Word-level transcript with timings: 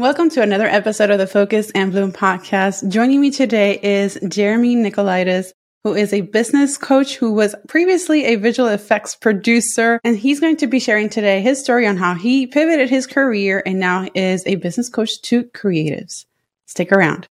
Welcome 0.00 0.30
to 0.30 0.40
another 0.40 0.66
episode 0.66 1.10
of 1.10 1.18
the 1.18 1.26
Focus 1.26 1.70
and 1.72 1.92
Bloom 1.92 2.10
podcast. 2.10 2.88
Joining 2.88 3.20
me 3.20 3.30
today 3.30 3.78
is 3.82 4.18
Jeremy 4.26 4.74
Nicolaides, 4.74 5.52
who 5.84 5.92
is 5.92 6.14
a 6.14 6.22
business 6.22 6.78
coach 6.78 7.16
who 7.16 7.34
was 7.34 7.54
previously 7.68 8.24
a 8.24 8.36
visual 8.36 8.70
effects 8.70 9.14
producer. 9.14 10.00
And 10.02 10.16
he's 10.16 10.40
going 10.40 10.56
to 10.56 10.66
be 10.66 10.80
sharing 10.80 11.10
today 11.10 11.42
his 11.42 11.60
story 11.60 11.86
on 11.86 11.98
how 11.98 12.14
he 12.14 12.46
pivoted 12.46 12.88
his 12.88 13.06
career 13.06 13.62
and 13.66 13.78
now 13.78 14.08
is 14.14 14.42
a 14.46 14.54
business 14.54 14.88
coach 14.88 15.20
to 15.24 15.44
creatives. 15.44 16.24
Stick 16.64 16.92
around. 16.92 17.28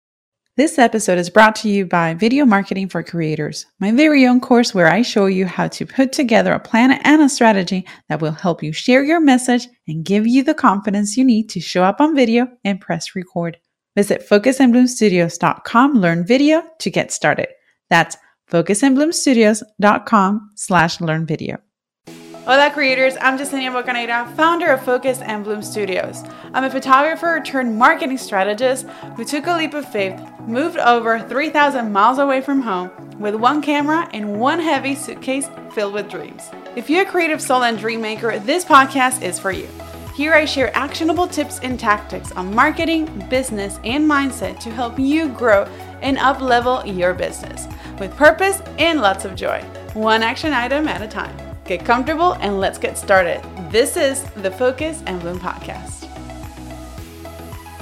This 0.57 0.79
episode 0.79 1.17
is 1.17 1.29
brought 1.29 1.53
to 1.57 1.67
you 1.67 1.85
by 1.85 2.13
Video 2.13 2.45
Marketing 2.45 2.87
for 2.87 3.03
Creators, 3.03 3.65
my 3.81 3.91
very 3.91 4.25
own 4.25 4.39
course 4.39 4.73
where 4.73 4.87
I 4.87 5.01
show 5.01 5.25
you 5.25 5.45
how 5.45 5.67
to 5.67 5.85
put 5.85 6.13
together 6.13 6.53
a 6.53 6.61
plan 6.61 6.93
and 6.93 7.21
a 7.21 7.27
strategy 7.27 7.85
that 8.07 8.21
will 8.21 8.31
help 8.31 8.63
you 8.63 8.71
share 8.71 9.03
your 9.03 9.19
message 9.19 9.67
and 9.85 10.05
give 10.05 10.25
you 10.25 10.43
the 10.43 10.53
confidence 10.53 11.17
you 11.17 11.25
need 11.25 11.49
to 11.49 11.59
show 11.59 11.83
up 11.83 11.99
on 11.99 12.15
video 12.15 12.47
and 12.63 12.79
press 12.79 13.17
record. 13.17 13.57
Visit 13.97 14.29
focusandbloomstudios.com, 14.29 15.99
learn 15.99 16.25
video 16.25 16.63
to 16.79 16.89
get 16.89 17.11
started. 17.11 17.49
That's 17.89 18.15
focusandbloomstudios.com 18.49 20.51
slash 20.55 21.01
learn 21.01 21.25
video. 21.25 21.57
Hola 22.45 22.69
creators, 22.69 23.15
I'm 23.21 23.39
Jasenia 23.39 23.71
Bocaneira, 23.71 24.31
founder 24.35 24.67
of 24.67 24.85
Focus 24.85 25.19
and 25.21 25.43
Bloom 25.43 25.63
Studios. 25.63 26.21
I'm 26.53 26.63
a 26.63 26.69
photographer 26.69 27.41
turned 27.43 27.75
marketing 27.75 28.19
strategist 28.19 28.87
who 29.15 29.25
took 29.25 29.47
a 29.47 29.57
leap 29.57 29.73
of 29.73 29.91
faith, 29.91 30.21
moved 30.41 30.77
over 30.77 31.19
3,000 31.19 31.91
miles 31.91 32.19
away 32.19 32.41
from 32.41 32.61
home 32.61 32.91
with 33.19 33.33
one 33.33 33.63
camera 33.63 34.07
and 34.13 34.39
one 34.39 34.59
heavy 34.59 34.93
suitcase 34.93 35.49
filled 35.71 35.95
with 35.95 36.07
dreams. 36.07 36.51
If 36.75 36.87
you're 36.87 37.01
a 37.01 37.09
creative 37.09 37.41
soul 37.41 37.63
and 37.63 37.79
dream 37.79 37.99
maker, 37.99 38.37
this 38.37 38.63
podcast 38.63 39.23
is 39.23 39.39
for 39.39 39.51
you. 39.51 39.67
Here 40.13 40.35
I 40.35 40.45
share 40.45 40.69
actionable 40.77 41.27
tips 41.27 41.59
and 41.63 41.79
tactics 41.79 42.31
on 42.33 42.53
marketing, 42.53 43.25
business, 43.27 43.79
and 43.83 44.07
mindset 44.07 44.59
to 44.59 44.69
help 44.69 44.99
you 44.99 45.29
grow 45.29 45.63
and 46.03 46.19
up 46.19 46.41
level 46.41 46.85
your 46.85 47.15
business 47.15 47.65
with 47.99 48.15
purpose 48.15 48.61
and 48.77 49.01
lots 49.01 49.25
of 49.25 49.33
joy, 49.33 49.61
one 49.95 50.21
action 50.21 50.53
item 50.53 50.87
at 50.87 51.01
a 51.01 51.07
time. 51.07 51.44
Get 51.65 51.83
comfortable 51.83 52.33
and 52.33 52.59
let's 52.59 52.77
get 52.77 52.95
started. 52.95 53.41
This 53.71 53.97
is 53.97 54.21
the 54.35 54.51
Focus 54.51 55.01
and 55.07 55.19
Bloom 55.19 55.39
podcast. 55.39 56.07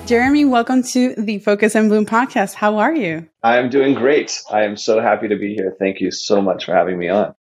Jeremy, 0.07 0.45
welcome 0.45 0.83
to 0.83 1.13
the 1.17 1.39
Focus 1.39 1.75
and 1.75 1.89
Bloom 1.89 2.05
podcast. 2.05 2.53
How 2.53 2.77
are 2.77 2.95
you? 2.95 3.27
I'm 3.43 3.69
doing 3.69 3.93
great. 3.93 4.41
I 4.49 4.63
am 4.63 4.77
so 4.77 5.01
happy 5.01 5.27
to 5.27 5.35
be 5.35 5.53
here. 5.53 5.75
Thank 5.77 5.99
you 5.99 6.11
so 6.11 6.41
much 6.41 6.63
for 6.63 6.73
having 6.73 6.97
me 6.97 7.09
on. 7.09 7.35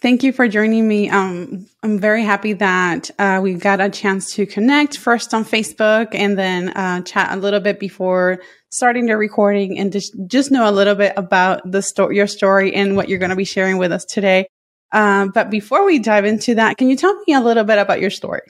Thank 0.00 0.24
you 0.24 0.32
for 0.32 0.48
joining 0.48 0.88
me. 0.88 1.08
Um, 1.08 1.66
I'm 1.84 2.00
very 2.00 2.24
happy 2.24 2.52
that 2.54 3.08
uh, 3.20 3.38
we 3.40 3.54
got 3.54 3.80
a 3.80 3.88
chance 3.88 4.34
to 4.34 4.44
connect 4.44 4.98
first 4.98 5.32
on 5.34 5.44
Facebook 5.44 6.08
and 6.16 6.36
then 6.36 6.70
uh, 6.70 7.02
chat 7.02 7.32
a 7.32 7.36
little 7.36 7.60
bit 7.60 7.78
before 7.78 8.40
starting 8.70 9.06
the 9.06 9.16
recording 9.16 9.78
and 9.78 9.92
just 9.92 10.14
just 10.26 10.50
know 10.50 10.68
a 10.68 10.72
little 10.72 10.96
bit 10.96 11.12
about 11.16 11.70
the 11.70 11.80
story, 11.80 12.16
your 12.16 12.26
story, 12.26 12.74
and 12.74 12.96
what 12.96 13.08
you're 13.08 13.20
going 13.20 13.30
to 13.30 13.36
be 13.36 13.44
sharing 13.44 13.78
with 13.78 13.92
us 13.92 14.04
today. 14.04 14.48
Um, 14.92 15.30
but 15.30 15.50
before 15.50 15.84
we 15.84 15.98
dive 15.98 16.24
into 16.24 16.54
that, 16.56 16.76
can 16.76 16.88
you 16.88 16.96
tell 16.96 17.14
me 17.26 17.34
a 17.34 17.40
little 17.40 17.64
bit 17.64 17.78
about 17.78 18.00
your 18.00 18.10
story? 18.10 18.42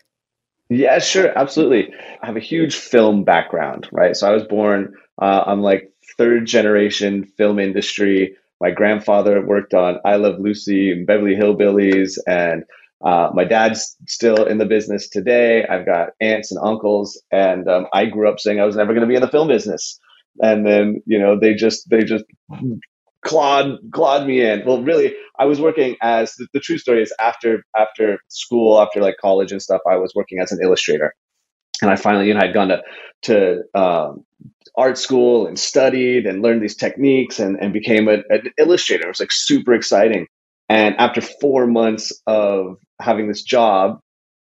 Yeah, 0.68 0.98
sure, 0.98 1.36
absolutely. 1.38 1.94
I 2.22 2.26
have 2.26 2.36
a 2.36 2.40
huge 2.40 2.74
film 2.76 3.24
background, 3.24 3.88
right? 3.92 4.16
So 4.16 4.28
I 4.28 4.32
was 4.32 4.44
born, 4.44 4.94
uh, 5.20 5.44
I'm 5.46 5.60
like 5.60 5.92
third 6.18 6.46
generation 6.46 7.24
film 7.36 7.58
industry. 7.58 8.36
My 8.60 8.70
grandfather 8.70 9.44
worked 9.44 9.74
on 9.74 10.00
I 10.04 10.16
Love 10.16 10.40
Lucy 10.40 10.90
and 10.90 11.06
Beverly 11.06 11.36
Hillbillies, 11.36 12.18
and 12.26 12.64
uh, 13.04 13.30
my 13.34 13.44
dad's 13.44 13.96
still 14.08 14.44
in 14.44 14.58
the 14.58 14.64
business 14.64 15.08
today. 15.08 15.64
I've 15.66 15.86
got 15.86 16.10
aunts 16.20 16.50
and 16.50 16.60
uncles, 16.62 17.22
and 17.30 17.68
um, 17.68 17.86
I 17.92 18.06
grew 18.06 18.28
up 18.28 18.40
saying 18.40 18.58
I 18.58 18.64
was 18.64 18.76
never 18.76 18.92
going 18.92 19.02
to 19.02 19.08
be 19.08 19.14
in 19.14 19.20
the 19.20 19.28
film 19.28 19.48
business. 19.48 20.00
And 20.40 20.66
then, 20.66 21.02
you 21.06 21.18
know, 21.18 21.38
they 21.38 21.54
just 21.54 21.88
they 21.88 22.02
just 22.02 22.24
clawed 23.27 23.78
clawed 23.92 24.27
me 24.27 24.41
in. 24.41 24.64
Well, 24.64 24.82
really, 24.82 25.14
I 25.38 25.44
was 25.44 25.60
working 25.60 25.96
as 26.02 26.32
the, 26.34 26.47
the, 26.53 26.60
true 26.60 26.78
story 26.78 27.03
is 27.03 27.12
after 27.20 27.64
after 27.76 28.19
school, 28.28 28.81
after 28.81 29.00
like 29.00 29.16
college 29.20 29.53
and 29.53 29.60
stuff. 29.60 29.81
I 29.88 29.97
was 29.97 30.12
working 30.14 30.41
as 30.41 30.53
an 30.53 30.59
illustrator, 30.62 31.12
and 31.82 31.91
I 31.91 31.97
finally, 31.97 32.28
you 32.28 32.34
know, 32.34 32.41
I'd 32.41 32.54
gone 32.54 32.69
to 32.69 32.82
to 33.22 33.62
um, 33.75 34.25
art 34.76 34.98
school 34.98 35.47
and 35.47 35.59
studied 35.59 36.26
and 36.26 36.42
learned 36.42 36.62
these 36.62 36.76
techniques 36.76 37.38
and 37.38 37.56
and 37.60 37.72
became 37.72 38.09
a, 38.09 38.19
an 38.31 38.50
illustrator. 38.59 39.04
It 39.04 39.09
was 39.09 39.20
like 39.20 39.32
super 39.32 39.75
exciting. 39.75 40.26
And 40.69 40.97
after 40.97 41.20
four 41.20 41.66
months 41.66 42.12
of 42.26 42.76
having 43.00 43.28
this 43.28 43.43
job, 43.43 44.00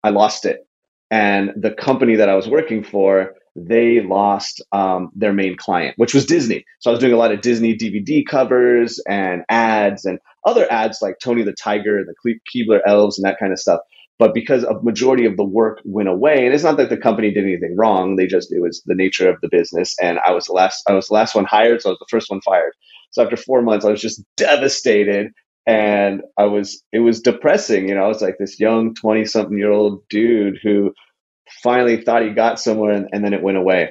I 0.03 0.11
lost 0.11 0.47
it. 0.47 0.67
And 1.11 1.53
the 1.57 1.73
company 1.73 2.17
that 2.17 2.29
I 2.29 2.35
was 2.35 2.49
working 2.49 2.83
for 2.83 3.35
they 3.57 4.01
lost 4.03 4.63
um, 4.73 5.11
their 5.15 5.33
main 5.33 5.57
client, 5.57 5.95
which 5.97 6.15
was 6.15 6.27
Disney. 6.27 6.65
So 6.81 6.91
I 6.91 6.93
was 6.93 7.01
doing 7.01 7.13
a 7.13 7.17
lot 7.17 7.33
of 7.33 7.41
Disney 7.41 7.77
DVD 7.77 8.25
covers 8.27 9.01
and 9.09 9.43
ads 9.49 10.05
and 10.05 10.19
other 10.45 10.71
ads 10.71 11.01
like 11.03 11.17
Tony 11.23 11.43
the 11.43 11.55
Tiger, 11.55 11.99
and 11.99 12.07
the 12.07 12.39
Keebler 12.55 12.81
Elves, 12.87 13.19
and 13.19 13.25
that 13.25 13.39
kind 13.39 13.53
of 13.53 13.59
stuff. 13.59 13.81
But 14.19 14.33
because 14.33 14.65
a 14.65 14.81
majority 14.83 15.27
of 15.27 15.37
the 15.37 15.45
work 15.45 15.81
went 15.85 16.09
away, 16.09 16.47
and 16.47 16.55
it's 16.55 16.65
not 16.65 16.77
that 16.79 16.89
the 16.89 16.97
company 16.97 17.33
did 17.33 17.45
anything 17.45 17.77
wrong, 17.77 18.17
they 18.17 18.27
just 18.27 18.53
it 18.53 18.61
was 18.61 18.83
the 18.87 18.95
nature 18.95 19.29
of 19.29 19.41
the 19.43 19.49
business. 19.51 19.95
And 20.01 20.19
I 20.27 20.33
was 20.33 20.47
the 20.47 20.53
last, 20.53 20.83
I 20.89 20.93
was 20.95 21.09
the 21.09 21.15
last 21.15 21.35
one 21.35 21.45
hired, 21.45 21.83
so 21.83 21.91
I 21.91 21.93
was 21.93 21.99
the 21.99 22.07
first 22.11 22.31
one 22.31 22.41
fired. 22.43 22.73
So 23.11 23.23
after 23.23 23.37
four 23.37 23.63
months, 23.63 23.85
I 23.85 23.91
was 23.91 24.01
just 24.01 24.23
devastated 24.37 25.33
and 25.67 26.23
I 26.39 26.45
was 26.45 26.83
it 26.93 27.01
was 27.01 27.21
depressing. 27.21 27.89
You 27.89 27.97
know, 27.97 28.05
I 28.05 28.09
was 28.09 28.23
like 28.23 28.37
this 28.39 28.61
young 28.61 28.95
twenty 28.95 29.25
something 29.25 29.59
year 29.59 29.73
old 29.73 30.07
dude 30.09 30.59
who 30.63 30.93
finally 31.63 32.03
thought 32.03 32.23
he 32.23 32.31
got 32.31 32.61
somewhere 32.61 32.93
and, 32.93 33.09
and, 33.13 33.25
then 33.25 33.33
it 33.33 33.43
went 33.43 33.59
away. 33.59 33.91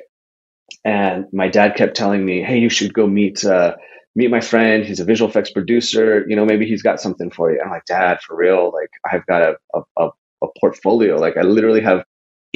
And 0.84 1.26
my 1.32 1.48
dad 1.48 1.76
kept 1.76 1.96
telling 1.96 2.26
me, 2.26 2.42
Hey, 2.42 2.60
you 2.60 2.70
should 2.70 2.94
go 2.94 3.08
meet, 3.08 3.46
uh, 3.46 3.76
meet 4.16 4.32
my 4.32 4.42
friend. 4.42 4.84
He's 4.84 5.00
a 5.00 5.06
visual 5.06 5.30
effects 5.30 5.52
producer. 5.52 6.26
You 6.28 6.36
know, 6.36 6.46
maybe 6.46 6.66
he's 6.66 6.82
got 6.82 7.02
something 7.02 7.32
for 7.32 7.52
you. 7.52 7.62
I'm 7.64 7.70
like, 7.70 7.86
dad, 7.86 8.20
for 8.22 8.36
real. 8.36 8.72
Like 8.74 8.90
I've 9.12 9.26
got 9.26 9.42
a, 9.74 9.82
a, 9.98 10.10
a 10.44 10.48
portfolio. 10.60 11.18
Like 11.18 11.38
I 11.38 11.42
literally 11.42 11.82
have 11.82 12.04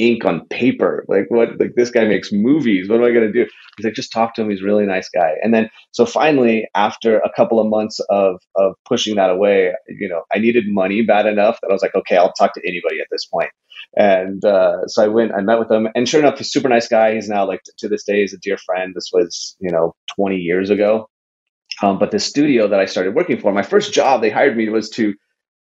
ink 0.00 0.24
on 0.24 0.46
paper. 0.48 1.04
Like 1.08 1.26
what, 1.28 1.60
like 1.60 1.74
this 1.76 1.90
guy 1.90 2.04
makes 2.06 2.32
movies. 2.32 2.88
What 2.88 2.98
am 3.00 3.04
I 3.04 3.12
going 3.12 3.26
to 3.26 3.32
do? 3.32 3.48
He's 3.76 3.84
like, 3.84 3.94
just 3.94 4.12
talk 4.12 4.34
to 4.34 4.42
him. 4.42 4.50
He's 4.50 4.62
a 4.62 4.64
really 4.64 4.86
nice 4.86 5.08
guy. 5.08 5.32
And 5.42 5.52
then, 5.52 5.68
so 5.92 6.06
finally, 6.06 6.68
after 6.74 7.18
a 7.18 7.30
couple 7.34 7.60
of 7.60 7.68
months 7.68 8.00
of, 8.08 8.40
of 8.56 8.74
pushing 8.86 9.16
that 9.16 9.30
away, 9.30 9.72
you 9.88 10.08
know, 10.08 10.22
I 10.34 10.38
needed 10.38 10.64
money 10.68 11.02
bad 11.02 11.26
enough 11.26 11.58
that 11.60 11.68
I 11.68 11.72
was 11.72 11.82
like, 11.82 11.94
okay, 11.94 12.16
I'll 12.16 12.32
talk 12.32 12.54
to 12.54 12.62
anybody 12.66 13.00
at 13.00 13.08
this 13.10 13.26
point. 13.26 13.50
And 13.96 14.44
uh, 14.44 14.86
so 14.86 15.04
I 15.04 15.08
went, 15.08 15.32
I 15.32 15.40
met 15.40 15.58
with 15.58 15.70
him, 15.70 15.88
and 15.94 16.08
sure 16.08 16.20
enough, 16.20 16.38
he's 16.38 16.46
a 16.46 16.50
super 16.50 16.68
nice 16.68 16.86
guy. 16.86 17.14
He's 17.14 17.28
now 17.28 17.46
like 17.46 17.62
to 17.78 17.88
this 17.88 18.04
day, 18.04 18.20
he's 18.20 18.34
a 18.34 18.38
dear 18.38 18.56
friend. 18.56 18.92
This 18.94 19.10
was, 19.12 19.56
you 19.58 19.70
know, 19.70 19.94
20 20.16 20.36
years 20.36 20.70
ago. 20.70 21.08
Um, 21.82 21.98
but 21.98 22.10
the 22.10 22.18
studio 22.18 22.68
that 22.68 22.78
I 22.80 22.84
started 22.84 23.14
working 23.14 23.40
for, 23.40 23.52
my 23.52 23.62
first 23.62 23.92
job 23.92 24.20
they 24.20 24.30
hired 24.30 24.56
me 24.56 24.68
was 24.68 24.90
to 24.90 25.14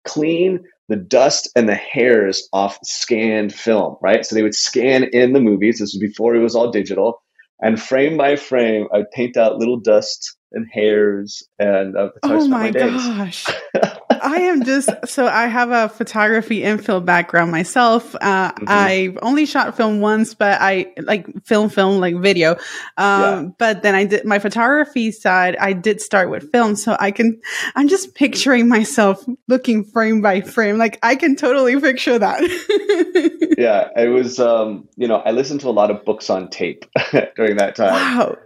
clean 0.05 0.63
the 0.91 0.97
dust 0.97 1.50
and 1.56 1.69
the 1.69 1.75
hairs 1.75 2.50
off 2.52 2.78
scanned 2.84 3.53
film, 3.53 3.96
right? 4.02 4.25
So 4.25 4.35
they 4.35 4.44
would 4.44 4.53
scan 4.53 5.06
in 5.06 5.31
the 5.31 5.40
movies. 5.40 5.79
This 5.79 5.94
was 5.94 5.97
before 5.97 6.35
it 6.35 6.40
was 6.40 6.53
all 6.53 6.69
digital. 6.69 7.24
And 7.62 7.81
frame 7.81 8.18
by 8.18 8.35
frame, 8.35 8.88
I'd 8.94 9.09
paint 9.12 9.38
out 9.38 9.57
little 9.57 9.79
dust 9.79 10.35
and 10.52 10.68
hairs. 10.69 11.47
And 11.57 11.96
uh, 11.96 12.09
oh 12.24 12.46
my, 12.50 12.72
my 12.72 12.72
gosh. 12.72 13.46
I 14.21 14.37
am 14.41 14.63
just 14.63 14.89
so 15.05 15.27
I 15.27 15.47
have 15.47 15.71
a 15.71 15.89
photography 15.89 16.63
and 16.63 16.83
film 16.83 17.05
background 17.05 17.51
myself. 17.51 18.15
Uh, 18.15 18.51
mm-hmm. 18.51 18.65
I 18.67 19.15
only 19.21 19.45
shot 19.45 19.75
film 19.75 19.99
once, 19.99 20.33
but 20.33 20.61
I 20.61 20.93
like 20.97 21.27
film, 21.43 21.69
film, 21.69 21.99
like 21.99 22.15
video. 22.17 22.51
Um, 22.51 22.57
yeah. 22.97 23.45
but 23.57 23.83
then 23.83 23.95
I 23.95 24.05
did 24.05 24.25
my 24.25 24.39
photography 24.39 25.11
side. 25.11 25.55
I 25.57 25.73
did 25.73 26.01
start 26.01 26.29
with 26.29 26.51
film. 26.51 26.75
So 26.75 26.95
I 26.99 27.11
can, 27.11 27.41
I'm 27.75 27.87
just 27.87 28.15
picturing 28.15 28.67
myself 28.67 29.25
looking 29.47 29.83
frame 29.83 30.21
by 30.21 30.41
frame. 30.41 30.77
Like 30.77 30.99
I 31.01 31.15
can 31.15 31.35
totally 31.35 31.79
picture 31.79 32.19
that. 32.19 32.41
yeah. 33.57 33.89
It 33.95 34.09
was, 34.09 34.39
um, 34.39 34.87
you 34.97 35.07
know, 35.07 35.17
I 35.17 35.31
listened 35.31 35.61
to 35.61 35.69
a 35.69 35.71
lot 35.71 35.89
of 35.89 36.05
books 36.05 36.29
on 36.29 36.49
tape 36.49 36.85
during 37.35 37.57
that 37.57 37.75
time. 37.75 37.93
Wow. 37.93 38.37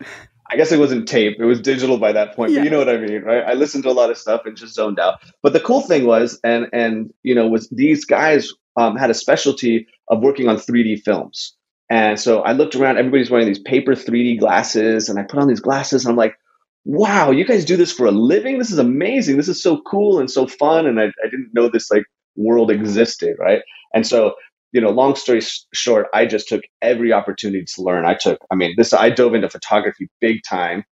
I 0.52 0.58
guess 0.58 0.72
it 0.72 0.80
wasn't 0.80 1.08
tape; 1.08 1.38
it 1.40 1.46
was 1.46 1.60
digital 1.60 1.98
by 1.98 2.12
that 2.12 2.36
point. 2.36 2.52
Yeah. 2.52 2.60
But 2.60 2.64
you 2.66 2.70
know 2.70 2.80
what 2.80 2.90
I 2.90 2.98
mean, 2.98 3.24
right? 3.24 3.44
I 3.44 3.54
listened 3.54 3.84
to 3.86 3.90
a 3.90 3.94
lot 3.94 4.12
of 4.12 4.18
stuff 4.18 4.42
and 4.46 4.56
just 4.56 4.76
zoned 4.76 5.00
out. 5.00 5.20
But 5.42 5.54
the 5.54 5.60
cool 5.60 5.82
thing 5.82 6.06
was, 6.06 6.40
and 6.44 6.68
and 6.74 7.14
you 7.24 7.34
know, 7.34 7.48
was 7.48 7.68
these 7.70 8.06
guys 8.06 8.52
um, 8.78 8.96
had 8.96 9.10
a 9.10 9.16
specialty 9.16 9.88
of 10.10 10.22
working 10.22 10.48
on 10.48 10.58
3D 10.58 11.02
films. 11.02 11.56
And 11.90 12.20
so 12.20 12.42
I 12.42 12.54
looked 12.54 12.76
around; 12.76 12.98
everybody's 12.98 13.30
wearing 13.30 13.48
these 13.48 13.60
paper 13.60 13.94
3D 13.94 14.40
glasses, 14.40 15.10
and 15.10 15.20
I 15.20 15.24
put 15.24 15.40
on 15.40 15.48
these 15.48 15.60
glasses, 15.60 16.04
and 16.04 16.12
I'm 16.12 16.18
like, 16.18 16.36
"Wow, 16.84 17.32
you 17.32 17.46
guys 17.46 17.66
do 17.66 17.78
this 17.78 17.92
for 17.92 18.06
a 18.06 18.12
living? 18.12 18.58
This 18.58 18.72
is 18.72 18.80
amazing! 18.80 19.38
This 19.38 19.50
is 19.50 19.62
so 19.62 19.82
cool 19.82 20.20
and 20.20 20.30
so 20.30 20.48
fun!" 20.48 20.86
And 20.86 21.00
I, 21.00 21.06
I 21.06 21.30
didn't 21.30 21.54
know 21.54 21.70
this 21.70 21.92
like 21.92 22.06
world 22.36 22.72
existed, 22.72 23.36
right? 23.40 23.62
And 23.94 24.06
so 24.06 24.36
you 24.76 24.82
know, 24.82 24.90
long 24.90 25.16
story 25.16 25.40
short, 25.74 26.08
I 26.14 26.26
just 26.26 26.50
took 26.50 26.62
every 26.82 27.14
opportunity 27.14 27.64
to 27.64 27.82
learn. 27.82 28.06
I 28.06 28.14
took, 28.14 28.40
I 28.52 28.56
mean, 28.56 28.74
this, 28.76 28.92
I 28.92 29.10
dove 29.10 29.34
into 29.34 29.50
photography 29.50 30.10
big 30.20 30.42
time 30.44 30.84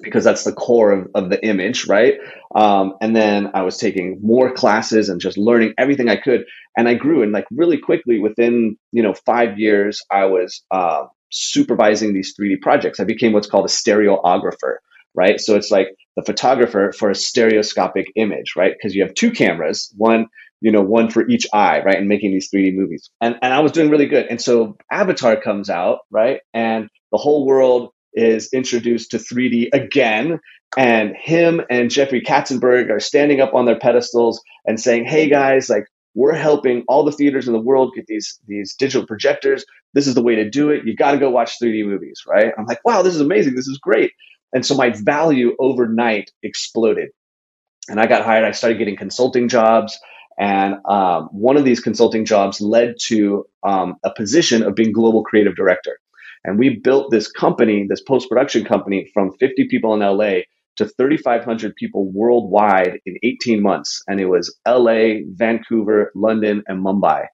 because 0.00 0.24
that's 0.24 0.42
the 0.42 0.52
core 0.52 0.90
of, 0.90 1.06
of 1.14 1.30
the 1.30 1.40
image, 1.46 1.86
right? 1.86 2.14
Um, 2.56 2.94
and 3.00 3.14
then 3.14 3.52
I 3.54 3.62
was 3.62 3.76
taking 3.76 4.18
more 4.24 4.52
classes 4.52 5.08
and 5.08 5.20
just 5.20 5.38
learning 5.38 5.74
everything 5.78 6.08
I 6.08 6.16
could. 6.16 6.46
And 6.76 6.88
I 6.88 6.94
grew 6.94 7.22
and 7.22 7.30
like 7.30 7.46
really 7.52 7.78
quickly 7.78 8.18
within, 8.18 8.76
you 8.90 9.04
know, 9.04 9.14
five 9.14 9.56
years, 9.56 10.02
I 10.10 10.24
was 10.24 10.60
uh, 10.72 11.04
supervising 11.30 12.14
these 12.14 12.34
3D 12.34 12.60
projects. 12.60 12.98
I 12.98 13.04
became 13.04 13.32
what's 13.32 13.46
called 13.46 13.66
a 13.66 13.68
stereographer, 13.68 14.78
right? 15.14 15.40
So 15.40 15.54
it's 15.54 15.70
like 15.70 15.94
the 16.16 16.24
photographer 16.24 16.92
for 16.98 17.08
a 17.08 17.14
stereoscopic 17.14 18.10
image, 18.16 18.54
right? 18.56 18.72
Because 18.76 18.96
you 18.96 19.04
have 19.04 19.14
two 19.14 19.30
cameras, 19.30 19.94
one, 19.96 20.26
you 20.62 20.70
know, 20.70 20.80
one 20.80 21.10
for 21.10 21.28
each 21.28 21.46
eye, 21.52 21.82
right? 21.82 21.98
And 21.98 22.08
making 22.08 22.30
these 22.30 22.48
3D 22.50 22.74
movies. 22.74 23.10
And, 23.20 23.36
and 23.42 23.52
I 23.52 23.60
was 23.60 23.72
doing 23.72 23.90
really 23.90 24.06
good. 24.06 24.26
And 24.26 24.40
so 24.40 24.76
Avatar 24.90 25.36
comes 25.36 25.68
out, 25.68 26.00
right? 26.10 26.40
And 26.54 26.88
the 27.10 27.18
whole 27.18 27.44
world 27.44 27.90
is 28.14 28.48
introduced 28.52 29.10
to 29.10 29.18
3D 29.18 29.70
again. 29.72 30.38
And 30.76 31.14
him 31.16 31.60
and 31.68 31.90
Jeffrey 31.90 32.22
Katzenberg 32.22 32.90
are 32.90 33.00
standing 33.00 33.40
up 33.40 33.54
on 33.54 33.66
their 33.66 33.78
pedestals 33.78 34.40
and 34.64 34.80
saying, 34.80 35.04
Hey 35.04 35.28
guys, 35.28 35.68
like 35.68 35.84
we're 36.14 36.34
helping 36.34 36.84
all 36.88 37.04
the 37.04 37.12
theaters 37.12 37.46
in 37.46 37.52
the 37.52 37.60
world 37.60 37.92
get 37.94 38.06
these 38.06 38.38
these 38.46 38.74
digital 38.74 39.06
projectors. 39.06 39.64
This 39.94 40.06
is 40.06 40.14
the 40.14 40.22
way 40.22 40.36
to 40.36 40.48
do 40.48 40.70
it. 40.70 40.86
You 40.86 40.94
got 40.94 41.12
to 41.12 41.18
go 41.18 41.30
watch 41.30 41.58
3D 41.62 41.84
movies, 41.84 42.22
right? 42.26 42.52
I'm 42.56 42.66
like, 42.66 42.80
wow, 42.84 43.02
this 43.02 43.14
is 43.14 43.20
amazing. 43.20 43.54
This 43.54 43.68
is 43.68 43.78
great. 43.78 44.12
And 44.54 44.64
so 44.64 44.76
my 44.76 44.90
value 44.90 45.56
overnight 45.58 46.30
exploded. 46.42 47.10
And 47.88 47.98
I 47.98 48.06
got 48.06 48.24
hired. 48.24 48.44
I 48.44 48.52
started 48.52 48.78
getting 48.78 48.96
consulting 48.96 49.48
jobs. 49.48 49.98
And 50.42 50.78
um, 50.86 51.28
one 51.30 51.56
of 51.56 51.64
these 51.64 51.78
consulting 51.78 52.24
jobs 52.24 52.60
led 52.60 52.96
to 53.04 53.46
um, 53.62 53.94
a 54.02 54.12
position 54.12 54.64
of 54.64 54.74
being 54.74 54.90
global 54.90 55.22
creative 55.22 55.54
director. 55.54 56.00
And 56.42 56.58
we 56.58 56.80
built 56.80 57.12
this 57.12 57.30
company, 57.30 57.86
this 57.88 58.02
post 58.02 58.28
production 58.28 58.64
company, 58.64 59.08
from 59.14 59.30
50 59.38 59.68
people 59.68 59.94
in 59.94 60.00
LA 60.00 60.40
to 60.78 60.88
3,500 60.88 61.76
people 61.76 62.10
worldwide 62.10 62.98
in 63.06 63.18
18 63.22 63.62
months. 63.62 64.02
And 64.08 64.18
it 64.18 64.26
was 64.26 64.58
LA, 64.66 65.20
Vancouver, 65.28 66.10
London, 66.16 66.64
and 66.66 66.84
Mumbai. 66.84 67.26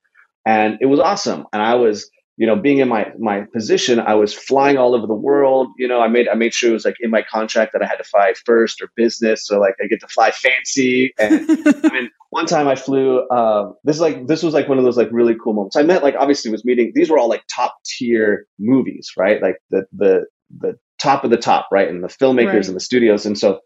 And 0.45 0.77
it 0.83 0.87
was 0.87 1.01
awesome. 1.01 1.47
And 1.55 1.63
I 1.63 1.77
was, 1.77 2.11
you 2.39 2.47
know, 2.47 2.55
being 2.55 2.79
in 2.79 2.89
my 2.89 3.11
my 3.19 3.43
position, 3.53 3.99
I 3.99 4.15
was 4.15 4.33
flying 4.33 4.79
all 4.79 4.95
over 4.95 5.09
the 5.09 5.15
world. 5.15 5.67
You 5.77 5.89
know, 5.89 6.01
I 6.01 6.07
made 6.07 6.29
I 6.29 6.35
made 6.35 6.55
sure 6.55 6.71
it 6.71 6.75
was 6.75 6.85
like 6.85 6.95
in 7.01 7.11
my 7.11 7.23
contract 7.23 7.73
that 7.73 7.83
I 7.83 7.87
had 7.87 7.97
to 7.97 8.05
fly 8.05 8.33
first 8.47 8.81
or 8.81 8.91
business, 8.95 9.45
so 9.45 9.59
like 9.59 9.75
I 9.83 9.89
get 9.89 9.99
to 10.01 10.07
fly 10.07 10.31
fancy. 10.31 11.13
And 11.19 11.51
I 11.85 11.93
mean, 11.93 12.11
one 12.31 12.47
time 12.47 12.69
I 12.69 12.77
flew. 12.77 13.27
Uh, 13.27 13.73
this 13.83 13.97
is 13.97 14.01
like 14.01 14.29
this 14.29 14.45
was 14.45 14.55
like 14.55 14.69
one 14.69 14.79
of 14.79 14.85
those 14.85 14.97
like 14.97 15.09
really 15.11 15.35
cool 15.43 15.53
moments. 15.53 15.75
I 15.75 15.83
met 15.83 16.05
like 16.05 16.15
obviously 16.17 16.53
was 16.53 16.65
meeting. 16.65 16.93
These 16.95 17.11
were 17.11 17.19
all 17.19 17.29
like 17.29 17.43
top 17.53 17.75
tier 17.85 18.47
movies, 18.61 19.11
right? 19.17 19.43
Like 19.43 19.57
the 19.71 19.87
the 19.93 20.27
the 20.61 20.79
top 21.01 21.25
of 21.25 21.31
the 21.31 21.37
top, 21.37 21.67
right? 21.73 21.89
And 21.89 22.05
the 22.05 22.09
filmmakers 22.09 22.53
right. 22.53 22.67
and 22.69 22.77
the 22.77 22.81
studios. 22.81 23.27
And 23.27 23.37
so 23.37 23.61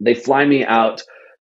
they 0.00 0.14
fly 0.14 0.44
me 0.44 0.64
out 0.64 1.00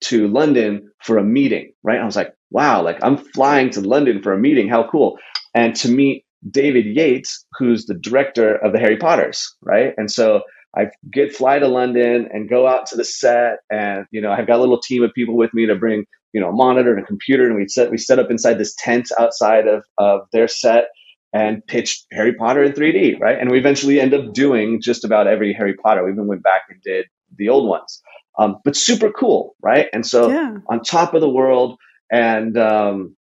to 0.06 0.28
London 0.30 0.92
for 1.04 1.20
a 1.20 1.24
meeting, 1.24 1.74
right? 1.84 2.00
I 2.00 2.06
was 2.06 2.16
like, 2.16 2.34
wow, 2.50 2.82
like 2.82 2.98
I'm 3.04 3.18
flying 3.18 3.70
to 3.72 3.82
London 3.82 4.24
for 4.24 4.34
a 4.34 4.40
meeting. 4.40 4.68
How 4.68 4.90
cool. 4.90 5.20
And 5.54 5.76
to 5.78 5.90
meet 5.90 6.26
David 6.50 6.86
Yates, 6.86 7.46
who's 7.58 7.86
the 7.86 7.94
director 7.94 8.56
of 8.56 8.74
the 8.74 8.80
Harry 8.80 8.98
Potters, 8.98 9.56
right? 9.62 9.94
And 9.98 10.12
so 10.12 10.42
I 10.76 10.90
get 11.12 11.36
fly 11.36 11.60
to 11.60 11.68
London 11.68 12.28
and 12.32 12.50
go 12.50 12.68
out 12.68 12.86
to 12.88 12.96
the 12.96 13.04
set, 13.04 13.60
and 13.70 14.06
you 14.12 14.22
know 14.22 14.32
I've 14.32 14.48
got 14.48 14.58
a 14.58 14.62
little 14.62 14.80
team 14.80 15.04
of 15.04 15.14
people 15.14 15.36
with 15.36 15.54
me 15.54 15.66
to 15.66 15.76
bring 15.76 16.06
you 16.34 16.40
know 16.40 16.50
a 16.50 16.54
monitor 16.54 16.94
and 16.94 17.04
a 17.04 17.06
computer, 17.06 17.46
and 17.46 17.56
we 17.56 17.68
set 17.68 17.92
we 17.92 17.98
set 17.98 18.20
up 18.20 18.32
inside 18.32 18.56
this 18.56 18.74
tent 18.76 19.12
outside 19.20 19.68
of 19.68 19.84
of 19.98 20.22
their 20.32 20.48
set, 20.48 20.86
and 21.34 21.66
pitched 21.68 22.06
Harry 22.12 22.34
Potter 22.34 22.64
in 22.64 22.72
3D, 22.72 23.20
right? 23.20 23.38
And 23.38 23.52
we 23.52 23.60
eventually 23.60 24.00
end 24.00 24.14
up 24.14 24.34
doing 24.34 24.82
just 24.82 25.04
about 25.04 25.28
every 25.28 25.54
Harry 25.54 25.76
Potter. 25.76 26.06
We 26.06 26.12
even 26.12 26.28
went 26.28 26.44
back 26.44 26.64
and 26.70 26.82
did 26.82 27.06
the 27.38 27.50
old 27.50 27.68
ones, 27.68 28.02
um, 28.40 28.58
but 28.64 28.76
super 28.76 29.12
cool, 29.12 29.56
right? 29.62 29.88
And 29.94 30.06
so 30.06 30.30
yeah. 30.30 30.58
on 30.68 30.82
top 30.82 31.14
of 31.14 31.22
the 31.22 31.30
world, 31.30 31.78
and 32.12 32.58
um, 32.58 33.16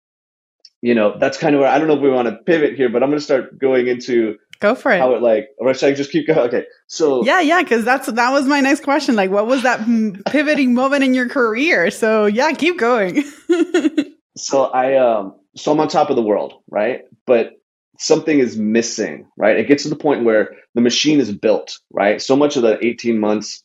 you 0.87 0.95
know 0.95 1.19
that's 1.19 1.37
kind 1.37 1.57
of 1.57 1.61
where 1.61 1.69
I 1.69 1.81
don't 1.81 1.89
know 1.89 1.97
if 1.97 2.01
we 2.01 2.11
want 2.11 2.29
to 2.29 2.37
pivot 2.37 2.77
here, 2.77 2.89
but 2.89 3.03
I'm 3.03 3.09
going 3.09 3.19
to 3.19 3.25
start 3.25 3.59
going 3.59 3.89
into 3.89 4.39
go 4.61 4.77
for 4.77 4.93
it. 4.93 5.01
How 5.01 5.17
it 5.17 5.21
like, 5.21 5.49
or 5.59 5.75
should 5.75 5.89
I 5.89 5.95
just 5.95 6.13
keep 6.13 6.29
going? 6.29 6.39
Okay, 6.39 6.65
so 6.87 7.25
yeah, 7.25 7.41
yeah, 7.41 7.61
because 7.61 7.85
that's 7.85 8.07
that 8.07 8.31
was 8.31 8.47
my 8.47 8.61
next 8.61 8.85
question. 8.85 9.17
Like, 9.17 9.33
what 9.33 9.49
was 9.49 9.65
that 9.65 9.81
pivoting 10.27 10.75
moment 10.75 11.03
in 11.03 11.13
your 11.13 11.29
career? 11.29 11.91
So 11.91 12.27
yeah, 12.27 12.53
keep 12.53 12.79
going. 12.79 13.25
so 14.37 14.67
I 14.67 14.97
um, 14.97 15.35
so 15.57 15.73
I'm 15.73 15.81
on 15.81 15.89
top 15.89 16.11
of 16.11 16.15
the 16.15 16.23
world, 16.23 16.55
right? 16.71 17.03
But 17.27 17.55
something 17.99 18.39
is 18.39 18.57
missing, 18.57 19.27
right? 19.37 19.57
It 19.57 19.67
gets 19.67 19.83
to 19.83 19.89
the 19.89 19.97
point 19.97 20.23
where 20.23 20.53
the 20.77 20.83
machine 20.83 21.19
is 21.19 21.33
built, 21.33 21.81
right? 21.91 22.23
So 22.23 22.37
much 22.37 22.55
of 22.55 22.63
the 22.63 22.79
18 22.85 23.19
months, 23.19 23.65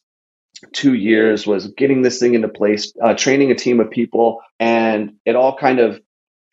two 0.74 0.96
years 0.96 1.46
was 1.46 1.68
getting 1.68 2.02
this 2.02 2.18
thing 2.18 2.34
into 2.34 2.50
place, 2.50 2.92
uh, 3.00 3.14
training 3.14 3.52
a 3.52 3.56
team 3.56 3.80
of 3.80 3.92
people, 3.92 4.40
and 4.60 5.18
it 5.24 5.36
all 5.36 5.56
kind 5.56 5.80
of 5.80 6.02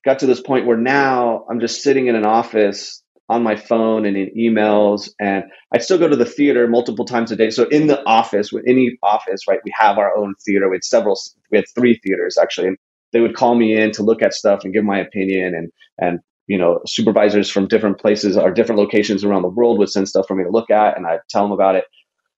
got 0.05 0.21
to 0.21 0.27
this 0.27 0.41
point 0.41 0.67
where 0.67 0.77
now 0.77 1.45
I'm 1.51 1.61
just 1.61 1.83
sitting 1.83 2.07
in 2.07 2.15
an 2.15 2.27
office 2.27 3.03
on 3.29 3.43
my 3.43 3.57
phone 3.57 4.07
and 4.07 4.17
in 4.17 4.31
emails 4.37 5.11
and 5.21 5.45
I 5.75 5.79
still 5.79 5.99
go 5.99 6.09
to 6.09 6.17
the 6.17 6.25
theater 6.25 6.67
multiple 6.67 7.05
times 7.05 7.31
a 7.31 7.37
day. 7.37 7.51
So 7.51 7.69
in 7.69 7.87
the 7.87 8.03
office, 8.07 8.51
with 8.51 8.65
any 8.67 8.97
office, 9.03 9.43
right, 9.47 9.61
we 9.65 9.73
have 9.79 9.99
our 9.99 10.17
own 10.17 10.35
theater. 10.47 10.69
We 10.71 10.77
had 10.77 10.85
several, 10.85 11.21
we 11.51 11.59
had 11.59 11.67
three 11.75 12.01
theaters 12.03 12.39
actually. 12.41 12.69
And 12.69 12.79
they 13.13 13.21
would 13.21 13.37
call 13.37 13.55
me 13.55 13.77
in 13.77 13.93
to 13.93 14.03
look 14.03 14.23
at 14.23 14.33
stuff 14.33 14.65
and 14.65 14.73
give 14.73 14.85
my 14.85 14.99
opinion 14.99 15.55
and, 15.55 15.71
and 15.99 16.21
you 16.49 16.57
know, 16.57 16.81
supervisors 16.87 17.51
from 17.51 17.69
different 17.69 18.01
places 18.01 18.37
or 18.37 18.51
different 18.51 18.81
locations 18.81 19.23
around 19.23 19.43
the 19.43 19.49
world 19.49 19.79
would 19.79 19.91
send 19.91 20.09
stuff 20.09 20.27
for 20.27 20.35
me 20.35 20.45
to 20.45 20.51
look 20.51 20.71
at, 20.71 20.97
and 20.97 21.07
I'd 21.07 21.21
tell 21.29 21.43
them 21.43 21.53
about 21.53 21.77
it. 21.77 21.85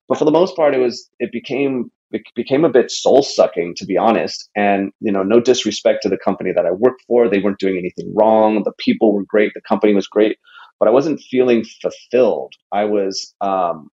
But 0.09 0.19
for 0.19 0.25
the 0.25 0.33
most 0.33 0.57
part, 0.57 0.75
it 0.75 0.79
was 0.79 1.09
it 1.21 1.31
became 1.31 1.93
it 2.11 2.23
became 2.35 2.65
a 2.65 2.71
bit 2.71 2.91
soul 2.91 3.23
sucking, 3.23 3.75
to 3.77 3.87
be 3.87 3.97
honest. 3.97 4.49
And 4.57 4.93
you 5.01 5.13
know, 5.13 5.23
no 5.23 5.41
disrespect 5.41 6.03
to 6.03 6.09
the 6.09 6.19
company 6.19 6.53
that 6.55 6.67
I 6.67 6.73
worked 6.73 7.03
for; 7.07 7.29
they 7.29 7.41
weren't 7.41 7.59
doing 7.59 7.79
anything 7.79 8.13
wrong. 8.15 8.63
The 8.65 8.73
people 8.79 9.13
were 9.13 9.25
great, 9.25 9.53
the 9.55 9.61
company 9.63 9.95
was 9.95 10.07
great, 10.07 10.39
but 10.79 10.89
I 10.89 10.93
wasn't 10.93 11.21
feeling 11.21 11.65
fulfilled. 11.83 12.55
I 12.73 12.85
was. 12.85 13.35
Um, 13.41 13.91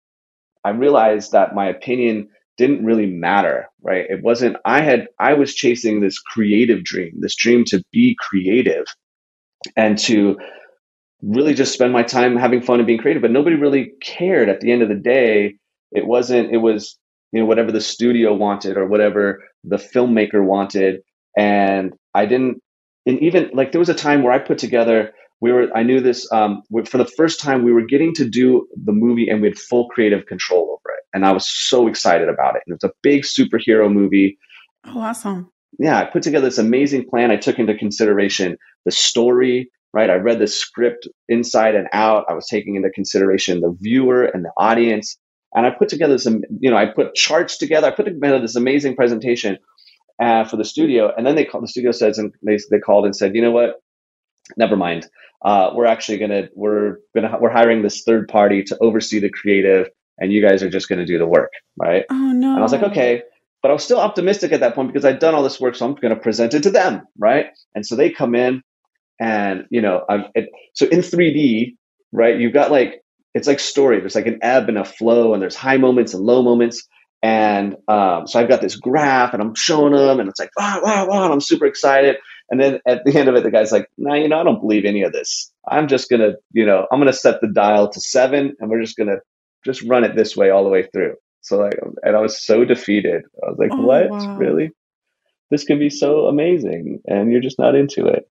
I 0.64 0.70
realized 0.70 1.30
that 1.32 1.54
my 1.54 1.68
opinion 1.68 2.28
didn't 2.58 2.84
really 2.84 3.06
matter 3.06 3.68
right 3.82 4.06
it 4.08 4.22
wasn't 4.22 4.56
i 4.64 4.80
had 4.80 5.08
i 5.20 5.34
was 5.34 5.54
chasing 5.54 6.00
this 6.00 6.18
creative 6.18 6.82
dream 6.82 7.12
this 7.20 7.36
dream 7.36 7.64
to 7.66 7.82
be 7.92 8.16
creative 8.18 8.86
and 9.76 9.98
to 9.98 10.36
really 11.22 11.54
just 11.54 11.72
spend 11.72 11.92
my 11.92 12.02
time 12.02 12.36
having 12.36 12.62
fun 12.62 12.78
and 12.78 12.86
being 12.86 12.98
creative. 12.98 13.22
But 13.22 13.30
nobody 13.30 13.56
really 13.56 13.92
cared 14.00 14.48
at 14.48 14.60
the 14.60 14.72
end 14.72 14.82
of 14.82 14.88
the 14.88 14.94
day. 14.94 15.56
It 15.92 16.06
wasn't, 16.06 16.52
it 16.52 16.58
was, 16.58 16.98
you 17.32 17.40
know, 17.40 17.46
whatever 17.46 17.72
the 17.72 17.80
studio 17.80 18.34
wanted 18.34 18.76
or 18.76 18.86
whatever 18.86 19.44
the 19.64 19.76
filmmaker 19.76 20.44
wanted. 20.44 21.00
And 21.36 21.94
I 22.14 22.26
didn't, 22.26 22.62
and 23.04 23.20
even 23.20 23.50
like 23.52 23.72
there 23.72 23.78
was 23.78 23.88
a 23.88 23.94
time 23.94 24.22
where 24.22 24.32
I 24.32 24.38
put 24.38 24.58
together, 24.58 25.12
we 25.40 25.52
were, 25.52 25.68
I 25.76 25.82
knew 25.82 26.00
this, 26.00 26.30
um, 26.32 26.62
for 26.86 26.98
the 26.98 27.04
first 27.04 27.40
time, 27.40 27.62
we 27.62 27.72
were 27.72 27.84
getting 27.84 28.14
to 28.14 28.28
do 28.28 28.66
the 28.74 28.92
movie 28.92 29.28
and 29.28 29.42
we 29.42 29.48
had 29.48 29.58
full 29.58 29.88
creative 29.88 30.26
control 30.26 30.64
over 30.64 30.96
it. 30.96 31.04
And 31.12 31.26
I 31.26 31.32
was 31.32 31.46
so 31.48 31.86
excited 31.86 32.28
about 32.28 32.56
it. 32.56 32.62
And 32.66 32.74
it's 32.74 32.84
a 32.84 32.92
big 33.02 33.22
superhero 33.22 33.92
movie. 33.92 34.38
Oh, 34.86 35.00
awesome 35.00 35.50
yeah, 35.78 35.98
I 35.98 36.04
put 36.04 36.22
together 36.22 36.46
this 36.46 36.58
amazing 36.58 37.08
plan. 37.08 37.30
I 37.30 37.36
took 37.36 37.58
into 37.58 37.74
consideration 37.74 38.56
the 38.84 38.90
story, 38.90 39.70
right? 39.92 40.10
I 40.10 40.14
read 40.14 40.38
the 40.38 40.46
script 40.46 41.08
inside 41.28 41.74
and 41.74 41.88
out. 41.92 42.24
I 42.28 42.34
was 42.34 42.46
taking 42.46 42.76
into 42.76 42.90
consideration 42.90 43.60
the 43.60 43.76
viewer 43.80 44.24
and 44.24 44.44
the 44.44 44.52
audience. 44.56 45.18
And 45.56 45.66
I 45.66 45.70
put 45.70 45.88
together 45.88 46.18
some, 46.18 46.42
you 46.60 46.70
know, 46.70 46.76
I 46.76 46.86
put 46.86 47.14
charts 47.14 47.56
together. 47.56 47.88
I 47.88 47.90
put 47.90 48.04
together 48.04 48.40
this 48.40 48.56
amazing 48.56 48.94
presentation 48.94 49.58
uh, 50.22 50.44
for 50.44 50.56
the 50.56 50.64
studio. 50.64 51.10
And 51.16 51.26
then 51.26 51.34
they 51.34 51.46
called, 51.46 51.64
the 51.64 51.68
studio 51.68 51.92
says, 51.92 52.18
and 52.18 52.32
they, 52.42 52.58
they 52.70 52.78
called 52.78 53.06
and 53.06 53.16
said, 53.16 53.34
you 53.34 53.40
know 53.40 53.52
what? 53.52 53.80
Never 54.56 54.76
mind. 54.76 55.08
Uh, 55.42 55.70
we're 55.74 55.86
actually 55.86 56.18
going 56.18 56.30
to, 56.30 56.48
we're 56.54 56.98
to, 57.16 57.38
we're 57.40 57.50
hiring 57.50 57.82
this 57.82 58.02
third 58.02 58.28
party 58.28 58.62
to 58.64 58.78
oversee 58.80 59.18
the 59.18 59.30
creative 59.30 59.88
and 60.18 60.32
you 60.32 60.46
guys 60.46 60.62
are 60.62 60.70
just 60.70 60.88
going 60.88 60.98
to 60.98 61.06
do 61.06 61.18
the 61.18 61.26
work. 61.26 61.52
Right. 61.76 62.04
Oh, 62.10 62.32
no. 62.32 62.50
And 62.50 62.58
I 62.58 62.62
was 62.62 62.72
like, 62.72 62.82
okay. 62.82 63.22
But 63.62 63.70
I 63.70 63.72
was 63.72 63.82
still 63.82 63.98
optimistic 63.98 64.52
at 64.52 64.60
that 64.60 64.74
point 64.74 64.88
because 64.88 65.04
I'd 65.04 65.18
done 65.18 65.34
all 65.34 65.42
this 65.42 65.58
work, 65.58 65.74
so 65.74 65.86
I'm 65.86 65.94
going 65.94 66.14
to 66.14 66.20
present 66.20 66.54
it 66.54 66.62
to 66.64 66.70
them, 66.70 67.02
right? 67.18 67.46
And 67.74 67.84
so 67.84 67.96
they 67.96 68.10
come 68.10 68.34
in, 68.34 68.62
and 69.18 69.64
you 69.70 69.80
know, 69.80 70.04
I'm 70.08 70.26
it, 70.34 70.50
so 70.74 70.86
in 70.86 71.00
3D, 71.00 71.74
right? 72.12 72.38
You've 72.38 72.52
got 72.52 72.70
like 72.70 73.02
it's 73.36 73.46
like 73.46 73.60
story. 73.60 74.00
There's 74.00 74.14
like 74.14 74.26
an 74.26 74.38
ebb 74.40 74.70
and 74.70 74.78
a 74.78 74.84
flow, 74.84 75.34
and 75.34 75.42
there's 75.42 75.54
high 75.54 75.76
moments 75.76 76.14
and 76.14 76.24
low 76.24 76.42
moments. 76.42 76.88
And 77.22 77.76
um, 77.86 78.26
so 78.26 78.40
I've 78.40 78.48
got 78.48 78.62
this 78.62 78.76
graph, 78.76 79.34
and 79.34 79.42
I'm 79.42 79.54
showing 79.54 79.92
them, 79.92 80.20
and 80.20 80.28
it's 80.28 80.40
like 80.40 80.50
wow, 80.56 80.80
wow, 80.82 81.06
wow, 81.06 81.24
and 81.24 81.34
I'm 81.34 81.40
super 81.42 81.66
excited. 81.66 82.16
And 82.48 82.58
then 82.58 82.80
at 82.86 83.04
the 83.04 83.14
end 83.18 83.28
of 83.28 83.34
it, 83.34 83.42
the 83.42 83.50
guy's 83.50 83.72
like, 83.72 83.90
"Nah, 83.98 84.14
you 84.14 84.28
know, 84.28 84.40
I 84.40 84.42
don't 84.42 84.60
believe 84.60 84.86
any 84.86 85.02
of 85.02 85.12
this. 85.12 85.52
I'm 85.68 85.86
just 85.86 86.08
gonna, 86.08 86.32
you 86.52 86.64
know, 86.64 86.86
I'm 86.90 86.98
gonna 86.98 87.12
set 87.12 87.42
the 87.42 87.52
dial 87.52 87.90
to 87.90 88.00
seven, 88.00 88.56
and 88.58 88.70
we're 88.70 88.80
just 88.80 88.96
gonna 88.96 89.18
just 89.66 89.82
run 89.82 90.04
it 90.04 90.16
this 90.16 90.34
way 90.34 90.48
all 90.48 90.64
the 90.64 90.70
way 90.70 90.88
through." 90.90 91.16
So 91.42 91.58
like, 91.58 91.78
and 92.02 92.16
I 92.16 92.20
was 92.20 92.42
so 92.42 92.64
defeated. 92.64 93.22
I 93.44 93.50
was 93.50 93.58
like, 93.58 93.70
oh, 93.70 93.82
what? 93.82 94.10
Wow. 94.10 94.36
Really? 94.38 94.70
This 95.50 95.64
could 95.64 95.78
be 95.78 95.90
so 95.90 96.26
amazing, 96.26 97.00
and 97.06 97.30
you're 97.30 97.42
just 97.42 97.58
not 97.58 97.74
into 97.74 98.06
it. 98.06 98.28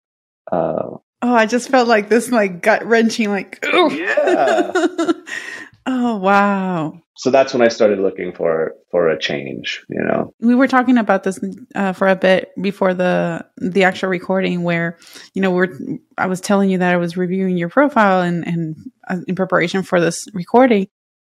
Uh, 0.51 0.97
oh, 1.21 1.33
I 1.33 1.45
just 1.45 1.69
felt 1.69 1.87
like 1.87 2.09
this, 2.09 2.29
like 2.31 2.61
gut 2.61 2.85
wrenching, 2.85 3.29
like, 3.29 3.59
oh 3.63 3.89
yeah. 3.89 4.71
oh 5.85 6.17
wow. 6.17 6.99
so 7.15 7.29
that's 7.29 7.53
when 7.53 7.61
I 7.61 7.67
started 7.67 7.99
looking 7.99 8.33
for 8.33 8.73
for 8.91 9.09
a 9.09 9.19
change. 9.19 9.83
You 9.89 10.03
know, 10.03 10.33
we 10.39 10.55
were 10.55 10.67
talking 10.67 10.97
about 10.97 11.23
this 11.23 11.39
uh, 11.75 11.93
for 11.93 12.07
a 12.07 12.15
bit 12.15 12.51
before 12.61 12.93
the 12.93 13.45
the 13.57 13.83
actual 13.83 14.09
recording, 14.09 14.63
where 14.63 14.97
you 15.33 15.41
know 15.41 15.51
we're 15.51 15.77
I 16.17 16.27
was 16.27 16.41
telling 16.41 16.69
you 16.69 16.77
that 16.79 16.93
I 16.93 16.97
was 16.97 17.17
reviewing 17.17 17.57
your 17.57 17.69
profile 17.69 18.21
and 18.21 18.45
and 18.47 18.75
uh, 19.07 19.17
in 19.27 19.35
preparation 19.35 19.83
for 19.83 19.99
this 20.01 20.25
recording, 20.33 20.87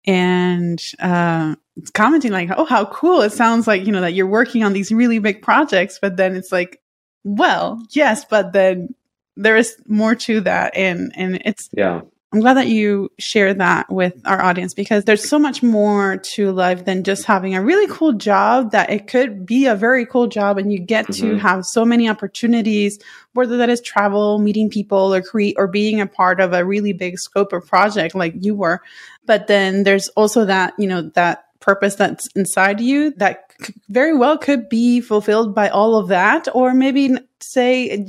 and 0.06 0.80
uh, 1.00 1.54
commenting 1.94 2.32
like, 2.32 2.50
"Oh, 2.56 2.64
how 2.64 2.84
cool! 2.86 3.22
It 3.22 3.32
sounds 3.32 3.66
like 3.66 3.84
you 3.84 3.92
know 3.92 4.02
that 4.02 4.14
you're 4.14 4.26
working 4.26 4.64
on 4.64 4.72
these 4.72 4.92
really 4.92 5.18
big 5.18 5.42
projects." 5.42 5.98
But 6.00 6.16
then 6.16 6.36
it's 6.36 6.52
like, 6.52 6.80
well, 7.24 7.80
yes, 7.90 8.24
but 8.24 8.52
then 8.52 8.94
there 9.36 9.56
is 9.56 9.76
more 9.86 10.14
to 10.14 10.40
that, 10.42 10.76
and 10.76 11.12
and 11.16 11.42
it's 11.44 11.68
yeah 11.72 12.02
I'm 12.32 12.40
glad 12.40 12.54
that 12.54 12.68
you 12.68 13.12
share 13.18 13.52
that 13.52 13.92
with 13.92 14.14
our 14.24 14.40
audience 14.40 14.72
because 14.72 15.04
there's 15.04 15.28
so 15.28 15.38
much 15.38 15.62
more 15.62 16.16
to 16.16 16.50
life 16.50 16.86
than 16.86 17.04
just 17.04 17.26
having 17.26 17.54
a 17.54 17.62
really 17.62 17.86
cool 17.92 18.14
job 18.14 18.70
that 18.70 18.88
it 18.88 19.06
could 19.06 19.44
be 19.44 19.66
a 19.66 19.74
very 19.74 20.06
cool 20.06 20.28
job 20.28 20.56
and 20.56 20.72
you 20.72 20.78
get 20.78 21.06
mm-hmm. 21.08 21.28
to 21.28 21.38
have 21.38 21.66
so 21.66 21.84
many 21.84 22.08
opportunities, 22.08 22.98
whether 23.34 23.58
that 23.58 23.68
is 23.68 23.82
travel, 23.82 24.38
meeting 24.38 24.70
people 24.70 25.12
or 25.14 25.20
create 25.20 25.56
or 25.58 25.66
being 25.66 26.00
a 26.00 26.06
part 26.06 26.40
of 26.40 26.54
a 26.54 26.64
really 26.64 26.94
big 26.94 27.18
scope 27.18 27.52
of 27.52 27.66
project 27.66 28.14
like 28.14 28.32
you 28.40 28.54
were. 28.54 28.80
But 29.26 29.46
then 29.46 29.82
there's 29.82 30.08
also 30.08 30.46
that, 30.46 30.72
you 30.78 30.88
know, 30.88 31.10
that 31.10 31.44
purpose 31.62 31.94
that's 31.94 32.28
inside 32.34 32.80
you 32.80 33.12
that 33.12 33.52
very 33.88 34.16
well 34.16 34.36
could 34.36 34.68
be 34.68 35.00
fulfilled 35.00 35.54
by 35.54 35.68
all 35.68 35.96
of 35.96 36.08
that. 36.08 36.48
Or 36.54 36.74
maybe 36.74 37.16
say, 37.40 38.06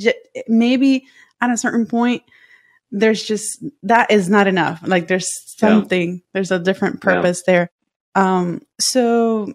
maybe 0.47 1.05
at 1.39 1.51
a 1.51 1.57
certain 1.57 1.85
point, 1.85 2.23
there's 2.91 3.23
just 3.23 3.63
that 3.83 4.11
is 4.11 4.29
not 4.29 4.47
enough. 4.47 4.81
Like 4.85 5.07
there's 5.07 5.29
something, 5.57 6.15
yeah. 6.15 6.19
there's 6.33 6.51
a 6.51 6.59
different 6.59 7.01
purpose 7.01 7.41
yeah. 7.47 7.53
there. 7.53 7.71
Um, 8.15 8.61
so 8.79 9.53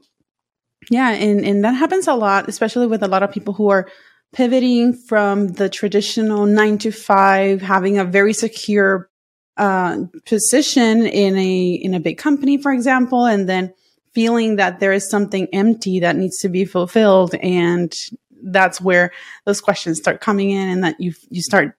yeah, 0.91 1.11
and 1.11 1.45
and 1.45 1.65
that 1.65 1.73
happens 1.73 2.09
a 2.09 2.15
lot, 2.15 2.49
especially 2.49 2.87
with 2.87 3.03
a 3.03 3.09
lot 3.09 3.23
of 3.23 3.31
people 3.31 3.55
who 3.55 3.69
are 3.69 3.89
pivoting 4.33 4.95
from 4.95 5.49
the 5.49 5.69
traditional 5.69 6.47
nine 6.47 6.79
to 6.79 6.91
five, 6.91 7.63
having 7.63 7.99
a 7.99 8.05
very 8.05 8.33
secure 8.33 9.09
uh, 9.57 9.99
position 10.27 11.07
in 11.07 11.37
a 11.37 11.71
in 11.71 11.95
a 11.95 12.01
big 12.01 12.19
company, 12.19 12.61
for 12.61 12.73
example, 12.73 13.27
and 13.27 13.49
then 13.49 13.73
feeling 14.19 14.57
that 14.57 14.81
there 14.81 14.93
is 14.93 15.09
something 15.09 15.47
empty 15.53 16.01
that 16.01 16.17
needs 16.17 16.39
to 16.39 16.49
be 16.49 16.65
fulfilled, 16.65 17.37
and 17.37 17.95
that's 18.43 18.81
where 18.81 19.13
those 19.47 19.61
questions 19.61 19.97
start 19.97 20.21
coming 20.21 20.51
in, 20.51 20.69
and 20.69 20.83
that 20.83 20.97
you 20.99 21.13
you 21.31 21.41
start 21.41 21.77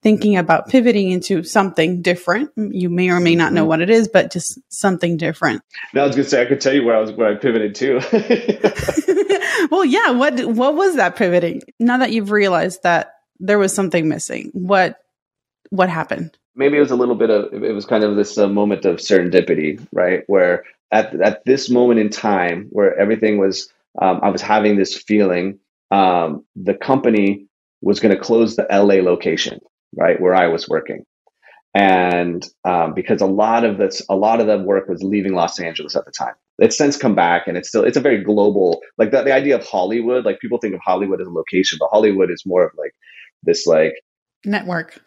thinking 0.00 0.36
about 0.36 0.68
pivoting 0.68 1.10
into 1.10 1.42
something 1.42 2.00
different. 2.00 2.48
You 2.54 2.88
may 2.90 3.10
or 3.10 3.18
may 3.18 3.34
not 3.34 3.52
know 3.52 3.62
mm-hmm. 3.62 3.70
what 3.70 3.80
it 3.80 3.90
is, 3.90 4.06
but 4.06 4.30
just 4.30 4.60
something 4.68 5.16
different. 5.16 5.62
No, 5.92 6.04
I 6.04 6.06
was 6.06 6.14
gonna 6.14 6.28
say 6.28 6.40
I 6.40 6.46
could 6.46 6.60
tell 6.60 6.72
you 6.72 6.84
where 6.84 6.94
I 6.94 7.00
was 7.00 7.10
where 7.10 7.26
I 7.28 7.34
pivoted 7.34 7.74
to. 7.74 7.96
well, 9.72 9.84
yeah. 9.84 10.10
What 10.12 10.44
what 10.44 10.76
was 10.76 10.94
that 10.94 11.16
pivoting? 11.16 11.62
Now 11.80 11.98
that 11.98 12.12
you've 12.12 12.30
realized 12.30 12.84
that 12.84 13.14
there 13.40 13.58
was 13.58 13.74
something 13.74 14.08
missing, 14.08 14.50
what 14.52 14.96
what 15.70 15.88
happened? 15.88 16.38
Maybe 16.54 16.76
it 16.76 16.80
was 16.80 16.92
a 16.92 16.96
little 16.96 17.16
bit 17.16 17.30
of 17.30 17.64
it 17.64 17.74
was 17.74 17.84
kind 17.84 18.04
of 18.04 18.14
this 18.14 18.38
uh, 18.38 18.46
moment 18.46 18.84
of 18.84 18.98
serendipity, 18.98 19.84
right? 19.90 20.22
Where 20.28 20.62
at 20.92 21.18
at 21.20 21.44
this 21.44 21.70
moment 21.70 22.00
in 22.00 22.10
time, 22.10 22.68
where 22.70 22.98
everything 22.98 23.38
was, 23.38 23.72
um, 24.00 24.20
I 24.22 24.30
was 24.30 24.42
having 24.42 24.76
this 24.76 24.96
feeling. 24.96 25.58
Um, 25.90 26.44
the 26.56 26.74
company 26.74 27.46
was 27.80 28.00
going 28.00 28.14
to 28.14 28.20
close 28.20 28.56
the 28.56 28.66
LA 28.70 29.02
location 29.02 29.58
right 29.96 30.20
where 30.20 30.34
I 30.34 30.46
was 30.46 30.68
working, 30.68 31.04
and 31.74 32.46
um, 32.64 32.94
because 32.94 33.20
a 33.20 33.26
lot 33.26 33.64
of 33.64 33.78
this, 33.78 34.02
a 34.08 34.16
lot 34.16 34.40
of 34.40 34.46
the 34.46 34.58
work 34.58 34.88
was 34.88 35.02
leaving 35.02 35.34
Los 35.34 35.58
Angeles 35.60 35.96
at 35.96 36.04
the 36.04 36.12
time. 36.12 36.34
It's 36.58 36.76
since 36.76 36.96
come 36.96 37.14
back, 37.14 37.46
and 37.46 37.56
it's 37.56 37.68
still 37.68 37.84
it's 37.84 37.96
a 37.96 38.00
very 38.00 38.22
global 38.22 38.80
like 38.98 39.10
the, 39.10 39.22
the 39.22 39.32
idea 39.32 39.56
of 39.56 39.64
Hollywood. 39.64 40.24
Like 40.24 40.40
people 40.40 40.58
think 40.58 40.74
of 40.74 40.80
Hollywood 40.84 41.20
as 41.20 41.26
a 41.26 41.30
location, 41.30 41.78
but 41.80 41.88
Hollywood 41.90 42.30
is 42.30 42.44
more 42.44 42.64
of 42.64 42.72
like 42.76 42.94
this 43.42 43.66
like 43.66 43.94
network. 44.44 45.00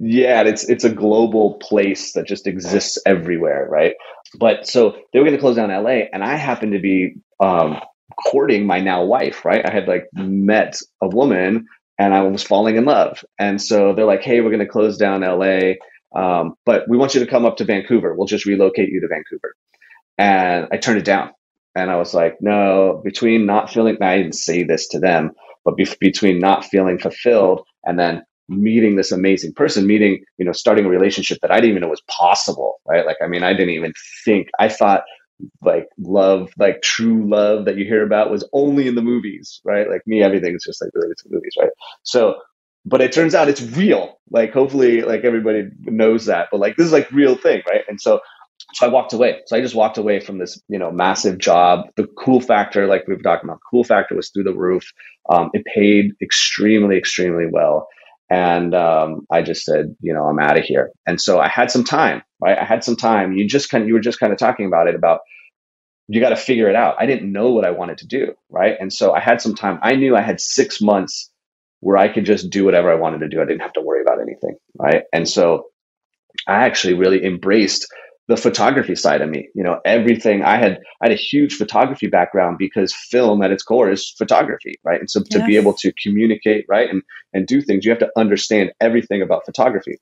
Yeah, 0.00 0.42
it's 0.42 0.68
it's 0.68 0.84
a 0.84 0.90
global 0.90 1.54
place 1.54 2.12
that 2.12 2.26
just 2.26 2.46
exists 2.46 2.98
everywhere, 3.06 3.66
right? 3.70 3.94
But 4.38 4.66
so 4.66 4.96
they 5.12 5.18
were 5.18 5.24
going 5.24 5.36
to 5.36 5.40
close 5.40 5.56
down 5.56 5.70
LA, 5.70 6.06
and 6.12 6.22
I 6.24 6.36
happened 6.36 6.72
to 6.72 6.80
be 6.80 7.14
um, 7.40 7.80
courting 8.26 8.66
my 8.66 8.80
now 8.80 9.04
wife, 9.04 9.44
right? 9.44 9.64
I 9.64 9.72
had 9.72 9.88
like 9.88 10.06
met 10.12 10.78
a 11.00 11.08
woman 11.08 11.66
and 11.98 12.12
I 12.12 12.22
was 12.22 12.42
falling 12.42 12.76
in 12.76 12.84
love. 12.84 13.24
And 13.38 13.60
so 13.60 13.94
they're 13.94 14.04
like, 14.04 14.22
hey, 14.22 14.40
we're 14.40 14.50
going 14.50 14.60
to 14.60 14.66
close 14.66 14.96
down 14.96 15.20
LA, 15.20 15.74
um, 16.14 16.54
but 16.64 16.88
we 16.88 16.96
want 16.96 17.14
you 17.14 17.20
to 17.20 17.30
come 17.30 17.44
up 17.44 17.56
to 17.58 17.64
Vancouver. 17.64 18.14
We'll 18.14 18.26
just 18.26 18.46
relocate 18.46 18.88
you 18.88 19.00
to 19.00 19.08
Vancouver. 19.08 19.54
And 20.18 20.68
I 20.72 20.76
turned 20.76 20.98
it 20.98 21.04
down. 21.04 21.30
And 21.76 21.90
I 21.90 21.96
was 21.96 22.14
like, 22.14 22.36
no, 22.40 23.00
between 23.04 23.46
not 23.46 23.70
feeling, 23.72 23.96
I 24.00 24.18
didn't 24.18 24.34
say 24.34 24.62
this 24.62 24.88
to 24.88 25.00
them, 25.00 25.32
but 25.64 25.76
be- 25.76 25.88
between 26.00 26.38
not 26.38 26.64
feeling 26.64 26.98
fulfilled 26.98 27.66
and 27.84 27.98
then 27.98 28.22
meeting 28.48 28.96
this 28.96 29.12
amazing 29.12 29.52
person, 29.54 29.86
meeting, 29.86 30.24
you 30.38 30.44
know, 30.44 30.52
starting 30.52 30.84
a 30.84 30.88
relationship 30.88 31.38
that 31.42 31.50
I 31.50 31.56
didn't 31.56 31.70
even 31.70 31.82
know 31.82 31.88
was 31.88 32.02
possible, 32.08 32.80
right? 32.86 33.06
Like, 33.06 33.16
I 33.22 33.26
mean, 33.26 33.42
I 33.42 33.52
didn't 33.52 33.70
even 33.70 33.92
think, 34.24 34.48
I 34.58 34.68
thought 34.68 35.04
like 35.62 35.88
love, 35.98 36.52
like 36.58 36.82
true 36.82 37.28
love 37.28 37.64
that 37.64 37.76
you 37.76 37.84
hear 37.84 38.04
about 38.04 38.30
was 38.30 38.48
only 38.52 38.86
in 38.86 38.94
the 38.94 39.02
movies, 39.02 39.60
right? 39.64 39.88
Like 39.88 40.06
me, 40.06 40.22
everything 40.22 40.48
everything's 40.48 40.64
just 40.64 40.82
like 40.82 40.90
related 40.94 41.16
to 41.18 41.28
the 41.28 41.34
movies, 41.34 41.54
right? 41.58 41.70
So, 42.02 42.36
but 42.84 43.00
it 43.00 43.12
turns 43.12 43.34
out 43.34 43.48
it's 43.48 43.62
real. 43.62 44.20
Like 44.30 44.52
hopefully, 44.52 45.02
like 45.02 45.24
everybody 45.24 45.68
knows 45.80 46.26
that, 46.26 46.48
but 46.50 46.60
like 46.60 46.76
this 46.76 46.86
is 46.86 46.92
like 46.92 47.10
real 47.10 47.36
thing, 47.36 47.62
right? 47.68 47.82
And 47.88 48.00
so, 48.00 48.20
so 48.74 48.86
I 48.86 48.88
walked 48.90 49.12
away. 49.12 49.40
So 49.46 49.56
I 49.56 49.60
just 49.60 49.74
walked 49.74 49.98
away 49.98 50.20
from 50.20 50.38
this, 50.38 50.60
you 50.68 50.78
know, 50.78 50.90
massive 50.90 51.38
job. 51.38 51.86
The 51.96 52.06
cool 52.18 52.40
factor, 52.40 52.86
like 52.86 53.06
we've 53.08 53.22
talked 53.22 53.44
about, 53.44 53.58
cool 53.70 53.84
factor 53.84 54.14
was 54.14 54.30
through 54.30 54.44
the 54.44 54.54
roof. 54.54 54.92
Um, 55.30 55.50
it 55.52 55.64
paid 55.64 56.12
extremely, 56.22 56.96
extremely 56.96 57.46
well. 57.50 57.88
And 58.30 58.74
um, 58.74 59.26
I 59.30 59.42
just 59.42 59.64
said, 59.64 59.94
you 60.00 60.14
know, 60.14 60.24
I'm 60.24 60.38
out 60.38 60.58
of 60.58 60.64
here. 60.64 60.90
And 61.06 61.20
so 61.20 61.40
I 61.40 61.48
had 61.48 61.70
some 61.70 61.84
time, 61.84 62.22
right? 62.40 62.58
I 62.58 62.64
had 62.64 62.82
some 62.82 62.96
time. 62.96 63.32
You 63.34 63.46
just 63.46 63.70
kind 63.70 63.82
of, 63.82 63.88
you 63.88 63.94
were 63.94 64.00
just 64.00 64.18
kind 64.18 64.32
of 64.32 64.38
talking 64.38 64.66
about 64.66 64.88
it 64.88 64.94
about 64.94 65.20
you 66.08 66.20
got 66.20 66.30
to 66.30 66.36
figure 66.36 66.68
it 66.68 66.76
out. 66.76 66.96
I 66.98 67.06
didn't 67.06 67.32
know 67.32 67.52
what 67.52 67.64
I 67.64 67.70
wanted 67.70 67.98
to 67.98 68.06
do, 68.06 68.34
right? 68.50 68.76
And 68.78 68.92
so 68.92 69.12
I 69.12 69.20
had 69.20 69.40
some 69.40 69.54
time. 69.54 69.78
I 69.82 69.94
knew 69.94 70.16
I 70.16 70.20
had 70.20 70.40
six 70.40 70.80
months 70.80 71.30
where 71.80 71.96
I 71.96 72.08
could 72.08 72.24
just 72.24 72.50
do 72.50 72.64
whatever 72.64 72.90
I 72.90 72.96
wanted 72.96 73.20
to 73.20 73.28
do. 73.28 73.40
I 73.40 73.44
didn't 73.44 73.62
have 73.62 73.72
to 73.74 73.80
worry 73.82 74.02
about 74.02 74.20
anything, 74.20 74.56
right? 74.78 75.04
And 75.12 75.28
so 75.28 75.66
I 76.46 76.64
actually 76.64 76.94
really 76.94 77.24
embraced 77.24 77.86
the 78.26 78.36
photography 78.36 78.94
side 78.94 79.20
of 79.20 79.28
me. 79.28 79.48
You 79.54 79.62
know, 79.62 79.80
everything 79.84 80.42
I 80.42 80.56
had, 80.56 80.78
I 81.00 81.08
had 81.08 81.12
a 81.12 81.16
huge 81.16 81.54
photography 81.54 82.06
background 82.06 82.56
because 82.58 82.94
film 82.94 83.42
at 83.42 83.50
its 83.50 83.62
core 83.62 83.90
is 83.90 84.10
photography, 84.16 84.74
right? 84.82 84.98
And 85.00 85.10
so 85.10 85.20
yes. 85.20 85.28
to 85.40 85.46
be 85.46 85.56
able 85.56 85.74
to 85.74 85.92
communicate, 86.02 86.64
right, 86.68 86.88
and 86.88 87.02
and 87.32 87.46
do 87.46 87.60
things, 87.60 87.84
you 87.84 87.90
have 87.90 87.98
to 88.00 88.10
understand 88.16 88.72
everything 88.80 89.20
about 89.20 89.44
photography. 89.44 89.98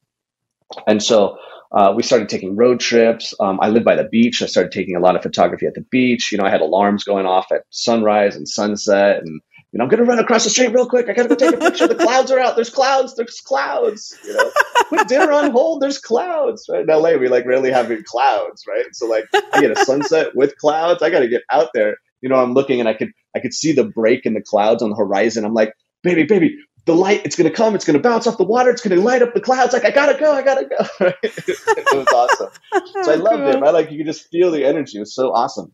And 0.86 1.02
so 1.02 1.36
uh, 1.72 1.92
we 1.96 2.02
started 2.02 2.28
taking 2.28 2.54
road 2.54 2.78
trips. 2.78 3.34
Um, 3.40 3.58
I 3.62 3.68
lived 3.68 3.84
by 3.84 3.96
the 3.96 4.04
beach. 4.04 4.42
I 4.42 4.46
started 4.46 4.72
taking 4.72 4.94
a 4.94 5.00
lot 5.00 5.16
of 5.16 5.22
photography 5.22 5.66
at 5.66 5.74
the 5.74 5.84
beach. 5.90 6.30
You 6.30 6.38
know, 6.38 6.44
I 6.44 6.50
had 6.50 6.60
alarms 6.60 7.04
going 7.04 7.26
off 7.26 7.50
at 7.50 7.62
sunrise 7.70 8.36
and 8.36 8.46
sunset, 8.46 9.22
and 9.22 9.40
you 9.72 9.78
know, 9.78 9.84
I'm 9.84 9.90
gonna 9.90 10.04
run 10.04 10.18
across 10.18 10.44
the 10.44 10.50
street 10.50 10.72
real 10.72 10.86
quick. 10.86 11.08
I 11.08 11.14
gotta 11.14 11.30
go 11.30 11.34
take 11.34 11.54
a 11.54 11.58
picture. 11.58 11.88
the 11.88 11.94
clouds 11.94 12.30
are 12.30 12.38
out. 12.38 12.56
There's 12.56 12.68
clouds. 12.68 13.16
There's 13.16 13.40
clouds. 13.40 14.14
You 14.24 14.34
know, 14.34 14.52
put 14.90 15.08
dinner 15.08 15.32
on 15.32 15.50
hold. 15.50 15.80
There's 15.80 15.98
clouds. 15.98 16.66
Right 16.70 16.82
in 16.82 16.86
LA, 16.86 17.16
we 17.16 17.28
like 17.28 17.46
rarely 17.46 17.70
have 17.70 17.90
clouds, 18.04 18.64
right? 18.68 18.84
So 18.92 19.06
like, 19.06 19.24
I 19.32 19.60
get 19.62 19.70
a 19.70 19.84
sunset 19.84 20.34
with 20.34 20.56
clouds. 20.58 21.02
I 21.02 21.08
gotta 21.08 21.28
get 21.28 21.42
out 21.50 21.70
there. 21.72 21.96
You 22.20 22.28
know, 22.28 22.36
I'm 22.36 22.52
looking 22.52 22.80
and 22.80 22.88
I 22.88 22.94
could 22.94 23.12
I 23.34 23.40
could 23.40 23.54
see 23.54 23.72
the 23.72 23.84
break 23.84 24.26
in 24.26 24.34
the 24.34 24.42
clouds 24.42 24.82
on 24.82 24.90
the 24.90 24.96
horizon. 24.96 25.46
I'm 25.46 25.54
like, 25.54 25.72
baby, 26.02 26.24
baby, 26.24 26.58
the 26.84 26.94
light, 26.94 27.22
it's 27.24 27.36
going 27.36 27.48
to 27.48 27.56
come, 27.56 27.74
it's 27.74 27.84
going 27.84 27.96
to 27.96 28.02
bounce 28.02 28.26
off 28.26 28.38
the 28.38 28.44
water, 28.44 28.70
it's 28.70 28.82
going 28.82 28.96
to 28.96 29.02
light 29.02 29.22
up 29.22 29.34
the 29.34 29.40
clouds. 29.40 29.72
Like, 29.72 29.84
I 29.84 29.90
got 29.90 30.12
to 30.12 30.18
go, 30.18 30.32
I 30.32 30.42
got 30.42 30.58
to 30.58 30.64
go. 30.64 31.12
it 31.22 31.96
was 31.96 32.06
awesome. 32.12 32.50
So 33.02 33.12
I 33.12 33.14
oh, 33.14 33.18
loved 33.18 33.42
cool. 33.42 33.48
it, 33.48 33.60
right? 33.60 33.72
Like, 33.72 33.90
you 33.90 33.98
could 33.98 34.06
just 34.06 34.28
feel 34.30 34.50
the 34.50 34.64
energy. 34.64 34.98
It 34.98 35.00
was 35.00 35.14
so 35.14 35.32
awesome. 35.32 35.72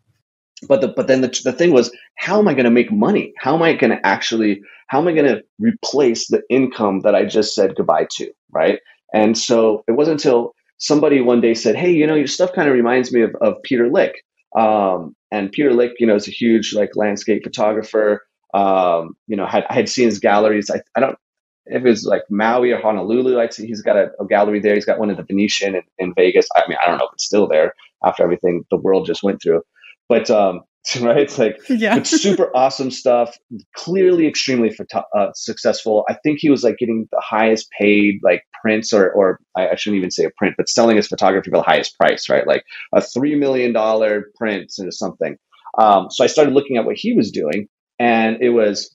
But 0.66 0.80
the, 0.80 0.88
but 0.88 1.06
then 1.06 1.20
the, 1.20 1.40
the 1.44 1.52
thing 1.52 1.72
was, 1.72 1.94
how 2.16 2.38
am 2.38 2.48
I 2.48 2.54
going 2.54 2.64
to 2.64 2.70
make 2.70 2.90
money? 2.90 3.32
How 3.38 3.54
am 3.54 3.62
I 3.62 3.74
going 3.74 3.90
to 3.90 4.06
actually, 4.06 4.62
how 4.88 5.00
am 5.00 5.08
I 5.08 5.12
going 5.12 5.26
to 5.32 5.42
replace 5.58 6.28
the 6.28 6.42
income 6.50 7.00
that 7.00 7.14
I 7.14 7.24
just 7.24 7.54
said 7.54 7.76
goodbye 7.76 8.08
to? 8.12 8.32
Right. 8.50 8.80
And 9.14 9.38
so 9.38 9.84
it 9.86 9.92
wasn't 9.92 10.20
until 10.20 10.54
somebody 10.78 11.20
one 11.20 11.40
day 11.40 11.54
said, 11.54 11.76
Hey, 11.76 11.92
you 11.92 12.06
know, 12.06 12.14
your 12.14 12.26
stuff 12.26 12.52
kind 12.52 12.68
of 12.68 12.74
reminds 12.74 13.12
me 13.12 13.22
of, 13.22 13.34
of 13.40 13.62
Peter 13.62 13.88
Lik. 13.88 14.24
Um, 14.56 15.14
and 15.30 15.52
Peter 15.52 15.72
Lik, 15.72 15.92
you 15.98 16.06
know, 16.06 16.16
is 16.16 16.26
a 16.26 16.32
huge 16.32 16.74
like 16.74 16.96
landscape 16.96 17.44
photographer. 17.44 18.26
Um, 18.54 19.16
you 19.26 19.36
know, 19.36 19.46
had, 19.46 19.64
I 19.68 19.74
had 19.74 19.88
seen 19.88 20.06
his 20.06 20.18
galleries. 20.18 20.70
I, 20.70 20.80
I 20.96 21.00
don't, 21.00 21.18
if 21.66 21.84
it 21.84 21.88
was 21.88 22.04
like 22.04 22.22
Maui 22.30 22.72
or 22.72 22.80
Honolulu, 22.80 23.38
I'd 23.38 23.52
say 23.52 23.66
he's 23.66 23.82
got 23.82 23.96
a, 23.96 24.10
a 24.20 24.26
gallery 24.26 24.60
there. 24.60 24.74
He's 24.74 24.86
got 24.86 24.98
one 24.98 25.10
at 25.10 25.16
the 25.16 25.22
Venetian 25.22 25.74
in, 25.74 25.82
in, 25.98 26.14
Vegas. 26.14 26.46
I 26.56 26.62
mean, 26.68 26.78
I 26.82 26.88
don't 26.88 26.98
know 26.98 27.06
if 27.06 27.12
it's 27.12 27.24
still 27.24 27.46
there 27.46 27.74
after 28.04 28.22
everything 28.22 28.64
the 28.70 28.78
world 28.78 29.06
just 29.06 29.22
went 29.22 29.42
through. 29.42 29.62
But 30.08 30.30
um, 30.30 30.62
right? 31.00 31.18
It's 31.18 31.38
like 31.38 31.58
yeah. 31.68 32.02
super 32.02 32.50
awesome 32.54 32.90
stuff. 32.90 33.36
Clearly, 33.74 34.26
extremely 34.26 34.76
uh, 34.94 35.28
successful. 35.34 36.04
I 36.08 36.14
think 36.14 36.38
he 36.40 36.50
was 36.50 36.62
like 36.62 36.78
getting 36.78 37.08
the 37.10 37.20
highest 37.20 37.68
paid 37.78 38.20
like 38.22 38.42
prints, 38.62 38.92
or 38.92 39.10
or 39.10 39.40
I, 39.56 39.70
I 39.70 39.74
shouldn't 39.76 39.98
even 39.98 40.10
say 40.10 40.24
a 40.24 40.30
print, 40.36 40.54
but 40.56 40.68
selling 40.68 40.96
his 40.96 41.08
photography 41.08 41.50
for 41.50 41.58
the 41.58 41.62
highest 41.62 41.96
price, 41.98 42.28
right? 42.28 42.46
Like 42.46 42.64
a 42.94 43.00
three 43.00 43.34
million 43.34 43.72
dollar 43.72 44.26
print 44.36 44.72
or 44.78 44.90
something. 44.90 45.36
Um, 45.78 46.08
so 46.10 46.24
I 46.24 46.26
started 46.26 46.54
looking 46.54 46.76
at 46.76 46.84
what 46.84 46.96
he 46.96 47.12
was 47.12 47.30
doing, 47.30 47.68
and 47.98 48.38
it 48.40 48.50
was 48.50 48.94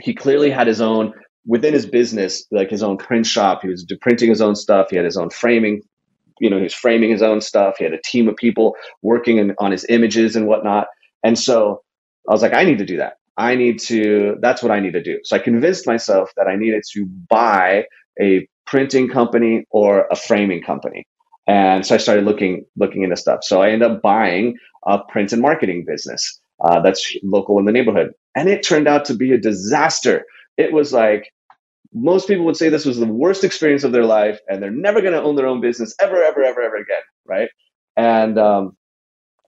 he 0.00 0.14
clearly 0.14 0.50
had 0.50 0.66
his 0.66 0.80
own 0.80 1.12
within 1.46 1.74
his 1.74 1.86
business, 1.86 2.46
like 2.50 2.70
his 2.70 2.82
own 2.82 2.96
print 2.96 3.26
shop. 3.26 3.60
He 3.62 3.68
was 3.68 3.86
printing 4.00 4.28
his 4.28 4.40
own 4.40 4.54
stuff. 4.54 4.88
He 4.90 4.96
had 4.96 5.04
his 5.04 5.16
own 5.16 5.30
framing. 5.30 5.82
You 6.40 6.50
know, 6.50 6.56
he 6.56 6.64
was 6.64 6.74
framing 6.74 7.10
his 7.10 7.22
own 7.22 7.40
stuff. 7.40 7.76
He 7.78 7.84
had 7.84 7.92
a 7.92 8.00
team 8.02 8.28
of 8.28 8.36
people 8.36 8.76
working 9.02 9.38
in, 9.38 9.54
on 9.58 9.70
his 9.72 9.86
images 9.88 10.36
and 10.36 10.46
whatnot. 10.46 10.88
And 11.22 11.38
so 11.38 11.82
I 12.28 12.32
was 12.32 12.42
like, 12.42 12.52
I 12.54 12.64
need 12.64 12.78
to 12.78 12.86
do 12.86 12.98
that. 12.98 13.14
I 13.36 13.54
need 13.54 13.78
to, 13.82 14.36
that's 14.40 14.62
what 14.62 14.72
I 14.72 14.80
need 14.80 14.94
to 14.94 15.02
do. 15.02 15.20
So 15.24 15.36
I 15.36 15.38
convinced 15.38 15.86
myself 15.86 16.30
that 16.36 16.48
I 16.48 16.56
needed 16.56 16.82
to 16.92 17.06
buy 17.06 17.84
a 18.20 18.48
printing 18.66 19.08
company 19.08 19.64
or 19.70 20.06
a 20.10 20.16
framing 20.16 20.62
company. 20.62 21.06
And 21.46 21.86
so 21.86 21.94
I 21.94 21.98
started 21.98 22.24
looking, 22.24 22.66
looking 22.76 23.04
into 23.04 23.16
stuff. 23.16 23.40
So 23.42 23.62
I 23.62 23.70
ended 23.70 23.90
up 23.90 24.02
buying 24.02 24.56
a 24.86 24.98
print 24.98 25.32
and 25.32 25.40
marketing 25.40 25.84
business 25.86 26.40
uh, 26.60 26.80
that's 26.80 27.16
local 27.22 27.58
in 27.58 27.64
the 27.64 27.72
neighborhood. 27.72 28.12
And 28.34 28.48
it 28.48 28.62
turned 28.62 28.88
out 28.88 29.04
to 29.06 29.14
be 29.14 29.32
a 29.32 29.38
disaster. 29.38 30.24
It 30.56 30.72
was 30.72 30.92
like, 30.92 31.30
most 31.92 32.28
people 32.28 32.44
would 32.44 32.56
say 32.56 32.68
this 32.68 32.84
was 32.84 32.98
the 32.98 33.06
worst 33.06 33.44
experience 33.44 33.84
of 33.84 33.92
their 33.92 34.04
life 34.04 34.40
and 34.48 34.62
they're 34.62 34.70
never 34.70 35.00
going 35.00 35.14
to 35.14 35.22
own 35.22 35.36
their 35.36 35.46
own 35.46 35.60
business 35.60 35.94
ever, 36.00 36.22
ever, 36.22 36.42
ever, 36.44 36.62
ever 36.62 36.76
again. 36.76 37.02
Right. 37.26 37.48
And, 37.96 38.38
um, 38.38 38.76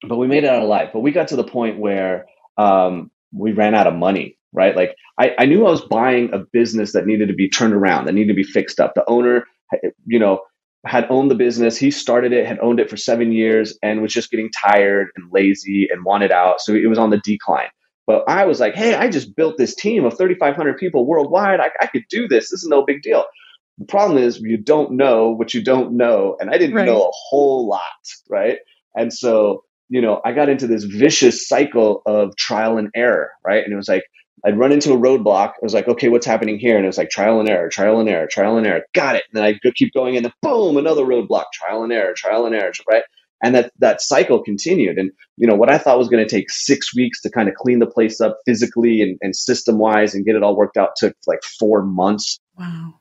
but 0.08 0.16
we 0.16 0.26
made 0.26 0.44
it 0.44 0.50
out 0.50 0.62
alive. 0.62 0.90
But 0.92 1.00
we 1.00 1.12
got 1.12 1.28
to 1.28 1.36
the 1.36 1.44
point 1.44 1.78
where 1.78 2.26
um, 2.56 3.10
we 3.32 3.52
ran 3.52 3.74
out 3.74 3.86
of 3.86 3.94
money, 3.94 4.38
right? 4.52 4.74
Like 4.74 4.96
I, 5.18 5.34
I 5.38 5.46
knew 5.46 5.66
I 5.66 5.70
was 5.70 5.82
buying 5.82 6.32
a 6.32 6.38
business 6.38 6.92
that 6.92 7.06
needed 7.06 7.28
to 7.28 7.34
be 7.34 7.48
turned 7.48 7.74
around, 7.74 8.06
that 8.06 8.14
needed 8.14 8.28
to 8.28 8.34
be 8.34 8.42
fixed 8.44 8.80
up. 8.80 8.94
The 8.94 9.04
owner, 9.08 9.44
you 10.06 10.18
know, 10.18 10.40
had 10.86 11.06
owned 11.10 11.30
the 11.30 11.34
business. 11.34 11.76
He 11.76 11.90
started 11.90 12.32
it, 12.32 12.46
had 12.46 12.58
owned 12.60 12.80
it 12.80 12.88
for 12.88 12.96
seven 12.96 13.32
years, 13.32 13.78
and 13.82 14.00
was 14.00 14.12
just 14.12 14.30
getting 14.30 14.50
tired 14.50 15.08
and 15.16 15.30
lazy 15.30 15.88
and 15.90 16.04
wanted 16.04 16.32
out. 16.32 16.60
So 16.60 16.72
it 16.74 16.88
was 16.88 16.98
on 16.98 17.10
the 17.10 17.18
decline. 17.18 17.68
But 18.10 18.28
I 18.28 18.44
was 18.44 18.58
like, 18.58 18.74
hey, 18.74 18.94
I 18.94 19.08
just 19.08 19.36
built 19.36 19.56
this 19.56 19.74
team 19.74 20.04
of 20.04 20.18
3,500 20.18 20.76
people 20.78 21.06
worldwide. 21.06 21.60
I, 21.60 21.70
I 21.80 21.86
could 21.86 22.02
do 22.10 22.26
this. 22.26 22.50
This 22.50 22.64
is 22.64 22.68
no 22.68 22.84
big 22.84 23.02
deal. 23.02 23.24
The 23.78 23.84
problem 23.84 24.18
is 24.18 24.40
you 24.40 24.56
don't 24.56 24.92
know 24.92 25.30
what 25.30 25.54
you 25.54 25.62
don't 25.62 25.92
know. 25.92 26.36
And 26.40 26.50
I 26.50 26.58
didn't 26.58 26.74
right. 26.74 26.86
know 26.86 27.02
a 27.02 27.12
whole 27.12 27.68
lot, 27.68 27.80
right? 28.28 28.58
And 28.96 29.12
so 29.12 29.62
you 29.90 30.00
know, 30.00 30.20
I 30.24 30.32
got 30.32 30.48
into 30.48 30.66
this 30.68 30.84
vicious 30.84 31.46
cycle 31.46 32.02
of 32.06 32.34
trial 32.36 32.78
and 32.78 32.90
error, 32.94 33.30
right? 33.44 33.62
And 33.62 33.72
it 33.72 33.76
was 33.76 33.88
like, 33.88 34.04
I'd 34.44 34.58
run 34.58 34.72
into 34.72 34.92
a 34.92 34.96
roadblock. 34.96 35.48
I 35.48 35.62
was 35.62 35.74
like, 35.74 35.88
okay, 35.88 36.08
what's 36.08 36.24
happening 36.24 36.58
here? 36.58 36.76
And 36.76 36.84
it 36.84 36.88
was 36.88 36.96
like 36.96 37.10
trial 37.10 37.40
and 37.40 37.48
error, 37.48 37.68
trial 37.68 37.98
and 38.00 38.08
error, 38.08 38.28
trial 38.30 38.56
and 38.56 38.66
error. 38.66 38.82
Got 38.94 39.16
it. 39.16 39.24
And 39.28 39.36
then 39.36 39.44
I 39.44 39.70
keep 39.74 39.92
going, 39.92 40.16
and 40.16 40.24
then 40.24 40.32
boom, 40.40 40.76
another 40.76 41.04
roadblock, 41.04 41.46
trial 41.52 41.82
and 41.82 41.92
error, 41.92 42.14
trial 42.16 42.46
and 42.46 42.54
error, 42.54 42.72
right? 42.88 43.02
And 43.42 43.54
that 43.54 43.72
that 43.78 44.00
cycle 44.00 44.42
continued. 44.42 44.98
And 44.98 45.10
you 45.36 45.46
know, 45.46 45.54
what 45.54 45.70
I 45.70 45.78
thought 45.78 45.98
was 45.98 46.08
going 46.08 46.24
to 46.24 46.30
take 46.30 46.50
six 46.50 46.94
weeks 46.94 47.20
to 47.22 47.30
kind 47.30 47.48
of 47.48 47.54
clean 47.54 47.78
the 47.78 47.86
place 47.86 48.20
up 48.20 48.38
physically 48.46 49.02
and, 49.02 49.18
and 49.22 49.34
system 49.34 49.78
wise 49.78 50.14
and 50.14 50.24
get 50.24 50.36
it 50.36 50.42
all 50.42 50.56
worked 50.56 50.76
out 50.76 50.90
took 50.96 51.14
like 51.26 51.42
four 51.58 51.82
months. 51.82 52.38
Wow. 52.58 52.94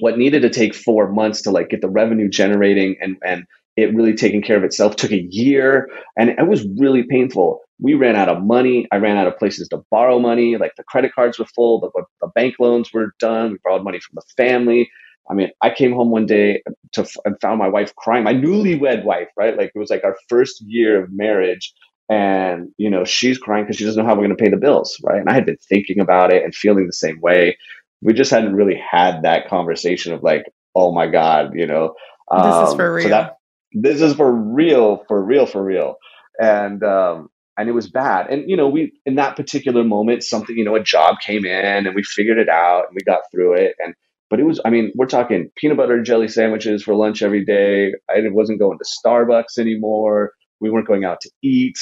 What 0.00 0.18
needed 0.18 0.42
to 0.42 0.50
take 0.50 0.74
four 0.74 1.10
months 1.10 1.42
to 1.42 1.50
like 1.50 1.70
get 1.70 1.80
the 1.80 1.90
revenue 1.90 2.28
generating 2.28 2.96
and 3.00 3.16
and 3.24 3.44
it 3.78 3.94
really 3.94 4.14
taking 4.14 4.42
care 4.42 4.56
of 4.56 4.64
itself 4.64 4.96
took 4.96 5.12
a 5.12 5.22
year 5.30 5.88
and 6.16 6.30
it 6.30 6.48
was 6.48 6.66
really 6.78 7.04
painful 7.04 7.60
we 7.80 7.94
ran 7.94 8.16
out 8.16 8.28
of 8.28 8.42
money 8.42 8.88
i 8.90 8.96
ran 8.96 9.16
out 9.16 9.28
of 9.28 9.38
places 9.38 9.68
to 9.68 9.80
borrow 9.90 10.18
money 10.18 10.56
like 10.56 10.72
the 10.76 10.82
credit 10.82 11.14
cards 11.14 11.38
were 11.38 11.46
full 11.46 11.80
the, 11.80 12.02
the 12.20 12.26
bank 12.34 12.56
loans 12.58 12.92
were 12.92 13.14
done 13.20 13.52
we 13.52 13.58
borrowed 13.62 13.84
money 13.84 14.00
from 14.00 14.16
the 14.16 14.42
family 14.42 14.90
i 15.30 15.34
mean 15.34 15.50
i 15.62 15.70
came 15.70 15.92
home 15.92 16.10
one 16.10 16.26
day 16.26 16.62
to 16.92 17.06
and 17.24 17.40
found 17.40 17.58
my 17.58 17.68
wife 17.68 17.94
crying 17.96 18.24
my 18.24 18.34
newlywed 18.34 19.04
wife 19.04 19.28
right 19.36 19.56
like 19.56 19.70
it 19.74 19.78
was 19.78 19.90
like 19.90 20.04
our 20.04 20.16
first 20.28 20.60
year 20.62 21.02
of 21.02 21.10
marriage 21.12 21.72
and 22.08 22.68
you 22.78 22.88
know 22.88 23.04
she's 23.04 23.38
crying 23.38 23.64
because 23.64 23.76
she 23.76 23.84
doesn't 23.84 24.02
know 24.02 24.08
how 24.08 24.14
we're 24.14 24.26
going 24.26 24.36
to 24.36 24.42
pay 24.42 24.50
the 24.50 24.56
bills 24.56 24.96
right 25.02 25.20
and 25.20 25.28
i 25.28 25.32
had 25.32 25.46
been 25.46 25.58
thinking 25.68 26.00
about 26.00 26.32
it 26.32 26.42
and 26.42 26.54
feeling 26.54 26.86
the 26.86 26.92
same 26.92 27.20
way 27.20 27.56
we 28.00 28.12
just 28.12 28.30
hadn't 28.30 28.54
really 28.54 28.80
had 28.90 29.22
that 29.22 29.48
conversation 29.48 30.12
of 30.12 30.22
like 30.22 30.44
oh 30.74 30.92
my 30.92 31.06
god 31.06 31.52
you 31.54 31.66
know 31.66 31.94
um, 32.30 32.62
this 32.62 32.70
is 32.70 32.74
for 32.76 32.94
real 32.94 33.04
so 33.04 33.08
that, 33.08 33.38
this 33.72 34.00
is 34.00 34.14
for 34.14 34.30
real, 34.30 35.04
for 35.08 35.22
real, 35.22 35.46
for 35.46 35.62
real. 35.62 35.96
And 36.40 36.82
um, 36.82 37.28
and 37.56 37.68
it 37.68 37.72
was 37.72 37.90
bad. 37.90 38.28
And 38.30 38.48
you 38.48 38.56
know, 38.56 38.68
we 38.68 38.92
in 39.04 39.16
that 39.16 39.36
particular 39.36 39.84
moment, 39.84 40.24
something 40.24 40.56
you 40.56 40.64
know, 40.64 40.76
a 40.76 40.82
job 40.82 41.16
came 41.20 41.44
in, 41.44 41.86
and 41.86 41.94
we 41.94 42.02
figured 42.02 42.38
it 42.38 42.48
out, 42.48 42.86
and 42.88 42.94
we 42.94 43.02
got 43.02 43.22
through 43.30 43.54
it. 43.54 43.74
And 43.78 43.94
but 44.30 44.40
it 44.40 44.44
was, 44.44 44.60
I 44.64 44.70
mean, 44.70 44.92
we're 44.94 45.06
talking 45.06 45.50
peanut 45.56 45.76
butter 45.76 45.94
and 45.94 46.04
jelly 46.04 46.28
sandwiches 46.28 46.82
for 46.82 46.94
lunch 46.94 47.22
every 47.22 47.44
day. 47.44 47.94
I 48.10 48.20
wasn't 48.30 48.58
going 48.58 48.78
to 48.78 48.84
Starbucks 48.84 49.58
anymore. 49.58 50.32
We 50.60 50.70
weren't 50.70 50.86
going 50.86 51.04
out 51.04 51.20
to 51.22 51.30
eat. 51.42 51.78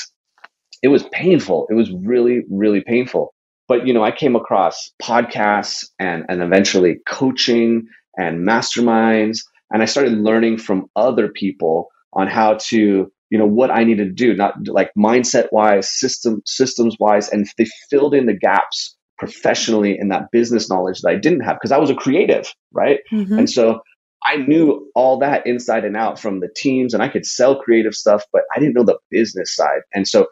It 0.83 0.89
was 0.89 1.05
painful. 1.13 1.67
It 1.71 1.75
was 1.75 1.91
really, 1.91 2.43
really 2.51 2.83
painful. 2.83 3.35
But 3.69 3.87
you 3.87 3.93
know, 3.93 4.05
I 4.05 4.13
came 4.13 4.37
across 4.37 4.91
podcasts 5.03 5.87
and 5.99 6.25
and 6.29 6.41
eventually 6.41 6.99
coaching 7.07 7.89
and 8.17 8.47
masterminds 8.47 9.41
and 9.71 9.83
I 9.83 9.87
started 9.87 10.13
learning 10.13 10.59
from 10.59 10.89
other 10.95 11.29
people 11.29 11.89
on 12.13 12.29
how 12.29 12.55
to 12.69 13.11
you 13.31 13.39
know 13.39 13.47
what 13.47 13.71
I 13.73 13.83
needed 13.83 14.05
to 14.05 14.13
do, 14.13 14.35
not 14.35 14.55
like 14.69 14.93
mindset 14.97 15.49
wise, 15.51 15.91
system 15.91 16.43
systems 16.47 16.97
wise, 17.01 17.29
and 17.29 17.47
they 17.59 17.67
filled 17.91 18.15
in 18.15 18.27
the 18.27 18.39
gaps 18.39 18.96
professionally 19.19 19.97
in 19.99 20.09
that 20.09 20.31
business 20.31 20.69
knowledge 20.69 21.01
that 21.01 21.11
I 21.11 21.17
didn't 21.17 21.41
have 21.41 21.57
because 21.57 21.73
I 21.73 21.79
was 21.79 21.91
a 21.91 21.95
creative, 21.95 22.53
right? 22.73 23.01
Mm-hmm. 23.13 23.39
And 23.39 23.51
so 23.51 23.81
I 24.25 24.37
knew 24.37 24.91
all 24.95 25.19
that 25.21 25.47
inside 25.47 25.85
and 25.85 25.97
out 25.97 26.19
from 26.19 26.41
the 26.41 26.49
teams, 26.55 26.95
and 26.95 27.03
I 27.03 27.09
could 27.09 27.25
sell 27.27 27.61
creative 27.61 27.95
stuff, 27.95 28.25
but 28.33 28.43
I 28.55 28.59
didn't 28.59 28.75
know 28.75 28.85
the 28.85 28.99
business 29.11 29.55
side. 29.55 29.83
And 29.95 30.07
so 30.07 30.27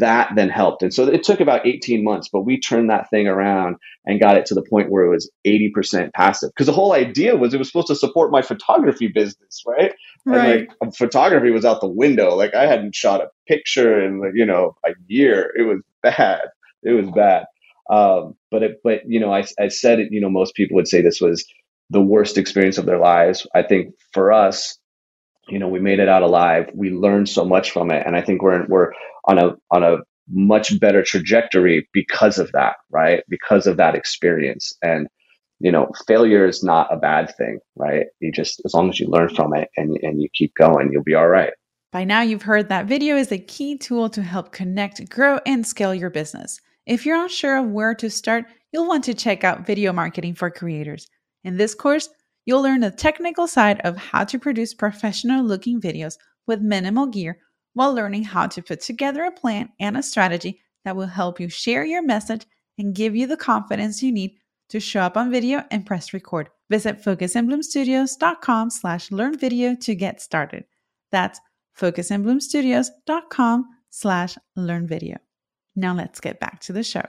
that 0.00 0.30
then 0.34 0.48
helped. 0.48 0.82
And 0.82 0.94
so 0.94 1.06
it 1.06 1.24
took 1.24 1.40
about 1.40 1.66
18 1.66 2.02
months, 2.02 2.30
but 2.32 2.40
we 2.40 2.58
turned 2.58 2.88
that 2.88 3.10
thing 3.10 3.26
around 3.26 3.76
and 4.06 4.20
got 4.20 4.38
it 4.38 4.46
to 4.46 4.54
the 4.54 4.62
point 4.62 4.90
where 4.90 5.04
it 5.04 5.10
was 5.10 5.30
80% 5.46 6.12
passive. 6.14 6.50
Because 6.50 6.66
the 6.66 6.72
whole 6.72 6.94
idea 6.94 7.36
was 7.36 7.52
it 7.52 7.58
was 7.58 7.68
supposed 7.68 7.88
to 7.88 7.94
support 7.94 8.32
my 8.32 8.40
photography 8.40 9.08
business, 9.08 9.62
right? 9.66 9.92
Right. 10.24 10.60
And 10.60 10.68
like 10.80 10.94
photography 10.94 11.50
was 11.50 11.66
out 11.66 11.82
the 11.82 11.88
window. 11.88 12.34
Like 12.34 12.54
I 12.54 12.66
hadn't 12.66 12.94
shot 12.94 13.20
a 13.20 13.28
picture 13.46 14.02
in 14.02 14.20
like, 14.20 14.32
you 14.34 14.46
know, 14.46 14.74
a 14.86 14.92
year. 15.06 15.52
It 15.54 15.64
was 15.64 15.82
bad. 16.02 16.40
It 16.82 16.92
was 16.92 17.10
bad. 17.10 17.44
Um, 17.90 18.34
but 18.50 18.62
it, 18.62 18.80
but 18.82 19.00
you 19.06 19.20
know, 19.20 19.32
I, 19.32 19.44
I 19.60 19.68
said 19.68 20.00
it, 20.00 20.12
you 20.12 20.20
know, 20.20 20.30
most 20.30 20.54
people 20.54 20.76
would 20.76 20.88
say 20.88 21.02
this 21.02 21.20
was 21.20 21.44
the 21.90 22.00
worst 22.00 22.38
experience 22.38 22.78
of 22.78 22.86
their 22.86 22.98
lives. 22.98 23.46
I 23.54 23.62
think 23.62 23.94
for 24.12 24.32
us, 24.32 24.78
you 25.48 25.58
know, 25.58 25.68
we 25.68 25.80
made 25.80 25.98
it 25.98 26.08
out 26.08 26.22
alive. 26.22 26.70
We 26.74 26.90
learned 26.90 27.28
so 27.28 27.44
much 27.44 27.70
from 27.70 27.90
it, 27.90 28.06
and 28.06 28.16
I 28.16 28.22
think 28.22 28.42
we're 28.42 28.66
we're 28.66 28.92
on 29.26 29.38
a 29.38 29.56
on 29.70 29.82
a 29.82 29.98
much 30.30 30.80
better 30.80 31.02
trajectory 31.02 31.86
because 31.92 32.38
of 32.38 32.50
that, 32.52 32.76
right? 32.90 33.22
Because 33.28 33.66
of 33.66 33.76
that 33.76 33.94
experience, 33.94 34.72
and 34.82 35.06
you 35.60 35.70
know, 35.70 35.88
failure 36.06 36.46
is 36.46 36.64
not 36.64 36.92
a 36.92 36.96
bad 36.96 37.34
thing, 37.36 37.58
right? 37.76 38.06
You 38.20 38.32
just 38.32 38.62
as 38.64 38.72
long 38.72 38.88
as 38.88 38.98
you 38.98 39.08
learn 39.08 39.34
from 39.34 39.54
it 39.54 39.68
and 39.76 39.98
and 40.02 40.22
you 40.22 40.28
keep 40.34 40.54
going, 40.54 40.90
you'll 40.90 41.02
be 41.02 41.14
all 41.14 41.28
right. 41.28 41.52
By 41.92 42.04
now, 42.04 42.22
you've 42.22 42.42
heard 42.42 42.70
that 42.70 42.86
video 42.86 43.16
is 43.16 43.30
a 43.30 43.38
key 43.38 43.78
tool 43.78 44.08
to 44.10 44.22
help 44.22 44.50
connect, 44.50 45.08
grow, 45.10 45.38
and 45.46 45.64
scale 45.64 45.94
your 45.94 46.10
business. 46.10 46.60
If 46.86 47.06
you're 47.06 47.22
unsure 47.22 47.56
of 47.56 47.70
where 47.70 47.94
to 47.94 48.10
start, 48.10 48.46
you'll 48.72 48.88
want 48.88 49.04
to 49.04 49.14
check 49.14 49.44
out 49.44 49.66
Video 49.66 49.92
Marketing 49.92 50.34
for 50.34 50.50
Creators. 50.50 51.08
In 51.44 51.56
this 51.56 51.74
course, 51.74 52.08
You'll 52.46 52.62
learn 52.62 52.80
the 52.80 52.90
technical 52.90 53.46
side 53.46 53.80
of 53.80 53.96
how 53.96 54.24
to 54.24 54.38
produce 54.38 54.74
professional 54.74 55.42
looking 55.42 55.80
videos 55.80 56.18
with 56.46 56.60
minimal 56.60 57.06
gear 57.06 57.38
while 57.72 57.94
learning 57.94 58.24
how 58.24 58.46
to 58.48 58.62
put 58.62 58.80
together 58.80 59.24
a 59.24 59.32
plan 59.32 59.70
and 59.80 59.96
a 59.96 60.02
strategy 60.02 60.60
that 60.84 60.94
will 60.94 61.06
help 61.06 61.40
you 61.40 61.48
share 61.48 61.84
your 61.84 62.02
message 62.02 62.44
and 62.78 62.94
give 62.94 63.16
you 63.16 63.26
the 63.26 63.36
confidence 63.36 64.02
you 64.02 64.12
need 64.12 64.36
to 64.68 64.78
show 64.80 65.00
up 65.00 65.16
on 65.16 65.30
video 65.30 65.64
and 65.70 65.86
press 65.86 66.12
record. 66.12 66.50
Visit 66.70 67.02
focusandbloomstudios.com 67.02 68.70
slash 68.70 69.10
learn 69.10 69.38
video 69.38 69.74
to 69.76 69.94
get 69.94 70.20
started. 70.20 70.64
That's 71.10 71.40
focusandbloomstudios.com 71.78 73.64
slash 73.90 74.36
learn 74.56 74.86
video. 74.86 75.16
Now 75.76 75.94
let's 75.94 76.20
get 76.20 76.40
back 76.40 76.60
to 76.62 76.72
the 76.72 76.82
show. 76.82 77.04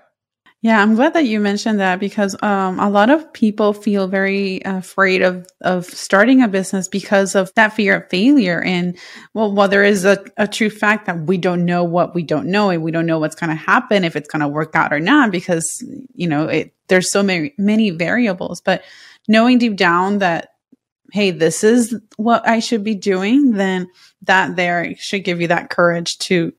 Yeah, 0.66 0.82
I'm 0.82 0.96
glad 0.96 1.14
that 1.14 1.26
you 1.26 1.40
mentioned 1.40 1.80
that 1.80 2.00
because 2.00 2.36
um, 2.42 2.80
a 2.80 2.90
lot 2.90 3.12
of 3.12 3.32
people 3.34 3.72
feel 3.72 4.08
very 4.08 4.62
afraid 4.66 5.22
of 5.22 5.46
of 5.62 5.86
starting 5.86 6.42
a 6.42 6.48
business 6.48 6.88
because 6.88 7.36
of 7.36 7.54
that 7.54 7.74
fear 7.74 7.98
of 7.98 8.10
failure. 8.10 8.64
And 8.64 8.98
well, 9.36 9.52
while 9.52 9.68
there 9.68 9.84
is 9.84 10.06
a, 10.06 10.26
a 10.38 10.48
true 10.48 10.72
fact 10.72 11.06
that 11.06 11.20
we 11.28 11.38
don't 11.38 11.66
know 11.66 11.84
what 11.84 12.16
we 12.16 12.24
don't 12.24 12.48
know, 12.48 12.72
and 12.72 12.82
we 12.82 12.90
don't 12.90 13.06
know 13.06 13.20
what's 13.20 13.36
going 13.36 13.52
to 13.52 13.56
happen 13.56 14.04
if 14.04 14.16
it's 14.16 14.28
going 14.28 14.40
to 14.40 14.48
work 14.48 14.76
out 14.76 14.92
or 14.92 15.00
not, 15.00 15.32
because 15.32 15.84
you 16.16 16.28
know 16.28 16.48
it, 16.48 16.74
there's 16.88 17.12
so 17.12 17.22
many 17.22 17.54
many 17.60 17.92
variables. 17.92 18.60
But 18.60 18.84
knowing 19.28 19.60
deep 19.60 19.76
down 19.76 20.18
that 20.18 20.50
hey, 21.12 21.30
this 21.30 21.64
is 21.64 21.96
what 22.18 22.48
I 22.48 22.60
should 22.60 22.84
be 22.84 22.96
doing, 22.96 23.52
then 23.52 23.88
that 24.24 24.56
there 24.56 24.96
should 24.98 25.24
give 25.24 25.42
you 25.42 25.48
that 25.50 25.70
courage 25.70 26.18
to 26.18 26.54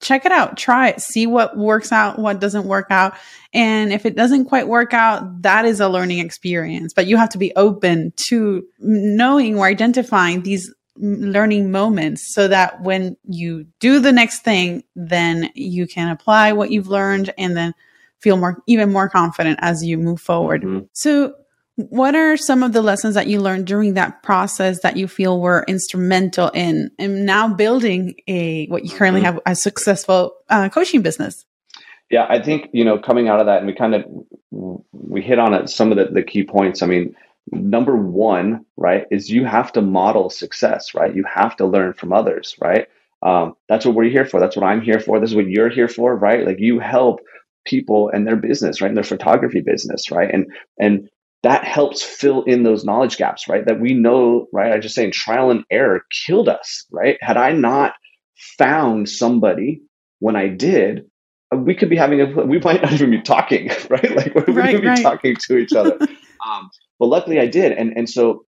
check 0.00 0.24
it 0.24 0.32
out, 0.32 0.56
try 0.56 0.88
it, 0.88 1.00
see 1.00 1.26
what 1.26 1.56
works 1.56 1.92
out, 1.92 2.18
what 2.18 2.40
doesn't 2.40 2.64
work 2.64 2.86
out. 2.90 3.14
And 3.52 3.92
if 3.92 4.06
it 4.06 4.16
doesn't 4.16 4.46
quite 4.46 4.68
work 4.68 4.94
out, 4.94 5.42
that 5.42 5.64
is 5.64 5.80
a 5.80 5.88
learning 5.88 6.20
experience. 6.20 6.92
But 6.94 7.06
you 7.06 7.16
have 7.16 7.30
to 7.30 7.38
be 7.38 7.52
open 7.56 8.12
to 8.28 8.64
knowing 8.78 9.58
or 9.58 9.66
identifying 9.66 10.42
these 10.42 10.72
learning 10.96 11.70
moments 11.70 12.34
so 12.34 12.48
that 12.48 12.82
when 12.82 13.16
you 13.24 13.66
do 13.78 14.00
the 14.00 14.12
next 14.12 14.40
thing, 14.40 14.84
then 14.96 15.50
you 15.54 15.86
can 15.86 16.08
apply 16.08 16.52
what 16.52 16.70
you've 16.70 16.88
learned 16.88 17.32
and 17.38 17.56
then 17.56 17.74
feel 18.20 18.36
more, 18.36 18.62
even 18.66 18.92
more 18.92 19.08
confident 19.08 19.58
as 19.62 19.84
you 19.84 19.96
move 19.98 20.20
forward. 20.20 20.62
Mm-hmm. 20.62 20.86
So 20.92 21.34
what 21.76 22.14
are 22.14 22.36
some 22.36 22.62
of 22.62 22.72
the 22.72 22.82
lessons 22.82 23.14
that 23.14 23.26
you 23.26 23.40
learned 23.40 23.66
during 23.66 23.94
that 23.94 24.22
process 24.22 24.80
that 24.82 24.96
you 24.96 25.08
feel 25.08 25.40
were 25.40 25.64
instrumental 25.66 26.50
in 26.50 26.90
in 26.98 27.24
now 27.24 27.48
building 27.48 28.14
a 28.26 28.66
what 28.66 28.84
you 28.84 28.90
currently 28.90 29.20
mm-hmm. 29.20 29.34
have 29.34 29.40
a 29.46 29.54
successful 29.54 30.34
uh, 30.48 30.68
coaching 30.68 31.02
business? 31.02 31.44
Yeah, 32.10 32.26
I 32.28 32.42
think 32.42 32.68
you 32.72 32.84
know 32.84 32.98
coming 32.98 33.28
out 33.28 33.40
of 33.40 33.46
that, 33.46 33.58
and 33.58 33.66
we 33.66 33.74
kind 33.74 33.94
of 33.94 34.04
we 34.50 35.22
hit 35.22 35.38
on 35.38 35.54
it 35.54 35.70
some 35.70 35.92
of 35.92 35.98
the, 35.98 36.06
the 36.06 36.22
key 36.22 36.44
points. 36.44 36.82
I 36.82 36.86
mean, 36.86 37.14
number 37.52 37.96
one, 37.96 38.64
right, 38.76 39.06
is 39.10 39.30
you 39.30 39.44
have 39.44 39.72
to 39.72 39.82
model 39.82 40.28
success, 40.28 40.94
right? 40.94 41.14
You 41.14 41.24
have 41.24 41.56
to 41.56 41.66
learn 41.66 41.94
from 41.94 42.12
others, 42.12 42.56
right? 42.60 42.88
Um, 43.22 43.54
that's 43.68 43.84
what 43.84 43.94
we're 43.94 44.10
here 44.10 44.24
for. 44.24 44.40
That's 44.40 44.56
what 44.56 44.64
I'm 44.64 44.80
here 44.80 44.98
for. 44.98 45.20
This 45.20 45.30
is 45.30 45.36
what 45.36 45.48
you're 45.48 45.68
here 45.68 45.88
for, 45.88 46.16
right? 46.16 46.46
Like 46.46 46.58
you 46.58 46.78
help 46.78 47.20
people 47.64 48.08
and 48.08 48.26
their 48.26 48.36
business, 48.36 48.80
right? 48.80 48.88
And 48.88 48.96
their 48.96 49.04
photography 49.04 49.60
business, 49.60 50.10
right? 50.10 50.30
And 50.32 50.46
and 50.78 51.08
that 51.42 51.64
helps 51.64 52.02
fill 52.02 52.42
in 52.44 52.62
those 52.62 52.84
knowledge 52.84 53.16
gaps, 53.16 53.48
right? 53.48 53.64
That 53.64 53.80
we 53.80 53.94
know, 53.94 54.46
right? 54.52 54.72
I 54.72 54.78
just 54.78 54.94
saying 54.94 55.12
trial 55.12 55.50
and 55.50 55.64
error 55.70 56.02
killed 56.26 56.48
us, 56.48 56.84
right? 56.90 57.16
Had 57.20 57.36
I 57.36 57.52
not 57.52 57.94
found 58.58 59.08
somebody 59.08 59.82
when 60.18 60.36
I 60.36 60.48
did, 60.48 61.06
we 61.54 61.74
could 61.74 61.88
be 61.88 61.96
having 61.96 62.20
a, 62.20 62.26
we 62.26 62.58
might 62.58 62.82
not 62.82 62.92
even 62.92 63.10
be 63.10 63.22
talking, 63.22 63.68
right? 63.90 64.14
Like 64.14 64.34
we 64.34 64.52
right, 64.52 64.74
could 64.74 64.82
be 64.82 64.88
right. 64.88 65.02
talking 65.02 65.36
to 65.46 65.56
each 65.56 65.72
other. 65.72 65.98
um, 66.46 66.70
but 66.98 67.06
luckily 67.06 67.40
I 67.40 67.46
did. 67.46 67.72
And, 67.72 67.96
and 67.96 68.08
so, 68.08 68.44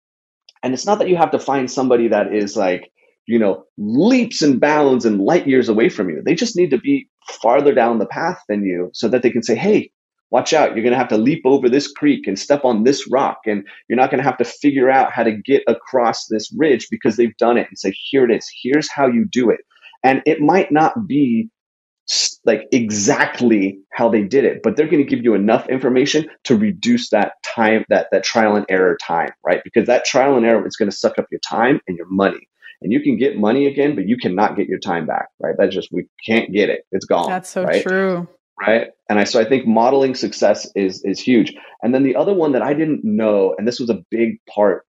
and 0.61 0.73
it's 0.73 0.85
not 0.85 0.99
that 0.99 1.09
you 1.09 1.15
have 1.15 1.31
to 1.31 1.39
find 1.39 1.71
somebody 1.71 2.09
that 2.09 2.33
is 2.33 2.57
like, 2.57 2.91
you 3.25 3.39
know, 3.39 3.63
leaps 3.77 4.41
and 4.41 4.59
bounds 4.59 5.05
and 5.05 5.21
light 5.21 5.47
years 5.47 5.69
away 5.69 5.89
from 5.89 6.09
you. 6.09 6.21
They 6.23 6.35
just 6.35 6.57
need 6.57 6.71
to 6.71 6.77
be 6.77 7.07
farther 7.41 7.73
down 7.73 7.99
the 7.99 8.05
path 8.05 8.39
than 8.49 8.65
you 8.65 8.89
so 8.93 9.07
that 9.07 9.23
they 9.23 9.31
can 9.31 9.43
say, 9.43 9.55
Hey, 9.55 9.91
watch 10.31 10.53
out 10.53 10.75
you're 10.75 10.83
going 10.83 10.93
to 10.93 10.97
have 10.97 11.09
to 11.09 11.17
leap 11.17 11.41
over 11.45 11.69
this 11.69 11.91
creek 11.91 12.25
and 12.25 12.39
step 12.39 12.65
on 12.65 12.83
this 12.83 13.07
rock 13.11 13.41
and 13.45 13.65
you're 13.87 13.97
not 13.97 14.09
going 14.09 14.17
to 14.17 14.23
have 14.23 14.37
to 14.37 14.45
figure 14.45 14.89
out 14.89 15.11
how 15.11 15.23
to 15.23 15.31
get 15.31 15.61
across 15.67 16.25
this 16.27 16.51
ridge 16.57 16.87
because 16.89 17.17
they've 17.17 17.37
done 17.37 17.57
it. 17.57 17.67
And 17.69 17.77
say 17.77 17.93
here 18.09 18.25
it 18.25 18.35
is 18.35 18.49
here's 18.63 18.89
how 18.89 19.07
you 19.07 19.25
do 19.25 19.49
it. 19.49 19.59
And 20.03 20.23
it 20.25 20.41
might 20.41 20.71
not 20.71 21.07
be 21.07 21.49
like 22.45 22.67
exactly 22.71 23.79
how 23.93 24.09
they 24.09 24.23
did 24.23 24.43
it 24.43 24.61
but 24.63 24.75
they're 24.75 24.87
going 24.87 25.03
to 25.03 25.09
give 25.09 25.23
you 25.23 25.33
enough 25.33 25.69
information 25.69 26.27
to 26.43 26.57
reduce 26.57 27.09
that 27.09 27.33
time 27.45 27.85
that 27.89 28.07
that 28.11 28.23
trial 28.23 28.55
and 28.55 28.65
error 28.69 28.97
time 29.01 29.29
right? 29.45 29.61
Because 29.63 29.85
that 29.85 30.03
trial 30.03 30.35
and 30.35 30.45
error 30.45 30.65
is 30.67 30.75
going 30.75 30.89
to 30.89 30.95
suck 30.95 31.17
up 31.19 31.27
your 31.31 31.39
time 31.47 31.79
and 31.87 31.95
your 31.95 32.07
money. 32.09 32.47
And 32.81 32.91
you 32.91 32.99
can 32.99 33.15
get 33.17 33.37
money 33.37 33.67
again 33.67 33.95
but 33.95 34.07
you 34.07 34.17
cannot 34.17 34.57
get 34.57 34.67
your 34.67 34.79
time 34.79 35.05
back 35.05 35.27
right? 35.39 35.55
That's 35.57 35.73
just 35.73 35.89
we 35.91 36.07
can't 36.25 36.51
get 36.51 36.69
it. 36.69 36.85
It's 36.91 37.05
gone 37.05 37.29
that's 37.29 37.49
so 37.49 37.63
right? 37.63 37.83
true 37.83 38.27
right? 38.65 38.87
And 39.09 39.19
i 39.19 39.23
so 39.23 39.39
i 39.39 39.45
think 39.45 39.65
modeling 39.67 40.15
success 40.15 40.67
is 40.75 41.03
is 41.03 41.19
huge. 41.19 41.53
And 41.83 41.93
then 41.93 42.03
the 42.03 42.15
other 42.15 42.33
one 42.33 42.51
that 42.53 42.61
i 42.61 42.73
didn't 42.73 43.03
know 43.03 43.55
and 43.57 43.67
this 43.67 43.79
was 43.79 43.89
a 43.89 44.03
big 44.09 44.37
part 44.47 44.85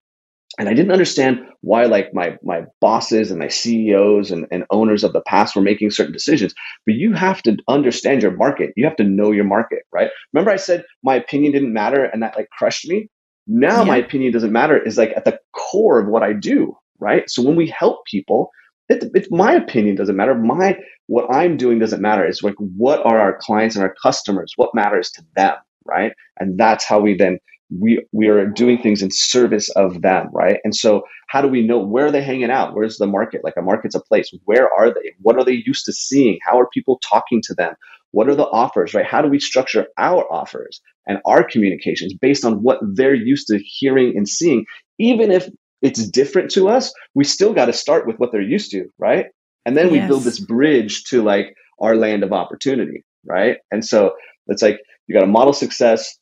and 0.58 0.68
i 0.68 0.74
didn't 0.74 0.92
understand 0.92 1.40
why 1.62 1.84
like 1.86 2.12
my 2.12 2.36
my 2.42 2.64
bosses 2.80 3.30
and 3.30 3.38
my 3.38 3.48
ceos 3.48 4.30
and, 4.30 4.46
and 4.50 4.64
owners 4.70 5.04
of 5.04 5.12
the 5.12 5.22
past 5.22 5.56
were 5.56 5.62
making 5.62 5.90
certain 5.90 6.12
decisions 6.12 6.54
but 6.86 6.94
you 6.94 7.12
have 7.14 7.42
to 7.42 7.56
understand 7.68 8.22
your 8.22 8.36
market. 8.36 8.72
You 8.76 8.84
have 8.84 8.96
to 8.96 9.04
know 9.04 9.30
your 9.30 9.44
market 9.44 9.82
right? 9.92 10.10
Remember 10.32 10.50
i 10.50 10.56
said 10.56 10.84
my 11.02 11.14
opinion 11.14 11.52
didn't 11.52 11.72
matter 11.72 12.04
and 12.04 12.22
that 12.22 12.36
like 12.36 12.50
crushed 12.50 12.88
me? 12.88 13.08
Now 13.46 13.78
yeah. 13.78 13.88
my 13.88 13.96
opinion 13.96 14.32
doesn't 14.32 14.52
matter 14.52 14.78
is 14.78 14.98
like 14.98 15.12
at 15.16 15.24
the 15.24 15.38
core 15.52 15.98
of 15.98 16.06
what 16.08 16.22
i 16.22 16.32
do 16.32 16.76
right? 17.02 17.28
So 17.28 17.42
when 17.42 17.56
we 17.56 17.66
help 17.66 18.06
people 18.06 18.50
it, 18.88 19.04
it's 19.14 19.28
my 19.30 19.52
opinion 19.54 19.96
doesn't 19.96 20.16
matter. 20.16 20.34
My 20.34 20.78
what 21.06 21.34
I'm 21.34 21.56
doing 21.56 21.78
doesn't 21.78 22.02
matter. 22.02 22.24
It's 22.24 22.42
like 22.42 22.54
what 22.58 23.04
are 23.04 23.18
our 23.18 23.38
clients 23.40 23.76
and 23.76 23.84
our 23.84 23.94
customers? 24.02 24.52
What 24.56 24.74
matters 24.74 25.10
to 25.12 25.24
them, 25.36 25.56
right? 25.84 26.12
And 26.38 26.58
that's 26.58 26.84
how 26.84 27.00
we 27.00 27.16
then 27.16 27.38
we 27.80 28.04
we 28.12 28.28
are 28.28 28.46
doing 28.46 28.78
things 28.78 29.02
in 29.02 29.10
service 29.10 29.70
of 29.70 30.02
them, 30.02 30.28
right? 30.32 30.58
And 30.64 30.74
so 30.74 31.02
how 31.28 31.40
do 31.40 31.48
we 31.48 31.66
know 31.66 31.78
where 31.78 32.06
are 32.06 32.10
they 32.10 32.22
hanging 32.22 32.50
out? 32.50 32.74
Where's 32.74 32.98
the 32.98 33.06
market? 33.06 33.42
Like 33.44 33.54
a 33.56 33.62
market's 33.62 33.94
a 33.94 34.00
place. 34.00 34.30
Where 34.44 34.68
are 34.72 34.92
they? 34.92 35.12
What 35.20 35.36
are 35.36 35.44
they 35.44 35.62
used 35.64 35.86
to 35.86 35.92
seeing? 35.92 36.38
How 36.44 36.58
are 36.60 36.68
people 36.72 37.00
talking 37.08 37.40
to 37.44 37.54
them? 37.54 37.74
What 38.10 38.28
are 38.28 38.34
the 38.34 38.46
offers, 38.46 38.92
right? 38.92 39.06
How 39.06 39.22
do 39.22 39.28
we 39.28 39.40
structure 39.40 39.86
our 39.96 40.30
offers 40.30 40.82
and 41.06 41.18
our 41.26 41.42
communications 41.42 42.14
based 42.14 42.44
on 42.44 42.62
what 42.62 42.78
they're 42.94 43.14
used 43.14 43.46
to 43.48 43.58
hearing 43.58 44.16
and 44.16 44.28
seeing, 44.28 44.66
even 44.98 45.30
if 45.30 45.48
it's 45.82 46.06
different 46.08 46.50
to 46.52 46.68
us, 46.68 46.92
we 47.14 47.24
still 47.24 47.52
got 47.52 47.66
to 47.66 47.72
start 47.72 48.06
with 48.06 48.16
what 48.18 48.32
they're 48.32 48.40
used 48.40 48.70
to, 48.70 48.88
right? 48.98 49.26
And 49.66 49.76
then 49.76 49.90
we 49.90 50.00
build 50.00 50.22
this 50.22 50.40
bridge 50.40 51.04
to 51.04 51.22
like 51.22 51.54
our 51.80 51.96
land 51.96 52.22
of 52.22 52.32
opportunity, 52.32 53.04
right? 53.26 53.58
And 53.70 53.84
so 53.84 54.14
it's 54.46 54.62
like 54.62 54.80
you 55.06 55.14
got 55.14 55.22
to 55.22 55.26
model 55.26 55.52
success, 55.52 56.18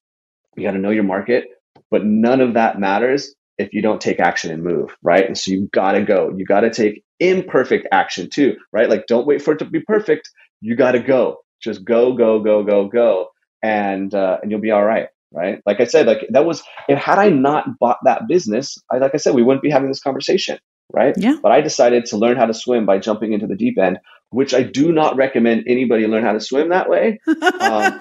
you 0.56 0.64
got 0.64 0.72
to 0.72 0.78
know 0.78 0.90
your 0.90 1.04
market, 1.04 1.44
but 1.90 2.04
none 2.04 2.40
of 2.40 2.54
that 2.54 2.78
matters 2.78 3.34
if 3.58 3.72
you 3.74 3.82
don't 3.82 4.00
take 4.00 4.20
action 4.20 4.50
and 4.50 4.62
move, 4.62 4.96
right? 5.02 5.26
And 5.26 5.36
so 5.36 5.50
you 5.50 5.68
got 5.72 5.92
to 5.92 6.02
go. 6.02 6.32
You 6.34 6.44
got 6.44 6.60
to 6.60 6.70
take 6.70 7.04
imperfect 7.18 7.86
action 7.92 8.30
too, 8.30 8.56
right? 8.72 8.88
Like 8.88 9.06
don't 9.06 9.26
wait 9.26 9.42
for 9.42 9.52
it 9.52 9.58
to 9.58 9.66
be 9.66 9.80
perfect. 9.80 10.30
You 10.60 10.76
got 10.76 10.92
to 10.92 11.00
go. 11.00 11.38
Just 11.60 11.84
go, 11.84 12.14
go, 12.14 12.40
go, 12.40 12.64
go, 12.64 12.88
go, 12.88 13.28
and 13.62 14.14
uh, 14.14 14.38
and 14.40 14.50
you'll 14.50 14.60
be 14.60 14.70
all 14.70 14.84
right 14.84 15.08
right? 15.32 15.62
Like 15.66 15.80
I 15.80 15.84
said, 15.84 16.06
like 16.06 16.26
that 16.30 16.44
was, 16.44 16.62
and 16.88 16.98
had 16.98 17.18
I 17.18 17.28
not 17.28 17.78
bought 17.78 17.98
that 18.04 18.26
business, 18.28 18.78
I, 18.90 18.98
like 18.98 19.14
I 19.14 19.18
said, 19.18 19.34
we 19.34 19.42
wouldn't 19.42 19.62
be 19.62 19.70
having 19.70 19.88
this 19.88 20.00
conversation, 20.00 20.58
right? 20.92 21.14
Yeah. 21.16 21.36
But 21.42 21.52
I 21.52 21.60
decided 21.60 22.06
to 22.06 22.16
learn 22.16 22.36
how 22.36 22.46
to 22.46 22.54
swim 22.54 22.86
by 22.86 22.98
jumping 22.98 23.32
into 23.32 23.46
the 23.46 23.56
deep 23.56 23.78
end, 23.78 23.98
which 24.30 24.54
I 24.54 24.62
do 24.62 24.92
not 24.92 25.16
recommend 25.16 25.64
anybody 25.66 26.06
learn 26.06 26.24
how 26.24 26.32
to 26.32 26.40
swim 26.40 26.70
that 26.70 26.88
way. 26.88 27.20
um, 27.26 27.36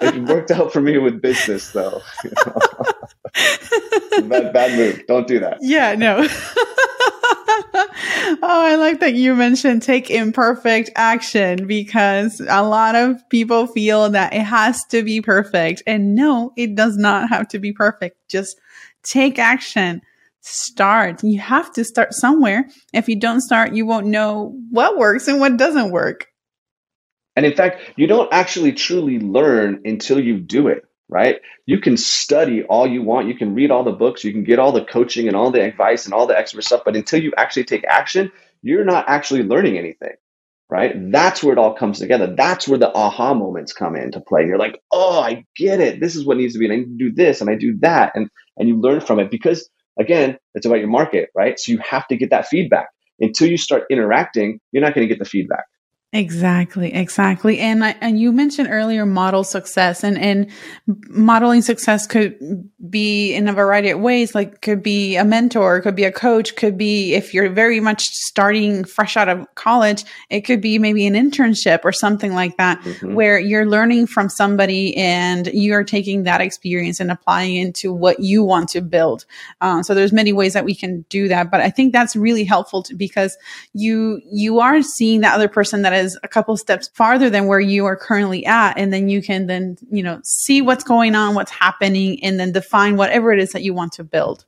it 0.00 0.28
worked 0.28 0.50
out 0.50 0.72
for 0.72 0.80
me 0.80 0.98
with 0.98 1.20
business, 1.20 1.70
though. 1.72 2.02
bad, 4.28 4.52
bad 4.52 4.76
move. 4.76 5.06
Don't 5.06 5.26
do 5.26 5.40
that. 5.40 5.58
Yeah, 5.60 5.94
no. 5.94 6.26
oh, 8.42 8.66
I 8.66 8.76
like 8.76 9.00
that 9.00 9.14
you 9.14 9.34
mentioned 9.34 9.82
take 9.82 10.10
imperfect 10.10 10.90
action 10.96 11.66
because 11.66 12.40
a 12.48 12.62
lot 12.62 12.94
of 12.94 13.28
people 13.28 13.66
feel 13.66 14.10
that 14.10 14.34
it 14.34 14.42
has 14.42 14.84
to 14.86 15.02
be 15.02 15.20
perfect. 15.20 15.82
And 15.86 16.14
no, 16.14 16.52
it 16.56 16.74
does 16.74 16.96
not 16.96 17.28
have 17.28 17.48
to 17.48 17.58
be 17.58 17.72
perfect. 17.72 18.16
Just 18.28 18.58
take 19.02 19.38
action. 19.38 20.02
Start. 20.42 21.22
You 21.22 21.38
have 21.40 21.72
to 21.74 21.84
start 21.84 22.14
somewhere. 22.14 22.68
If 22.92 23.08
you 23.08 23.16
don't 23.16 23.40
start, 23.40 23.74
you 23.74 23.86
won't 23.86 24.06
know 24.06 24.56
what 24.70 24.96
works 24.96 25.28
and 25.28 25.38
what 25.38 25.56
doesn't 25.56 25.90
work. 25.90 26.26
And 27.36 27.46
in 27.46 27.54
fact, 27.54 27.80
you 27.96 28.06
don't 28.06 28.32
actually 28.32 28.72
truly 28.72 29.18
learn 29.18 29.80
until 29.84 30.18
you 30.20 30.38
do 30.38 30.68
it 30.68 30.84
right? 31.10 31.40
You 31.66 31.80
can 31.80 31.96
study 31.96 32.62
all 32.62 32.86
you 32.86 33.02
want, 33.02 33.28
you 33.28 33.34
can 33.36 33.54
read 33.54 33.70
all 33.70 33.84
the 33.84 33.92
books, 33.92 34.24
you 34.24 34.32
can 34.32 34.44
get 34.44 34.58
all 34.58 34.72
the 34.72 34.84
coaching 34.84 35.26
and 35.26 35.36
all 35.36 35.50
the 35.50 35.62
advice 35.62 36.04
and 36.04 36.14
all 36.14 36.26
the 36.26 36.38
expert 36.38 36.62
stuff, 36.64 36.82
but 36.84 36.96
until 36.96 37.20
you 37.20 37.32
actually 37.36 37.64
take 37.64 37.84
action, 37.84 38.30
you're 38.62 38.84
not 38.84 39.06
actually 39.08 39.42
learning 39.42 39.76
anything, 39.76 40.14
right? 40.70 40.92
That's 41.10 41.42
where 41.42 41.52
it 41.52 41.58
all 41.58 41.74
comes 41.74 41.98
together. 41.98 42.34
That's 42.36 42.68
where 42.68 42.78
the 42.78 42.94
aha 42.94 43.34
moments 43.34 43.72
come 43.72 43.96
into 43.96 44.20
play. 44.20 44.46
You're 44.46 44.58
like, 44.58 44.80
oh, 44.92 45.20
I 45.20 45.44
get 45.56 45.80
it. 45.80 46.00
This 46.00 46.14
is 46.14 46.24
what 46.24 46.36
needs 46.36 46.52
to 46.54 46.58
be. 46.60 46.66
And 46.66 46.74
I 46.74 46.76
need 46.76 46.98
to 46.98 47.10
do 47.10 47.12
this 47.12 47.40
and 47.40 47.50
I 47.50 47.56
do 47.56 47.76
that. 47.80 48.12
And, 48.14 48.30
and 48.56 48.68
you 48.68 48.80
learn 48.80 49.00
from 49.00 49.18
it 49.18 49.30
because, 49.30 49.68
again, 49.98 50.38
it's 50.54 50.66
about 50.66 50.78
your 50.78 50.88
market, 50.88 51.30
right? 51.34 51.58
So 51.58 51.72
you 51.72 51.78
have 51.78 52.06
to 52.08 52.16
get 52.16 52.30
that 52.30 52.48
feedback. 52.48 52.88
Until 53.18 53.48
you 53.48 53.58
start 53.58 53.84
interacting, 53.90 54.60
you're 54.72 54.82
not 54.82 54.94
going 54.94 55.06
to 55.06 55.12
get 55.12 55.18
the 55.18 55.28
feedback. 55.28 55.64
Exactly, 56.12 56.92
exactly. 56.92 57.60
And 57.60 57.84
I, 57.84 57.94
and 58.00 58.18
you 58.18 58.32
mentioned 58.32 58.66
earlier 58.68 59.06
model 59.06 59.44
success 59.44 60.02
and 60.02 60.18
and 60.18 60.50
modeling 61.08 61.62
success 61.62 62.04
could 62.04 62.36
be 62.88 63.32
in 63.32 63.46
a 63.46 63.52
variety 63.52 63.90
of 63.90 64.00
ways 64.00 64.34
like 64.34 64.60
could 64.60 64.82
be 64.82 65.14
a 65.14 65.24
mentor, 65.24 65.80
could 65.80 65.94
be 65.94 66.02
a 66.02 66.10
coach, 66.10 66.56
could 66.56 66.76
be 66.76 67.14
if 67.14 67.32
you're 67.32 67.48
very 67.48 67.78
much 67.78 68.02
starting 68.02 68.82
fresh 68.82 69.16
out 69.16 69.28
of 69.28 69.46
college, 69.54 70.04
it 70.30 70.40
could 70.40 70.60
be 70.60 70.80
maybe 70.80 71.06
an 71.06 71.14
internship 71.14 71.82
or 71.84 71.92
something 71.92 72.34
like 72.34 72.56
that 72.56 72.80
mm-hmm. 72.80 73.14
where 73.14 73.38
you're 73.38 73.66
learning 73.66 74.08
from 74.08 74.28
somebody 74.28 74.96
and 74.96 75.46
you're 75.52 75.84
taking 75.84 76.24
that 76.24 76.40
experience 76.40 76.98
and 76.98 77.12
applying 77.12 77.54
into 77.54 77.92
what 77.92 78.18
you 78.18 78.42
want 78.42 78.68
to 78.68 78.80
build. 78.80 79.26
Uh, 79.60 79.80
so 79.80 79.94
there's 79.94 80.12
many 80.12 80.32
ways 80.32 80.54
that 80.54 80.64
we 80.64 80.74
can 80.74 81.02
do 81.08 81.28
that, 81.28 81.52
but 81.52 81.60
I 81.60 81.70
think 81.70 81.92
that's 81.92 82.16
really 82.16 82.42
helpful 82.42 82.82
to, 82.82 82.96
because 82.96 83.38
you 83.74 84.20
you 84.28 84.58
are 84.58 84.82
seeing 84.82 85.20
that 85.20 85.36
other 85.36 85.46
person 85.46 85.82
that 85.82 85.99
is 86.00 86.18
a 86.22 86.28
couple 86.28 86.56
steps 86.56 86.88
farther 86.94 87.30
than 87.30 87.46
where 87.46 87.60
you 87.60 87.84
are 87.86 87.96
currently 87.96 88.44
at. 88.46 88.78
And 88.78 88.92
then 88.92 89.08
you 89.08 89.22
can 89.22 89.46
then, 89.46 89.76
you 89.90 90.02
know, 90.02 90.20
see 90.24 90.62
what's 90.62 90.84
going 90.84 91.14
on, 91.14 91.34
what's 91.34 91.50
happening, 91.50 92.22
and 92.22 92.38
then 92.38 92.52
define 92.52 92.96
whatever 92.96 93.32
it 93.32 93.40
is 93.40 93.52
that 93.52 93.62
you 93.62 93.74
want 93.74 93.92
to 93.92 94.04
build. 94.04 94.44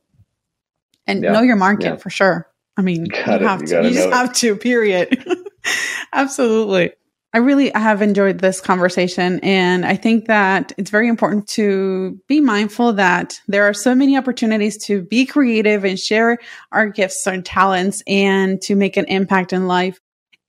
And 1.07 1.23
yeah. 1.23 1.31
know 1.31 1.41
your 1.41 1.55
market 1.55 1.83
yeah. 1.85 1.95
for 1.97 2.09
sure. 2.09 2.47
I 2.77 2.81
mean, 2.81 3.05
you, 3.05 3.11
you 3.15 3.47
have 3.47 3.63
to. 3.65 3.81
You, 3.83 3.89
you 3.89 3.93
just 3.93 4.09
have 4.09 4.33
to, 4.33 4.55
period. 4.55 5.25
Absolutely. 6.13 6.91
I 7.35 7.39
really 7.39 7.71
have 7.73 8.03
enjoyed 8.03 8.39
this 8.39 8.61
conversation. 8.61 9.39
And 9.41 9.85
I 9.85 9.95
think 9.95 10.27
that 10.27 10.71
it's 10.77 10.91
very 10.91 11.07
important 11.07 11.47
to 11.49 12.19
be 12.27 12.39
mindful 12.39 12.93
that 12.93 13.39
there 13.47 13.63
are 13.63 13.73
so 13.73 13.95
many 13.95 14.15
opportunities 14.15 14.77
to 14.85 15.01
be 15.01 15.25
creative 15.25 15.83
and 15.83 15.97
share 15.97 16.37
our 16.71 16.87
gifts 16.89 17.25
and 17.25 17.43
talents 17.43 18.03
and 18.05 18.61
to 18.61 18.75
make 18.75 18.97
an 18.97 19.05
impact 19.05 19.51
in 19.51 19.67
life. 19.67 19.99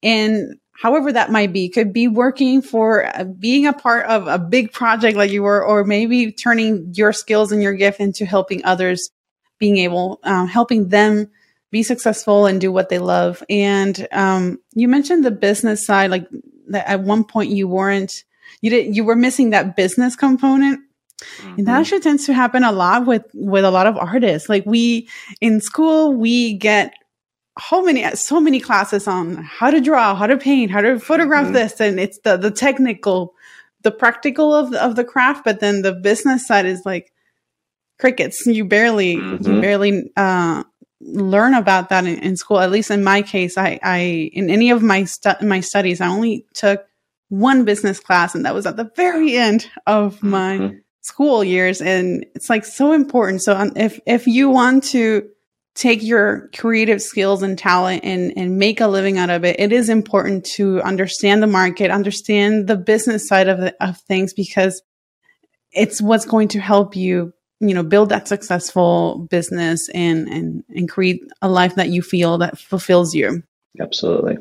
And 0.03 0.59
however 0.75 1.13
that 1.13 1.31
might 1.31 1.53
be, 1.53 1.69
could 1.69 1.93
be 1.93 2.09
working 2.09 2.63
for 2.63 3.07
uh, 3.07 3.25
being 3.25 3.67
a 3.67 3.73
part 3.73 4.07
of 4.07 4.27
a 4.27 4.39
big 4.39 4.73
project 4.73 5.17
like 5.17 5.31
you 5.31 5.43
were, 5.43 5.65
or 5.65 5.85
maybe 5.85 6.33
turning 6.33 6.93
your 6.95 7.13
skills 7.13 7.53
and 7.53 7.63
your 7.63 7.75
gift 7.75 8.01
into 8.01 8.27
helping 8.27 8.65
others, 8.65 9.11
being 9.59 9.79
able, 9.79 10.21
um, 10.25 10.47
helping 10.49 10.89
them 10.89 11.31
be 11.71 11.83
successful 11.83 12.47
and 12.47 12.61
do 12.61 12.71
what 12.71 12.89
they 12.89 12.99
love. 12.99 13.43
And 13.49 14.07
um, 14.13 14.59
you 14.75 14.89
mentioned 14.89 15.25
the 15.25 15.31
business 15.31 15.87
side, 15.87 16.11
like 16.11 16.29
that 16.69 16.89
at 16.89 17.01
one 17.01 17.25
point 17.25 17.51
you 17.51 17.69
weren't 17.69 18.25
you 18.61 18.71
did 18.71 18.97
you 18.97 19.05
were 19.05 19.17
missing 19.17 19.51
that 19.51 19.77
business 19.77 20.17
component 20.17 20.81
mm-hmm. 20.81 21.49
and 21.49 21.67
that 21.67 21.73
mm-hmm. 21.73 21.81
actually 21.81 22.01
tends 22.01 22.27
to 22.27 22.33
happen 22.33 22.65
a 22.65 22.73
lot 22.73 23.07
with 23.07 23.25
with 23.35 23.65
a 23.65 23.71
lot 23.71 23.87
of 23.87 23.97
artists 23.97 24.49
like 24.49 24.65
we 24.67 25.09
in 25.41 25.61
school 25.61 26.15
we 26.15 26.55
get 26.55 26.95
so 27.61 27.83
many 27.83 28.05
so 28.17 28.41
many 28.41 28.61
classes 28.61 29.07
on 29.07 29.37
how 29.37 29.71
to 29.71 29.81
draw 29.81 30.15
how 30.15 30.27
to 30.27 30.37
paint 30.37 30.71
how 30.71 30.81
to 30.81 30.99
photograph 30.99 31.45
mm-hmm. 31.45 31.55
this 31.55 31.81
and 31.81 32.01
it's 32.01 32.19
the 32.21 32.37
the 32.37 32.51
technical 32.51 33.35
the 33.83 33.93
practical 33.93 34.53
of 34.53 34.75
of 34.75 34.97
the 34.97 35.05
craft 35.05 35.45
but 35.45 35.61
then 35.61 35.83
the 35.83 35.93
business 35.93 36.47
side 36.47 36.67
is 36.67 36.83
like 36.85 37.13
crickets 38.01 38.45
you 38.47 38.65
barely 38.65 39.17
mm-hmm. 39.17 39.53
you 39.53 39.61
barely 39.61 40.13
uh 40.17 40.65
learn 41.05 41.55
about 41.55 41.91
that 41.91 42.07
in, 42.07 42.19
in, 42.19 42.37
school. 42.37 42.59
At 42.59 42.71
least 42.71 42.91
in 42.91 43.05
my 43.05 43.23
case, 43.23 43.59
I, 43.59 43.79
I 43.83 44.31
in 44.33 44.51
any 44.51 44.71
of 44.71 44.83
my 44.83 45.05
stu- 45.05 45.47
my 45.47 45.61
studies, 45.61 46.01
I 46.01 46.09
only 46.09 46.47
took 46.55 46.87
one 47.29 47.65
business 47.65 48.01
class, 48.01 48.35
and 48.35 48.47
that 48.47 48.55
was 48.55 48.67
at 48.67 48.77
the 48.77 48.91
very 48.97 49.37
end 49.37 49.69
of 49.87 50.23
my 50.23 50.59
mm-hmm. 50.59 50.77
school 51.03 51.45
years. 51.45 51.81
And 51.81 52.25
it's 52.35 52.49
like 52.49 52.65
so 52.65 52.93
important. 52.93 53.43
So 53.43 53.55
um, 53.55 53.73
if 53.77 54.01
if 54.07 54.27
you 54.27 54.51
want 54.51 54.85
to 54.85 55.29
take 55.75 56.03
your 56.03 56.51
creative 56.57 57.03
skills 57.03 57.43
and 57.43 57.59
talent 57.59 58.05
and 58.05 58.33
and 58.37 58.59
make 58.59 58.81
a 58.81 58.87
living 58.87 59.19
out 59.19 59.31
of 59.31 59.45
it, 59.45 59.59
it 59.59 59.73
is 59.73 59.89
important 59.89 60.45
to 60.45 60.81
understand 60.83 61.43
the 61.43 61.49
market, 61.49 61.91
understand 61.91 62.67
the 62.67 62.77
business 62.77 63.27
side 63.27 63.49
of 63.49 63.59
the, 63.59 63.75
of 63.85 63.99
things 63.99 64.33
because 64.33 64.83
it's 65.73 66.01
what's 66.01 66.27
going 66.27 66.49
to 66.49 66.61
help 66.61 66.95
you 66.95 67.33
you 67.61 67.75
know 67.75 67.83
build 67.83 68.11
that 68.11 68.29
successful 68.29 69.27
business 69.31 69.89
and 69.91 70.29
and 70.29 70.65
and 70.69 70.89
create 70.89 71.23
a 71.43 71.49
life 71.49 71.75
that 71.75 71.89
you 71.89 72.03
feel 72.03 72.39
that 72.39 72.59
fulfills 72.59 73.15
you. 73.15 73.43
Absolutely. 73.81 74.37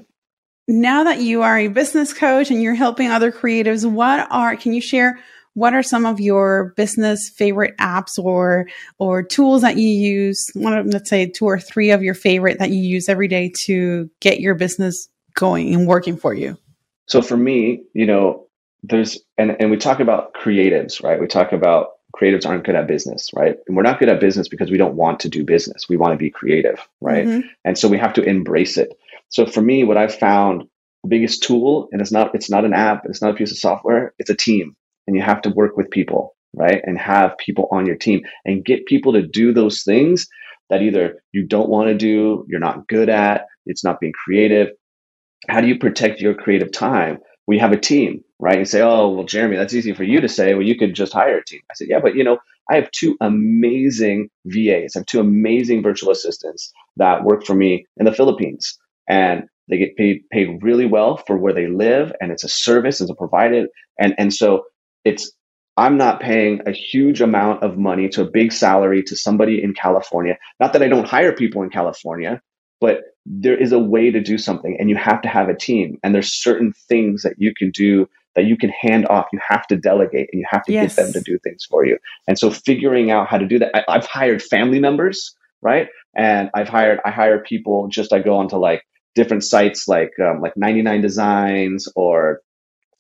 Now 0.68 1.04
that 1.06 1.20
you 1.20 1.42
are 1.42 1.58
a 1.58 1.68
business 1.68 2.14
coach 2.14 2.52
and 2.52 2.62
you're 2.62 2.76
helping 2.76 3.10
other 3.10 3.32
creatives 3.32 3.90
what 3.90 4.28
are 4.30 4.56
can 4.56 4.74
you 4.74 4.82
share 4.82 5.20
what 5.56 5.74
are 5.74 5.84
some 5.84 6.06
of 6.06 6.20
your 6.20 6.74
business 6.76 7.30
favorite 7.36 7.76
apps 7.78 8.18
or 8.18 8.68
or 9.00 9.24
tools 9.24 9.62
that 9.62 9.78
you 9.78 9.88
use 9.88 10.46
one 10.54 10.74
of 10.74 10.86
let's 10.88 11.10
say 11.10 11.26
two 11.28 11.46
or 11.46 11.60
three 11.60 11.92
of 11.92 12.04
your 12.04 12.16
favorite 12.16 12.60
that 12.60 12.72
you 12.72 12.82
use 12.82 13.10
every 13.10 13.28
day 13.28 13.52
to 13.66 14.10
get 14.20 14.40
your 14.40 14.56
business 14.56 15.10
going 15.36 15.74
and 15.74 15.88
working 15.88 16.18
for 16.18 16.34
you 16.34 16.58
so 17.08 17.22
for 17.22 17.38
me 17.38 17.84
you 17.94 18.06
know 18.06 18.46
there's 18.84 19.20
and 19.38 19.56
and 19.60 19.72
we 19.72 19.78
talk 19.78 20.00
about 20.00 20.34
creatives 20.34 21.04
right 21.04 21.20
we 21.20 21.28
talk 21.28 21.52
about 21.52 21.94
creatives 22.16 22.46
aren't 22.46 22.64
good 22.64 22.76
at 22.76 22.88
business, 22.88 23.32
right? 23.34 23.58
And 23.68 23.76
we're 23.76 23.84
not 23.84 24.00
good 24.00 24.10
at 24.10 24.20
business 24.20 24.48
because 24.48 24.70
we 24.70 24.78
don't 24.78 24.96
want 24.96 25.20
to 25.22 25.30
do 25.30 25.44
business. 25.44 25.90
We 25.90 25.98
want 25.98 26.14
to 26.14 26.18
be 26.18 26.30
creative, 26.30 26.88
right? 27.02 27.26
Mm-hmm. 27.26 27.48
And 27.66 27.78
so 27.78 27.88
we 27.88 27.98
have 27.98 28.14
to 28.14 28.24
embrace 28.24 28.78
it. 28.78 28.94
So 29.30 29.46
for 29.46 29.62
me, 29.62 29.84
what 29.84 29.98
I've 29.98 30.14
found 30.14 30.68
the 31.04 31.10
biggest 31.10 31.44
tool, 31.44 31.90
and 31.92 32.02
it's 32.02 32.12
not 32.12 32.36
it's 32.36 32.50
not 32.50 32.66
an 32.66 32.74
app, 32.74 33.06
it's 33.06 33.22
not 33.22 33.32
a 33.32 33.34
piece 33.34 33.52
of 33.52 33.58
software, 33.58 34.14
it's 34.20 34.30
a 34.30 34.36
team. 34.36 34.76
And 35.08 35.16
you 35.16 35.22
have 35.22 35.42
to 35.44 35.50
work 35.50 35.78
with 35.78 35.90
people, 35.92 36.36
right? 36.54 36.82
And 36.84 36.98
have 36.98 37.38
people 37.38 37.68
on 37.72 37.86
your 37.86 37.96
team 37.96 38.22
and 38.46 38.66
get 38.66 38.86
people 38.86 39.14
to 39.14 39.22
do 39.28 39.54
those 39.54 39.84
things 39.84 40.28
that 40.70 40.82
either 40.82 41.22
you 41.34 41.46
don't 41.46 41.70
want 41.70 41.90
to 41.90 41.96
do, 41.96 42.46
you're 42.48 42.60
not 42.60 42.88
good 42.88 43.10
at, 43.10 43.46
it's 43.66 43.84
not 43.84 44.00
being 44.00 44.14
creative. 44.14 44.70
How 45.50 45.62
do 45.62 45.68
you 45.68 45.78
protect 45.78 46.22
your 46.22 46.34
creative 46.34 46.72
time? 46.72 47.20
We 47.48 47.60
have 47.60 47.74
a 47.74 47.80
team 47.80 48.24
right? 48.44 48.58
And 48.58 48.68
say, 48.68 48.82
oh, 48.82 49.10
well, 49.10 49.26
Jeremy, 49.26 49.56
that's 49.56 49.74
easy 49.74 49.94
for 49.94 50.04
you 50.04 50.20
to 50.20 50.28
say. 50.28 50.54
Well, 50.54 50.68
you 50.68 50.78
could 50.78 50.94
just 50.94 51.14
hire 51.14 51.38
a 51.38 51.46
team. 51.46 51.62
I 51.72 51.76
said, 51.76 51.88
yeah, 51.90 52.00
but 52.02 52.14
you 52.14 52.26
know, 52.26 52.40
I 52.70 52.76
have 52.76 52.92
two 52.92 53.16
amazing 53.22 54.30
VAs. 54.46 54.96
I 54.96 55.00
have 55.00 55.06
two 55.06 55.22
amazing 55.22 55.82
virtual 55.82 56.12
assistants 56.12 56.72
that 56.98 57.24
work 57.24 57.46
for 57.46 57.56
me 57.56 57.86
in 57.98 58.06
the 58.06 58.14
Philippines. 58.14 58.78
And 59.08 59.44
they 59.70 59.78
get 59.78 59.96
paid 59.96 60.24
paid 60.30 60.62
really 60.62 60.86
well 60.86 61.16
for 61.26 61.38
where 61.38 61.54
they 61.54 61.68
live, 61.68 62.12
and 62.20 62.34
it's 62.34 62.44
a 62.44 62.50
service, 62.50 63.00
it's 63.00 63.10
a 63.10 63.16
provided, 63.16 63.70
and 63.98 64.14
and 64.18 64.34
so 64.34 64.64
it's 65.04 65.32
I'm 65.76 65.98
not 65.98 66.20
paying 66.20 66.62
a 66.68 66.72
huge 66.72 67.20
amount 67.20 67.64
of 67.64 67.78
money 67.78 68.08
to 68.10 68.22
a 68.22 68.30
big 68.30 68.54
salary 68.54 69.02
to 69.04 69.16
somebody 69.16 69.62
in 69.62 69.74
California. 69.74 70.38
Not 70.60 70.74
that 70.74 70.84
I 70.84 70.88
don't 70.88 71.08
hire 71.08 71.34
people 71.34 71.64
in 71.64 71.72
California, 71.72 72.42
but 72.80 73.02
there 73.26 73.58
is 73.58 73.72
a 73.72 73.80
way 73.80 74.12
to 74.12 74.22
do 74.22 74.38
something, 74.38 74.78
and 74.80 74.90
you 74.90 74.96
have 74.98 75.22
to 75.24 75.30
have 75.30 75.50
a 75.50 75.56
team. 75.56 75.98
And 76.04 76.14
there's 76.14 76.32
certain 76.32 76.74
things 76.88 77.24
that 77.24 77.36
you 77.38 77.54
can 77.56 77.72
do 77.72 78.08
that 78.36 78.46
you 78.46 78.58
can 78.58 78.70
hand 78.70 79.08
off. 79.08 79.28
You 79.32 79.40
have 79.48 79.66
to 79.68 79.76
delegate 79.76 80.30
and 80.32 80.40
you 80.40 80.46
have 80.50 80.64
to 80.64 80.74
yes. 80.74 80.96
get 80.96 81.04
them 81.04 81.14
to 81.14 81.22
do 81.22 81.40
things 81.40 81.66
for 81.66 81.86
you. 81.86 81.98
And 82.28 82.38
so 82.38 82.50
figuring 82.50 83.12
out 83.12 83.28
how 83.28 83.38
to 83.38 83.46
do 83.46 83.60
that, 83.60 83.72
I, 83.88 83.94
have 83.94 84.08
hired 84.08 84.42
family 84.42 84.80
members, 84.80 85.36
right? 85.62 85.88
And 86.16 86.50
I've 86.54 86.68
hired, 86.68 87.00
I 87.06 87.12
hire 87.12 87.40
people 87.40 87.88
just, 87.90 88.12
I 88.12 88.20
go 88.20 88.38
onto 88.38 88.58
like 88.58 88.84
different 89.16 89.44
sites 89.44 89.88
like, 89.88 90.12
um, 90.20 90.42
like 90.42 90.58
99 90.58 91.02
designs 91.02 91.88
or, 91.96 92.42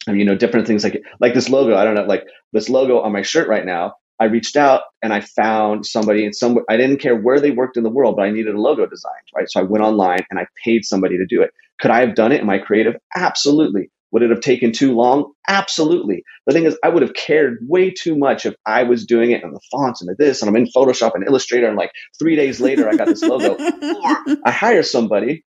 you 0.08 0.26
know, 0.26 0.36
different 0.36 0.68
things 0.68 0.84
like, 0.84 1.02
like 1.20 1.34
this 1.34 1.50
logo. 1.50 1.76
I 1.76 1.84
don't 1.84 1.96
know, 1.96 2.04
like 2.04 2.26
this 2.52 2.70
logo 2.70 3.00
on 3.02 3.12
my 3.12 3.22
shirt 3.22 3.48
right 3.48 3.66
now. 3.66 3.96
I 4.20 4.26
reached 4.26 4.56
out 4.56 4.84
and 5.02 5.14
I 5.14 5.22
found 5.22 5.86
somebody 5.86 6.24
in 6.26 6.34
some, 6.34 6.60
I 6.70 6.78
didn't 6.78 7.00
care 7.00 7.16
where 7.16 7.40
they 7.40 7.52
worked 7.52 7.78
in 7.78 7.84
the 7.84 7.90
world, 7.90 8.16
but 8.16 8.24
I 8.24 8.32
needed 8.32 8.56
a 8.56 8.62
logo 8.62 8.86
designed, 8.86 9.28
right? 9.36 9.50
So 9.50 9.60
I 9.60 9.64
went 9.64 9.84
online 9.84 10.26
and 10.30 10.40
I 10.40 10.46
paid 10.64 10.86
somebody 10.86 11.18
to 11.18 11.26
do 11.26 11.42
it. 11.42 11.52
Could 11.82 11.92
I 11.92 12.00
have 12.02 12.16
done 12.16 12.32
it? 12.32 12.42
Am 12.42 12.50
I 12.50 12.60
creative? 12.60 12.96
Absolutely. 13.16 13.90
Would 14.14 14.22
it 14.22 14.30
have 14.30 14.42
taken 14.42 14.72
too 14.72 14.94
long? 14.94 15.34
Absolutely. 15.48 16.24
The 16.46 16.54
thing 16.54 16.66
is, 16.66 16.78
I 16.84 16.90
would 16.90 17.02
have 17.02 17.16
cared 17.16 17.58
way 17.68 17.90
too 17.90 18.16
much 18.16 18.46
if 18.46 18.54
I 18.64 18.84
was 18.84 19.08
doing 19.08 19.32
it 19.32 19.44
in 19.44 19.52
the 19.52 19.60
fonts 19.72 20.04
and 20.04 20.18
this, 20.18 20.42
and 20.42 20.50
I'm 20.50 20.56
in 20.56 20.68
Photoshop 20.68 21.16
and 21.16 21.26
Illustrator, 21.28 21.68
and 21.68 21.76
like 21.76 21.92
three 22.20 22.36
days 22.36 22.62
later, 22.62 22.88
I 22.88 22.96
got 22.96 23.08
this 23.08 23.24
logo. 23.24 23.58
I 24.46 24.52
hire 24.52 24.84
somebody, 24.84 25.44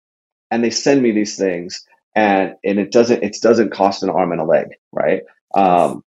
and 0.52 0.62
they 0.62 0.70
send 0.70 1.02
me 1.02 1.10
these 1.10 1.36
things, 1.36 1.84
and 2.14 2.54
and 2.64 2.78
it 2.78 2.92
doesn't 2.92 3.22
it 3.22 3.36
doesn't 3.40 3.70
cost 3.70 4.02
an 4.02 4.10
arm 4.10 4.32
and 4.32 4.40
a 4.40 4.44
leg, 4.44 4.68
right? 4.92 5.22
Um, 5.54 6.04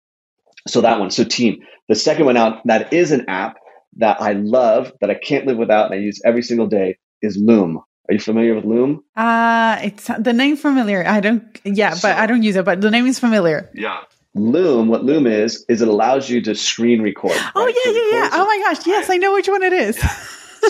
so 0.67 0.81
that 0.81 1.01
one. 1.01 1.11
So 1.11 1.25
team. 1.25 1.63
The 1.89 1.95
second 1.95 2.27
one 2.27 2.37
out 2.37 2.67
that 2.67 2.93
is 2.93 3.13
an 3.13 3.27
app 3.29 3.57
that 3.97 4.21
I 4.21 4.33
love 4.33 4.93
that 5.01 5.11
I 5.11 5.15
can't 5.15 5.47
live 5.47 5.59
without, 5.59 5.87
and 5.87 5.95
I 5.95 5.99
use 5.99 6.21
every 6.25 6.43
single 6.43 6.67
day 6.67 6.99
is 7.23 7.37
Loom. 7.37 7.83
Are 8.09 8.13
you 8.13 8.21
familiar 8.21 8.55
with 8.55 8.65
Loom? 8.65 9.03
Uh 9.17 9.79
it's 9.83 10.11
the 10.19 10.33
name 10.33 10.57
familiar. 10.57 11.05
I 11.07 11.21
don't 11.21 11.61
yeah, 11.65 11.95
so, 11.95 12.09
but 12.09 12.19
I 12.19 12.27
don't 12.27 12.43
use 12.43 12.57
it, 12.57 12.65
but 12.65 12.81
the 12.81 12.91
name 12.91 13.07
is 13.07 13.19
familiar. 13.19 13.71
Yeah. 13.75 14.01
Loom, 14.35 14.89
what 14.89 15.05
Loom 15.05 15.27
is, 15.27 15.65
is 15.69 15.81
it 15.81 15.87
allows 15.87 16.29
you 16.29 16.43
to 16.43 16.55
screen 16.55 17.03
record. 17.03 17.37
Oh 17.55 17.65
right? 17.65 17.75
yeah, 17.75 17.93
so 17.93 17.97
yeah, 17.97 18.11
yeah. 18.13 18.31
Oh 18.33 18.47
my 18.47 18.59
gosh, 18.65 18.87
yes, 18.87 19.09
I 19.09 19.17
know 19.17 19.33
which 19.33 19.49
one 19.49 19.63
it 19.63 19.73
is. 19.73 19.97
Yeah. 20.03 20.17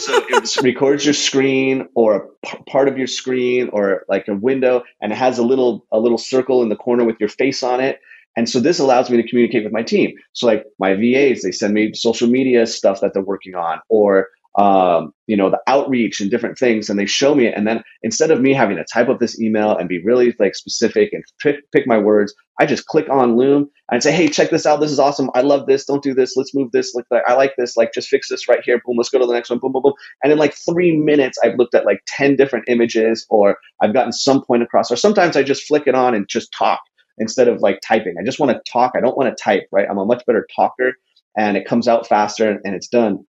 So 0.01 0.25
it 0.29 0.63
records 0.63 1.05
your 1.05 1.15
screen 1.15 1.89
or 1.95 2.17
a 2.17 2.47
p- 2.47 2.59
part 2.69 2.89
of 2.89 2.99
your 2.99 3.07
screen 3.07 3.71
or 3.73 4.05
like 4.09 4.29
a 4.29 4.35
window, 4.35 4.83
and 5.01 5.13
it 5.13 5.17
has 5.17 5.39
a 5.39 5.43
little 5.43 5.87
a 5.93 5.99
little 5.99 6.19
circle 6.19 6.63
in 6.63 6.69
the 6.69 6.77
corner 6.77 7.05
with 7.05 7.17
your 7.21 7.29
face 7.29 7.63
on 7.63 7.81
it. 7.81 8.01
And 8.37 8.49
so 8.49 8.59
this 8.61 8.81
allows 8.81 9.11
me 9.11 9.23
to 9.23 9.29
communicate 9.29 9.63
with 9.63 9.73
my 9.73 9.83
team. 9.83 10.17
So 10.33 10.47
like 10.47 10.65
my 10.79 10.95
VAs, 10.95 11.43
they 11.43 11.53
send 11.53 11.73
me 11.73 11.95
social 11.95 12.29
media 12.29 12.67
stuff 12.67 13.01
that 13.01 13.15
they're 13.15 13.23
working 13.23 13.55
on, 13.55 13.81
or 13.89 14.29
um, 14.57 15.13
you 15.27 15.37
know, 15.37 15.51
the 15.51 15.61
outreach 15.67 16.21
and 16.21 16.31
different 16.31 16.59
things, 16.59 16.89
and 16.89 16.99
they 16.99 17.07
show 17.07 17.35
me 17.35 17.47
it. 17.47 17.55
And 17.57 17.67
then 17.67 17.83
instead 18.03 18.31
of 18.31 18.41
me 18.41 18.53
having 18.53 18.77
to 18.77 18.85
type 18.93 19.09
up 19.09 19.19
this 19.19 19.41
email 19.41 19.77
and 19.77 19.89
be 19.89 20.03
really 20.05 20.35
like 20.39 20.55
specific 20.55 21.13
and 21.13 21.25
pick, 21.43 21.57
pick 21.73 21.87
my 21.87 21.99
words, 21.99 22.35
I 22.61 22.67
just 22.67 22.87
click 22.87 23.09
on 23.11 23.37
Loom 23.37 23.69
and 23.91 24.03
say, 24.03 24.13
"Hey, 24.13 24.29
check 24.29 24.51
this 24.51 24.67
out. 24.67 24.81
This 24.81 24.93
is 24.93 25.01
awesome. 25.01 25.31
I 25.35 25.41
love 25.41 25.67
this. 25.67 25.85
Don't 25.87 26.03
do 26.03 26.15
this. 26.15 26.37
Let's 26.37 26.55
move 26.55 26.71
this. 26.73 26.95
Like, 26.95 27.25
I 27.27 27.35
like 27.35 27.55
this. 27.59 27.77
Like, 27.77 27.93
just 27.93 28.09
fix 28.09 28.29
this 28.29 28.49
right 28.49 28.61
here. 28.65 28.81
Boom. 28.85 28.97
Let's 28.97 29.11
go 29.11 29.19
to 29.19 29.27
the 29.27 29.33
next 29.33 29.51
one. 29.51 29.59
Boom, 29.59 29.73
boom, 29.73 29.83
boom." 29.83 29.95
And 30.23 30.33
in 30.33 30.39
like 30.39 30.55
three 30.55 30.97
minutes, 30.97 31.39
I've 31.43 31.57
looked 31.59 31.75
at 31.75 31.85
like 31.85 32.01
ten 32.07 32.37
different 32.37 32.67
images, 32.69 33.27
or 33.31 33.57
I've 33.83 33.93
gotten 33.93 34.13
some 34.13 34.45
point 34.45 34.63
across. 34.63 34.91
Or 34.91 34.97
sometimes 34.97 35.37
I 35.37 35.43
just 35.43 35.65
flick 35.65 35.85
it 35.87 35.95
on 35.97 36.15
and 36.15 36.29
just 36.29 36.53
talk 36.57 36.81
instead 37.19 37.49
of 37.49 37.61
like 37.61 37.81
typing. 37.87 38.15
I 38.21 38.25
just 38.25 38.39
want 38.39 38.53
to 38.53 38.61
talk. 38.71 38.93
I 38.97 39.01
don't 39.01 39.17
want 39.17 39.37
to 39.37 39.43
type. 39.43 39.65
Right? 39.73 39.87
I'm 39.91 39.99
a 39.99 40.05
much 40.07 40.25
better 40.27 40.47
talker, 40.55 40.93
and 41.37 41.57
it 41.57 41.67
comes 41.67 41.89
out 41.89 42.07
faster 42.07 42.61
and 42.65 42.75
it's 42.75 42.89
done. 42.89 43.25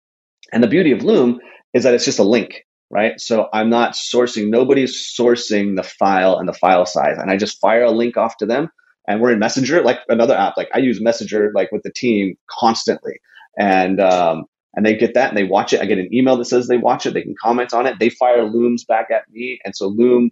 And 0.52 0.62
the 0.62 0.68
beauty 0.68 0.92
of 0.92 1.02
Loom 1.02 1.40
is 1.74 1.84
that 1.84 1.94
it's 1.94 2.04
just 2.04 2.18
a 2.18 2.24
link, 2.24 2.64
right? 2.90 3.20
So 3.20 3.48
I'm 3.52 3.70
not 3.70 3.92
sourcing, 3.92 4.48
nobody's 4.50 4.96
sourcing 4.96 5.76
the 5.76 5.82
file 5.82 6.36
and 6.38 6.48
the 6.48 6.52
file 6.52 6.86
size. 6.86 7.16
And 7.18 7.30
I 7.30 7.36
just 7.36 7.60
fire 7.60 7.84
a 7.84 7.90
link 7.90 8.16
off 8.16 8.36
to 8.38 8.46
them. 8.46 8.70
And 9.06 9.20
we're 9.20 9.32
in 9.32 9.38
Messenger, 9.38 9.82
like 9.82 9.98
another 10.08 10.36
app. 10.36 10.56
Like 10.56 10.68
I 10.74 10.78
use 10.78 11.00
Messenger 11.00 11.52
like 11.54 11.72
with 11.72 11.82
the 11.82 11.92
team 11.92 12.36
constantly. 12.48 13.14
And 13.58 14.00
um, 14.00 14.44
and 14.74 14.86
they 14.86 14.96
get 14.96 15.14
that 15.14 15.30
and 15.30 15.36
they 15.36 15.44
watch 15.44 15.72
it. 15.72 15.80
I 15.80 15.86
get 15.86 15.98
an 15.98 16.14
email 16.14 16.36
that 16.36 16.44
says 16.44 16.68
they 16.68 16.76
watch 16.76 17.06
it. 17.06 17.14
They 17.14 17.22
can 17.22 17.34
comment 17.40 17.74
on 17.74 17.86
it. 17.86 17.96
They 17.98 18.10
fire 18.10 18.44
Looms 18.44 18.84
back 18.84 19.10
at 19.10 19.22
me. 19.30 19.58
And 19.64 19.74
so 19.74 19.88
Loom 19.88 20.30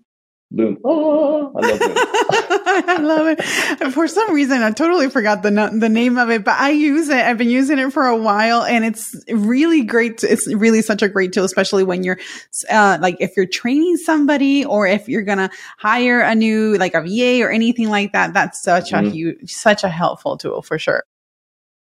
Loom. 0.50 0.78
Oh, 0.82 1.52
I 1.54 1.66
love 1.66 1.80
Loom. 1.80 1.94
I 2.88 2.96
love 3.00 3.26
it. 3.26 3.92
For 3.92 4.08
some 4.08 4.32
reason, 4.32 4.62
I 4.62 4.70
totally 4.70 5.10
forgot 5.10 5.42
the 5.42 5.50
the 5.50 5.88
name 5.90 6.16
of 6.16 6.30
it, 6.30 6.42
but 6.44 6.58
I 6.58 6.70
use 6.70 7.10
it. 7.10 7.18
I've 7.18 7.36
been 7.36 7.50
using 7.50 7.78
it 7.78 7.92
for 7.92 8.06
a 8.06 8.16
while, 8.16 8.62
and 8.62 8.84
it's 8.84 9.14
really 9.30 9.82
great. 9.82 10.24
It's 10.24 10.46
really 10.46 10.80
such 10.80 11.02
a 11.02 11.08
great 11.08 11.32
tool, 11.32 11.44
especially 11.44 11.84
when 11.84 12.02
you're 12.02 12.18
uh, 12.70 12.96
like 13.00 13.16
if 13.20 13.36
you're 13.36 13.46
training 13.46 13.98
somebody 13.98 14.64
or 14.64 14.86
if 14.86 15.08
you're 15.08 15.22
gonna 15.22 15.50
hire 15.76 16.20
a 16.20 16.34
new 16.34 16.78
like 16.78 16.94
a 16.94 17.02
VA 17.02 17.44
or 17.44 17.50
anything 17.50 17.90
like 17.90 18.12
that. 18.12 18.32
That's 18.32 18.62
such 18.62 18.92
mm-hmm. 18.92 19.06
a 19.06 19.10
huge, 19.10 19.52
such 19.52 19.84
a 19.84 19.88
helpful 19.88 20.38
tool 20.38 20.62
for 20.62 20.78
sure. 20.78 21.04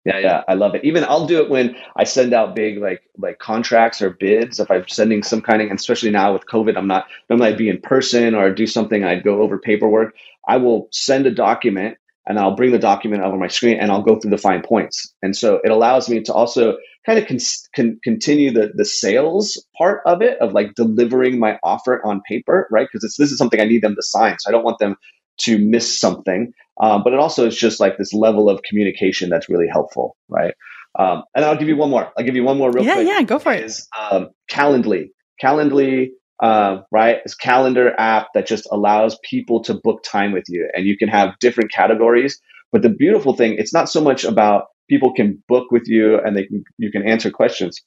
Yeah, 0.05 0.19
yeah, 0.19 0.43
I 0.49 0.55
love 0.55 0.75
it. 0.75 0.83
Even 0.83 1.05
I'll 1.05 1.27
do 1.27 1.41
it 1.41 1.49
when 1.49 1.75
I 1.95 2.03
send 2.03 2.33
out 2.33 2.55
big 2.55 2.77
like 2.77 3.01
like 3.17 3.39
contracts 3.39 4.01
or 4.01 4.09
bids. 4.09 4.59
If 4.59 4.69
I'm 4.69 4.85
sending 4.89 5.23
some 5.23 5.41
kind 5.41 5.61
of, 5.61 5.69
and 5.69 5.79
especially 5.79 6.09
now 6.11 6.33
with 6.33 6.45
COVID, 6.45 6.75
I'm 6.77 6.87
not 6.87 7.05
normally 7.29 7.49
I'd 7.49 7.57
be 7.57 7.69
in 7.69 7.79
person 7.79 8.35
or 8.35 8.53
do 8.53 8.67
something. 8.67 9.05
I'd 9.05 9.23
go 9.23 9.41
over 9.41 9.57
paperwork. 9.57 10.13
I 10.45 10.57
will 10.57 10.89
send 10.91 11.25
a 11.25 11.31
document 11.31 11.97
and 12.27 12.37
I'll 12.37 12.55
bring 12.55 12.71
the 12.71 12.79
document 12.79 13.23
over 13.23 13.37
my 13.37 13.47
screen 13.47 13.79
and 13.79 13.91
I'll 13.91 14.01
go 14.01 14.19
through 14.19 14.31
the 14.31 14.37
fine 14.37 14.61
points. 14.61 15.13
And 15.21 15.37
so 15.37 15.61
it 15.63 15.71
allows 15.71 16.09
me 16.09 16.21
to 16.23 16.33
also 16.33 16.75
kind 17.05 17.17
of 17.17 17.25
con- 17.25 17.37
con- 17.73 17.99
continue 18.03 18.51
the 18.51 18.73
the 18.75 18.85
sales 18.85 19.65
part 19.77 20.01
of 20.05 20.21
it 20.21 20.37
of 20.39 20.51
like 20.51 20.75
delivering 20.75 21.39
my 21.39 21.57
offer 21.63 22.05
on 22.05 22.21
paper, 22.27 22.67
right? 22.69 22.89
Because 22.91 23.15
this 23.17 23.31
is 23.31 23.37
something 23.37 23.61
I 23.61 23.65
need 23.65 23.81
them 23.83 23.95
to 23.95 24.03
sign. 24.03 24.35
So 24.39 24.49
I 24.49 24.51
don't 24.51 24.65
want 24.65 24.79
them 24.79 24.97
to 25.41 25.57
miss 25.57 25.99
something. 25.99 26.53
Um, 26.81 27.03
but 27.03 27.13
it 27.13 27.19
also 27.19 27.45
is 27.45 27.55
just 27.55 27.79
like 27.79 27.97
this 27.97 28.13
level 28.13 28.49
of 28.49 28.61
communication 28.63 29.29
that's 29.29 29.49
really 29.49 29.67
helpful, 29.67 30.17
right? 30.27 30.53
Um, 30.97 31.23
and 31.35 31.45
I'll 31.45 31.57
give 31.57 31.67
you 31.67 31.77
one 31.77 31.89
more. 31.89 32.11
I'll 32.17 32.25
give 32.25 32.35
you 32.35 32.43
one 32.43 32.57
more 32.57 32.71
real 32.71 32.83
yeah, 32.83 32.95
quick. 32.95 33.07
Yeah, 33.07 33.19
yeah, 33.19 33.23
go 33.23 33.39
for 33.39 33.53
it. 33.53 33.63
Is 33.63 33.87
um, 33.99 34.29
Calendly. 34.51 35.09
Calendly, 35.41 36.09
uh, 36.41 36.81
right? 36.91 37.19
Is 37.25 37.35
calendar 37.35 37.93
app 37.97 38.27
that 38.33 38.47
just 38.47 38.67
allows 38.71 39.17
people 39.23 39.63
to 39.63 39.73
book 39.73 40.03
time 40.03 40.31
with 40.31 40.45
you, 40.47 40.69
and 40.73 40.85
you 40.85 40.97
can 40.97 41.09
have 41.09 41.37
different 41.39 41.71
categories. 41.71 42.39
But 42.71 42.81
the 42.81 42.89
beautiful 42.89 43.35
thing, 43.35 43.55
it's 43.57 43.73
not 43.73 43.89
so 43.89 44.01
much 44.01 44.23
about 44.23 44.65
people 44.89 45.13
can 45.13 45.41
book 45.47 45.71
with 45.71 45.87
you 45.87 46.19
and 46.19 46.35
they 46.35 46.45
can 46.45 46.63
you 46.77 46.91
can 46.91 47.07
answer 47.07 47.31
questions, 47.31 47.81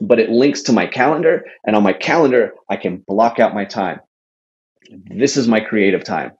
but 0.00 0.18
it 0.18 0.30
links 0.30 0.62
to 0.62 0.72
my 0.72 0.86
calendar, 0.86 1.44
and 1.66 1.76
on 1.76 1.82
my 1.82 1.92
calendar 1.92 2.52
I 2.70 2.76
can 2.76 3.02
block 3.06 3.38
out 3.38 3.54
my 3.54 3.64
time. 3.64 4.00
This 5.14 5.36
is 5.36 5.46
my 5.46 5.60
creative 5.60 6.04
time 6.04 6.32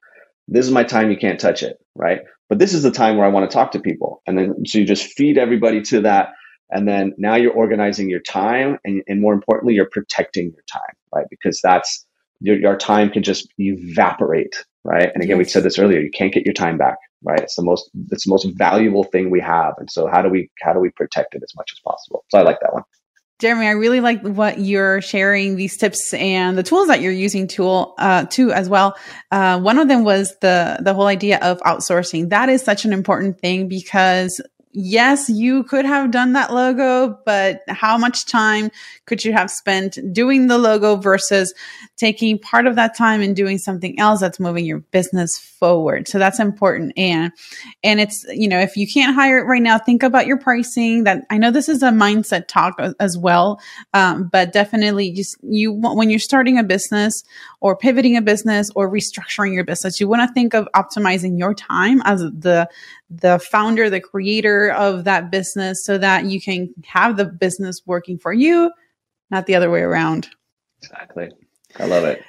this 0.51 0.67
is 0.67 0.73
my 0.73 0.85
time 0.85 1.11
you 1.11 1.17
can't 1.17 1.41
touch 1.41 1.63
it 1.63 1.79
right? 1.97 2.21
But 2.49 2.59
this 2.59 2.75
is 2.75 2.83
the 2.83 2.91
time 2.91 3.17
where 3.17 3.27
i 3.27 3.31
want 3.31 3.49
to 3.49 3.55
talk 3.55 3.73
to 3.73 3.81
people. 3.81 4.23
And 4.27 4.37
then 4.37 4.67
so 4.67 4.79
you 4.79 4.85
just 4.85 5.13
feed 5.13 5.39
everybody 5.39 5.83
to 5.83 6.01
that. 6.03 6.31
And 6.71 6.87
then 6.87 7.15
now 7.19 7.35
you're 7.35 7.53
organizing 7.53 8.09
your 8.09 8.21
time 8.21 8.79
and, 8.85 9.03
and 9.09 9.21
more 9.21 9.33
importantly 9.33 9.75
you're 9.75 9.89
protecting 9.91 10.47
your 10.47 10.65
time 10.71 10.95
right? 11.15 11.27
Because 11.31 11.61
that's 11.63 12.07
your, 12.41 12.57
your 12.59 12.77
time 12.77 13.11
can 13.11 13.23
just 13.23 13.49
evaporate 13.59 14.65
right? 14.85 15.11
And 15.15 15.23
again 15.23 15.37
yes. 15.37 15.47
we 15.47 15.51
said 15.51 15.63
this 15.63 15.79
earlier 15.79 16.01
you 16.01 16.11
can't 16.11 16.33
get 16.33 16.45
your 16.45 16.55
time 16.55 16.79
back 16.79 16.99
right? 17.23 17.41
It's 17.41 17.57
the 17.57 17.63
most 17.63 17.91
it's 18.11 18.25
the 18.25 18.31
most 18.31 18.47
valuable 18.57 19.05
thing 19.05 19.31
we 19.31 19.41
have. 19.41 19.75
And 19.79 19.91
so 19.91 20.07
how 20.07 20.23
do 20.23 20.29
we 20.29 20.51
how 20.63 20.73
do 20.73 20.81
we 20.81 20.91
protect 20.91 21.35
it 21.35 21.43
as 21.43 21.55
much 21.57 21.71
as 21.73 21.81
possible? 21.81 22.25
So 22.29 22.39
i 22.39 22.43
like 22.43 22.61
that 22.61 22.73
one 22.73 22.85
Jeremy, 23.41 23.67
I 23.67 23.71
really 23.71 24.01
like 24.01 24.21
what 24.23 24.59
you're 24.59 25.01
sharing 25.01 25.57
these 25.57 25.77
tips 25.77 26.13
and 26.13 26.59
the 26.59 26.63
tools 26.63 26.89
that 26.89 27.01
you're 27.01 27.11
using 27.11 27.49
tool 27.49 27.95
uh, 27.99 28.27
too 28.27 28.53
as 28.53 28.69
well. 28.69 28.97
Uh, 29.31 29.59
one 29.59 29.79
of 29.79 29.89
them 29.89 30.05
was 30.05 30.37
the 30.41 30.79
the 30.81 30.93
whole 30.93 31.07
idea 31.07 31.39
of 31.41 31.59
outsourcing. 31.61 32.29
That 32.29 32.51
is 32.51 32.63
such 32.63 32.85
an 32.85 32.93
important 32.93 33.41
thing 33.41 33.67
because 33.67 34.41
yes, 34.73 35.29
you 35.29 35.65
could 35.65 35.85
have 35.85 36.11
done 36.11 36.33
that 36.35 36.53
logo, 36.53 37.19
but 37.25 37.63
how 37.69 37.99
much 37.99 38.27
time 38.27 38.71
could 39.07 39.25
you 39.25 39.33
have 39.33 39.51
spent 39.51 39.99
doing 40.13 40.47
the 40.47 40.59
logo 40.59 40.97
versus 40.97 41.53
taking 41.97 42.39
part 42.39 42.67
of 42.67 42.77
that 42.77 42.97
time 42.97 43.21
and 43.21 43.35
doing 43.35 43.59
something 43.59 43.99
else 43.99 44.21
that's 44.21 44.39
moving 44.39 44.65
your 44.65 44.79
business 44.79 45.39
forward? 45.39 46.07
So 46.07 46.19
that's 46.19 46.39
important. 46.39 46.93
And, 46.97 47.33
and 47.83 48.01
it's, 48.01 48.25
you 48.31 48.49
know, 48.49 48.61
if 48.61 48.77
you 48.77 48.87
can't 48.87 49.15
hire 49.15 49.39
it 49.39 49.45
right 49.45 49.63
now, 49.63 49.79
think 49.79 50.03
about 50.03 50.27
your 50.27 50.39
pricing 50.39 51.05
that 51.05 51.25
I 51.31 51.39
know 51.39 51.51
this 51.51 51.69
is 51.69 51.83
a 51.83 51.91
mindset 51.91 52.47
talk 52.47 52.81
as 53.01 53.19
well. 53.19 53.61
Um, 53.93 54.29
but 54.31 54.53
definitely 54.53 55.13
just 55.13 55.37
you, 55.43 55.73
when 55.73 56.11
you're 56.11 56.19
starting 56.19 56.59
a 56.59 56.65
business 56.65 57.25
or 57.61 57.77
pivoting 57.77 58.17
a 58.17 58.23
business 58.23 58.71
or 58.77 58.91
restructuring 58.91 59.53
your 59.53 59.65
business, 59.65 59.99
you 60.01 60.09
want 60.09 60.27
to 60.29 60.33
think 60.33 60.55
of 60.55 60.69
optimizing 60.77 61.39
your 61.39 61.55
time 61.55 62.01
as 62.05 62.21
the, 62.21 62.69
the 63.11 63.39
founder, 63.39 63.91
the 63.91 64.01
creator 64.01 64.71
of 64.73 65.05
that 65.05 65.31
business 65.31 65.85
so 65.85 65.99
that 65.99 66.27
you 66.27 66.41
can 66.41 66.73
have 66.85 67.17
the 67.17 67.25
business 67.25 67.83
working 67.85 68.19
for 68.19 68.33
you, 68.33 68.71
not 69.31 69.47
the 69.47 69.55
other 69.55 69.71
way 69.71 69.81
around. 69.81 70.29
Exactly. 70.83 71.31
I 71.79 71.87
love 71.87 72.05
it. 72.05 72.23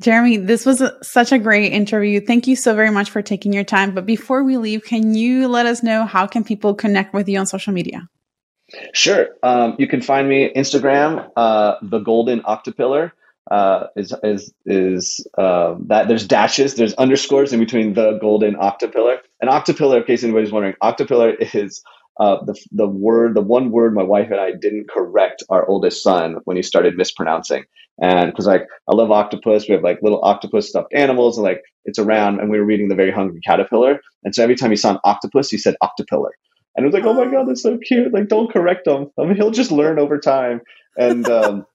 Jeremy, 0.00 0.36
this 0.36 0.66
was 0.66 0.80
a, 0.80 0.96
such 1.02 1.32
a 1.32 1.38
great 1.38 1.72
interview. 1.72 2.20
Thank 2.20 2.46
you 2.46 2.56
so 2.56 2.74
very 2.74 2.90
much 2.90 3.10
for 3.10 3.22
taking 3.22 3.52
your 3.52 3.64
time. 3.64 3.94
But 3.94 4.06
before 4.06 4.42
we 4.42 4.56
leave, 4.56 4.84
can 4.84 5.14
you 5.14 5.48
let 5.48 5.66
us 5.66 5.82
know 5.82 6.04
how 6.04 6.26
can 6.26 6.44
people 6.44 6.74
connect 6.74 7.14
with 7.14 7.28
you 7.28 7.38
on 7.38 7.46
social 7.46 7.72
media? 7.72 8.08
Sure. 8.94 9.28
Um, 9.42 9.76
you 9.78 9.86
can 9.86 10.00
find 10.00 10.28
me 10.28 10.52
Instagram, 10.54 11.30
uh, 11.36 11.76
the 11.82 11.98
Golden 11.98 12.42
Octopillar 12.44 13.12
uh, 13.50 13.86
is 13.96 14.14
is 14.22 14.52
is 14.66 15.26
uh, 15.36 15.74
that 15.86 16.08
there's 16.08 16.26
dashes, 16.26 16.74
there's 16.74 16.94
underscores 16.94 17.52
in 17.52 17.60
between 17.60 17.94
the 17.94 18.18
golden 18.20 18.56
octopillar. 18.56 19.18
An 19.40 19.48
octopillar, 19.48 19.98
in 19.98 20.04
case 20.04 20.22
anybody's 20.22 20.52
wondering, 20.52 20.74
octopillar 20.80 21.34
is 21.54 21.82
uh, 22.18 22.44
the 22.44 22.54
the 22.70 22.86
word, 22.86 23.34
the 23.34 23.40
one 23.42 23.70
word 23.70 23.94
my 23.94 24.02
wife 24.02 24.30
and 24.30 24.40
I 24.40 24.52
didn't 24.52 24.88
correct 24.88 25.42
our 25.48 25.66
oldest 25.66 26.02
son 26.02 26.36
when 26.44 26.56
he 26.56 26.62
started 26.62 26.96
mispronouncing. 26.96 27.64
And 28.00 28.30
because 28.30 28.46
like 28.46 28.68
I 28.88 28.94
love 28.94 29.10
octopus, 29.10 29.68
we 29.68 29.74
have 29.74 29.84
like 29.84 30.00
little 30.02 30.22
octopus 30.22 30.68
stuffed 30.68 30.92
animals, 30.94 31.36
and 31.36 31.44
like 31.44 31.62
it's 31.84 31.98
around. 31.98 32.40
And 32.40 32.50
we 32.50 32.58
were 32.58 32.64
reading 32.64 32.88
the 32.88 32.94
Very 32.94 33.10
Hungry 33.10 33.40
Caterpillar, 33.44 34.00
and 34.24 34.34
so 34.34 34.42
every 34.42 34.56
time 34.56 34.70
he 34.70 34.76
saw 34.76 34.92
an 34.92 35.00
octopus, 35.04 35.50
he 35.50 35.58
said 35.58 35.74
octopillar. 35.80 36.32
And 36.74 36.84
it 36.84 36.86
was 36.86 36.94
like, 36.94 37.04
oh 37.04 37.12
my 37.12 37.30
god, 37.30 37.48
that's 37.48 37.62
so 37.62 37.76
cute! 37.76 38.14
Like, 38.14 38.28
don't 38.28 38.50
correct 38.50 38.86
him. 38.86 39.10
I 39.18 39.24
mean, 39.24 39.36
he'll 39.36 39.50
just 39.50 39.70
learn 39.72 39.98
over 39.98 40.18
time. 40.18 40.62
And 40.96 41.28
um, 41.28 41.66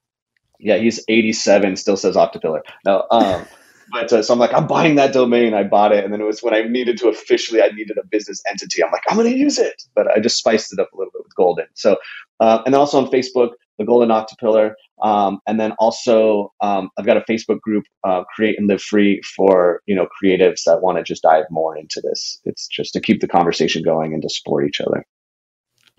yeah, 0.59 0.77
he's 0.77 1.03
87, 1.07 1.75
still 1.75 1.97
says 1.97 2.17
Octopillar. 2.17 2.63
No, 2.85 3.05
um, 3.11 3.45
but 3.91 4.11
uh, 4.11 4.23
so 4.23 4.33
I'm 4.33 4.39
like, 4.39 4.53
I'm 4.53 4.67
buying 4.67 4.95
that 4.95 5.13
domain. 5.13 5.53
I 5.53 5.63
bought 5.63 5.91
it, 5.91 6.03
and 6.03 6.13
then 6.13 6.21
it 6.21 6.25
was 6.25 6.41
when 6.41 6.53
I 6.53 6.61
needed 6.63 6.97
to 6.99 7.09
officially, 7.09 7.61
I 7.61 7.69
needed 7.69 7.97
a 7.97 8.05
business 8.05 8.41
entity. 8.49 8.83
I'm 8.83 8.91
like, 8.91 9.03
I'm 9.09 9.17
going 9.17 9.31
to 9.31 9.37
use 9.37 9.57
it, 9.57 9.83
but 9.95 10.07
I 10.09 10.19
just 10.19 10.37
spiced 10.37 10.73
it 10.73 10.79
up 10.79 10.91
a 10.93 10.97
little 10.97 11.11
bit 11.11 11.23
with 11.23 11.35
Golden. 11.35 11.67
So, 11.73 11.97
uh, 12.39 12.61
and 12.65 12.73
then 12.73 12.79
also 12.79 12.97
on 12.97 13.09
Facebook, 13.11 13.51
the 13.77 13.85
Golden 13.85 14.11
Octopillar, 14.11 14.75
um, 15.01 15.39
and 15.47 15.59
then 15.59 15.73
also 15.79 16.51
um, 16.61 16.89
I've 16.97 17.05
got 17.05 17.17
a 17.17 17.21
Facebook 17.21 17.61
group, 17.61 17.85
uh, 18.03 18.23
Create 18.35 18.57
and 18.57 18.67
Live 18.67 18.81
Free, 18.81 19.21
for 19.35 19.81
you 19.85 19.95
know 19.95 20.07
creatives 20.21 20.63
that 20.65 20.81
want 20.81 20.97
to 20.97 21.03
just 21.03 21.23
dive 21.23 21.45
more 21.51 21.77
into 21.77 22.01
this. 22.01 22.39
It's 22.45 22.67
just 22.67 22.93
to 22.93 23.01
keep 23.01 23.21
the 23.21 23.27
conversation 23.27 23.83
going 23.83 24.13
and 24.13 24.21
to 24.23 24.29
support 24.29 24.67
each 24.67 24.81
other. 24.81 25.05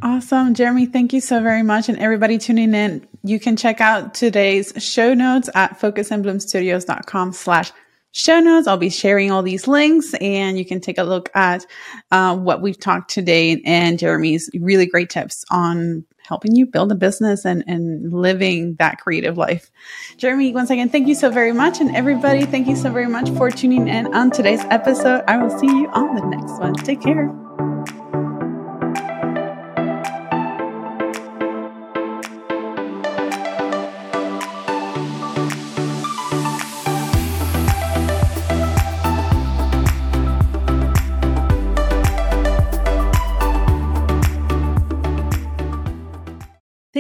Awesome. 0.01 0.55
Jeremy, 0.55 0.87
thank 0.87 1.13
you 1.13 1.21
so 1.21 1.43
very 1.43 1.63
much. 1.65 1.89
And 1.89 1.99
everybody 1.99 2.39
tuning 2.39 2.73
in, 2.73 3.07
you 3.25 3.41
can 3.41 3.57
check 3.57 3.81
out 3.81 4.15
today's 4.15 4.73
show 4.79 5.13
notes 5.13 5.51
at 5.55 5.81
focusandbloomstudios.com 5.81 7.33
slash 7.33 7.73
show 8.13 8.39
notes. 8.39 8.69
I'll 8.69 8.77
be 8.77 8.91
sharing 8.91 9.33
all 9.33 9.43
these 9.43 9.67
links 9.67 10.15
and 10.15 10.57
you 10.57 10.65
can 10.65 10.81
take 10.81 10.99
a 10.99 11.03
look 11.03 11.31
at 11.35 11.67
uh, 12.13 12.37
what 12.37 12.63
we've 12.63 12.79
talked 12.79 13.11
today 13.11 13.61
and 13.65 13.99
Jeremy's 13.99 14.49
really 14.55 14.87
great 14.87 15.11
tips 15.11 15.45
on 15.51 16.05
helping 16.29 16.55
you 16.55 16.67
build 16.67 16.93
a 16.93 16.95
business 16.95 17.45
and, 17.45 17.65
and 17.67 18.13
living 18.13 18.77
that 18.79 19.01
creative 19.01 19.37
life. 19.37 19.71
Jeremy, 20.17 20.53
once 20.53 20.71
again, 20.71 20.91
thank 20.91 21.09
you 21.09 21.15
so 21.15 21.31
very 21.31 21.53
much. 21.53 21.81
And 21.81 21.97
everybody, 21.97 22.45
thank 22.45 22.69
you 22.69 22.77
so 22.77 22.93
very 22.93 23.09
much 23.09 23.31
for 23.31 23.51
tuning 23.51 23.89
in 23.89 24.15
on 24.15 24.31
today's 24.31 24.63
episode. 24.71 25.25
I 25.27 25.43
will 25.43 25.59
see 25.59 25.67
you 25.67 25.89
on 25.89 26.15
the 26.15 26.27
next 26.27 26.61
one. 26.61 26.75
Take 26.75 27.01
care. 27.01 27.35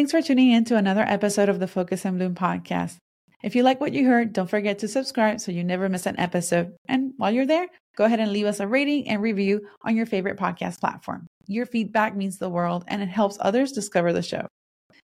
Thanks 0.08 0.24
for 0.24 0.26
tuning 0.26 0.52
in 0.52 0.64
to 0.64 0.76
another 0.76 1.02
episode 1.02 1.50
of 1.50 1.60
the 1.60 1.68
Focus 1.68 2.06
and 2.06 2.16
Bloom 2.16 2.34
podcast. 2.34 2.96
If 3.42 3.54
you 3.54 3.62
like 3.62 3.78
what 3.78 3.92
you 3.92 4.06
heard, 4.06 4.32
don't 4.32 4.48
forget 4.48 4.78
to 4.78 4.88
subscribe 4.88 5.38
so 5.38 5.52
you 5.52 5.62
never 5.62 5.86
miss 5.90 6.06
an 6.06 6.18
episode. 6.18 6.74
And 6.88 7.12
while 7.18 7.30
you're 7.30 7.44
there, 7.44 7.66
go 7.94 8.04
ahead 8.04 8.18
and 8.18 8.32
leave 8.32 8.46
us 8.46 8.58
a 8.58 8.66
rating 8.66 9.06
and 9.06 9.20
review 9.20 9.68
on 9.82 9.96
your 9.96 10.06
favorite 10.06 10.38
podcast 10.38 10.80
platform. 10.80 11.26
Your 11.46 11.66
feedback 11.66 12.16
means 12.16 12.38
the 12.38 12.48
world 12.48 12.84
and 12.88 13.02
it 13.02 13.10
helps 13.10 13.36
others 13.38 13.72
discover 13.72 14.14
the 14.14 14.22
show. 14.22 14.46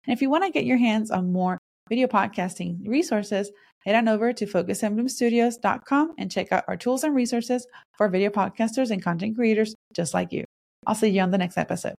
And 0.07 0.15
if 0.15 0.23
you 0.23 0.31
want 0.31 0.45
to 0.45 0.51
get 0.51 0.65
your 0.65 0.79
hands 0.79 1.11
on 1.11 1.35
more 1.35 1.59
video 1.91 2.07
podcasting 2.07 2.89
resources, 2.89 3.53
head 3.85 3.97
on 3.97 4.09
over 4.09 4.33
to 4.33 4.47
focusandbloomstudios.com 4.47 6.15
and 6.17 6.31
check 6.31 6.51
out 6.51 6.65
our 6.67 6.79
tools 6.79 7.05
and 7.05 7.15
resources 7.15 7.67
for 7.99 8.09
video 8.09 8.31
podcasters 8.31 8.91
and 8.91 9.05
content 9.05 9.37
creators 9.37 9.75
just 9.93 10.15
like 10.15 10.33
you. 10.33 10.45
I'll 10.87 10.95
see 10.95 11.09
you 11.09 11.21
on 11.21 11.31
the 11.31 11.37
next 11.37 11.59
episode. 11.59 11.95